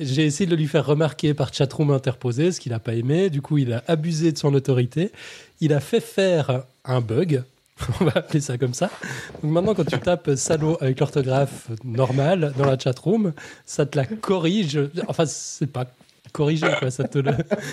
[0.00, 3.28] J'ai essayé de le lui faire remarquer par chatroom interposé, ce qu'il n'a pas aimé.
[3.28, 5.10] Du coup, il a abusé de son autorité.
[5.60, 7.42] Il a fait faire un bug.
[8.00, 8.90] On va appeler ça comme ça.
[9.42, 13.32] Donc maintenant, quand tu tapes salaud avec l'orthographe normale dans la chatroom,
[13.66, 14.78] ça te la corrige.
[15.08, 15.86] Enfin, c'est pas
[16.32, 16.90] corrigé, quoi.
[16.90, 17.22] Ça te,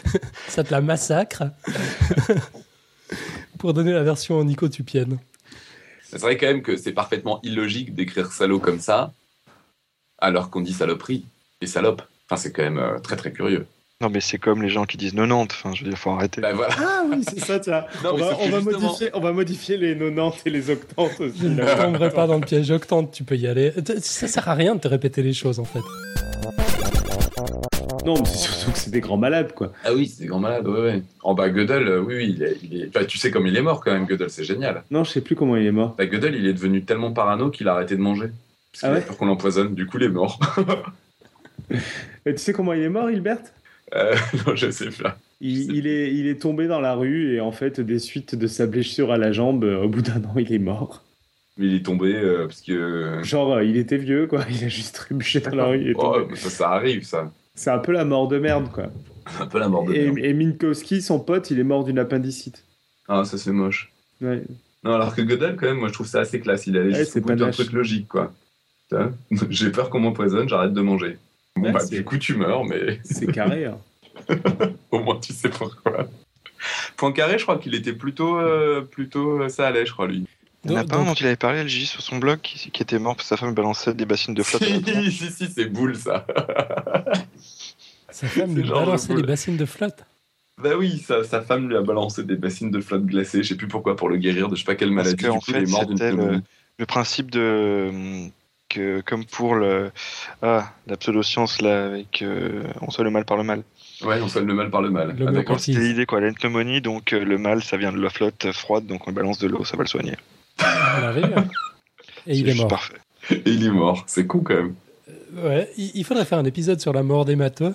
[0.48, 1.44] ça te la massacre.
[3.58, 5.20] Pour donner la version nicotupienne.
[6.04, 9.14] C'est vrai quand même que c'est parfaitement illogique d'écrire salaud comme ça,
[10.18, 11.26] alors qu'on dit saloperie
[11.62, 12.02] et salope.
[12.26, 13.68] Enfin, c'est quand même euh, très très curieux.
[14.02, 15.54] Non, mais c'est comme les gens qui disent 90.
[15.54, 16.40] Enfin, je veux dire, faut arrêter.
[16.40, 16.74] Bah voilà.
[16.80, 17.84] Ah oui, c'est ça, tiens.
[18.06, 21.20] Non, on, va, on, va justement- modifier, on va modifier les 90 et les octantes
[21.20, 21.38] aussi.
[21.42, 23.74] Je ne tomberai pas dans le piège octante, tu peux y aller.
[24.00, 25.82] Ça sert à rien de te répéter les choses en fait.
[28.06, 29.74] Non, mais c'est surtout que c'est des grands malades, quoi.
[29.84, 31.04] Ah oui, c'est des grands malades, ouais, ouais.
[31.22, 33.58] En bas, Gödel, euh, oui, oui, il est, il est- enfin, tu sais comme il
[33.58, 34.82] est mort quand même, Gödel, c'est génial.
[34.92, 35.96] Non, je sais plus comment il est mort.
[35.98, 38.30] Bah, Gödel, il est devenu tellement parano qu'il a arrêté de manger.
[38.72, 40.40] Parce Ah qu'il a ouais peur qu'on l'empoisonne, du coup, il est mort.
[42.26, 43.40] Et tu sais comment il est mort, Hilbert?
[43.96, 44.16] Euh,
[44.48, 45.18] non, je sais pas.
[45.42, 48.48] il, il est, il est tombé dans la rue et en fait, des suites de
[48.48, 51.04] sa blessure à la jambe, euh, au bout d'un an, il est mort.
[51.58, 53.20] Mais il est tombé euh, parce que.
[53.24, 54.46] Genre, euh, il était vieux, quoi.
[54.50, 55.82] Il a juste trébuché dans la rue.
[55.82, 57.32] il est Oh, mais ça, ça arrive, ça.
[57.56, 58.86] C'est un peu la mort de merde, quoi.
[59.42, 60.18] Un peu la mort de Et, merde.
[60.20, 62.64] et Minkowski, son pote, il est mort d'une appendicite.
[63.10, 63.92] Ah, ça, c'est moche.
[64.22, 64.44] Ouais.
[64.84, 66.66] Non, alors que Gödel, quand même, moi, je trouve ça assez classe.
[66.68, 68.32] Il allait Ouais, c'est bout d'un truc logique, quoi.
[69.50, 71.18] J'ai peur qu'on m'empoisonne, j'arrête de manger.
[71.60, 73.66] Bon, Ouais, bah, c'est- du coup, tu meurs, mais C'est carré.
[73.66, 73.78] hein.
[74.92, 76.08] au moins, tu sais pourquoi.
[76.98, 80.26] Poincaré, je crois qu'il était plutôt, euh, plutôt euh, ça allait, je crois, lui.
[80.66, 82.40] Il y en a Donc- pas un dont il avait parlé, LJ, sur son blog,
[82.42, 84.64] qui, qui était mort parce que sa femme balançait des bassines de flotte.
[84.64, 86.26] si, si, si, c'est boule, ça.
[88.12, 90.04] Sa femme lui balançait les bassines de flotte.
[90.62, 93.56] Bah oui, sa, sa femme lui a balancé des bassines de flotte glacée, je sais
[93.56, 95.16] plus pourquoi, pour le guérir de je sais pas quelle Parce maladie.
[95.24, 96.42] que, du en coup, fait, il est mort le-
[96.78, 97.90] le principe de
[98.70, 99.92] que comme pour le
[100.42, 103.64] ah, la pseudoscience là avec euh, on soigne le mal par le mal.
[104.02, 105.16] Ouais, on soigne le mal par le mal.
[105.20, 105.58] Ah.
[105.58, 109.08] C'était l'idée quoi, pneumonie donc euh, le mal ça vient de la flotte froide donc
[109.08, 110.16] on balance de l'eau, ça va le soigner.
[110.60, 111.46] On arrive.
[112.28, 112.68] Et il est mort.
[112.68, 112.98] Parfait.
[113.32, 114.76] Et il est mort, c'est con quand même.
[115.34, 117.74] Ouais, il il faudrait faire un épisode sur la mort des matheux.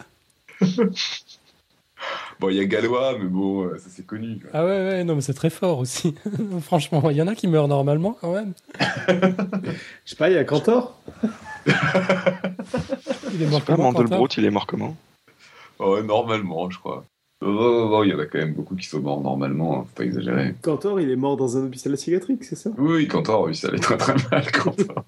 [2.40, 4.39] Bon, il y a Gallois, mais bon, euh, ça c'est connu.
[4.40, 4.51] quoi.
[4.52, 6.15] Ah ouais, ouais, non, mais c'est très fort aussi.
[6.62, 8.52] Franchement, il y en a qui meurent normalement quand même.
[9.09, 9.70] Je
[10.11, 10.98] sais pas, il y a Cantor?
[11.66, 11.70] Il
[13.43, 14.97] est Je mort sais pas comment, Quentin Mandelbrot, il est mort comment?
[15.78, 17.05] Oh, normalement, je crois.
[17.44, 19.85] Oh, oh, oh, il y en a quand même beaucoup qui sont morts normalement, hein,
[19.89, 20.55] faut pas exagérer.
[20.62, 22.70] Cantor, il est mort dans un hôpital psychiatrique, c'est ça?
[22.78, 25.05] Oui, oui, Cantor, oui, ça allait très très mal, Cantor.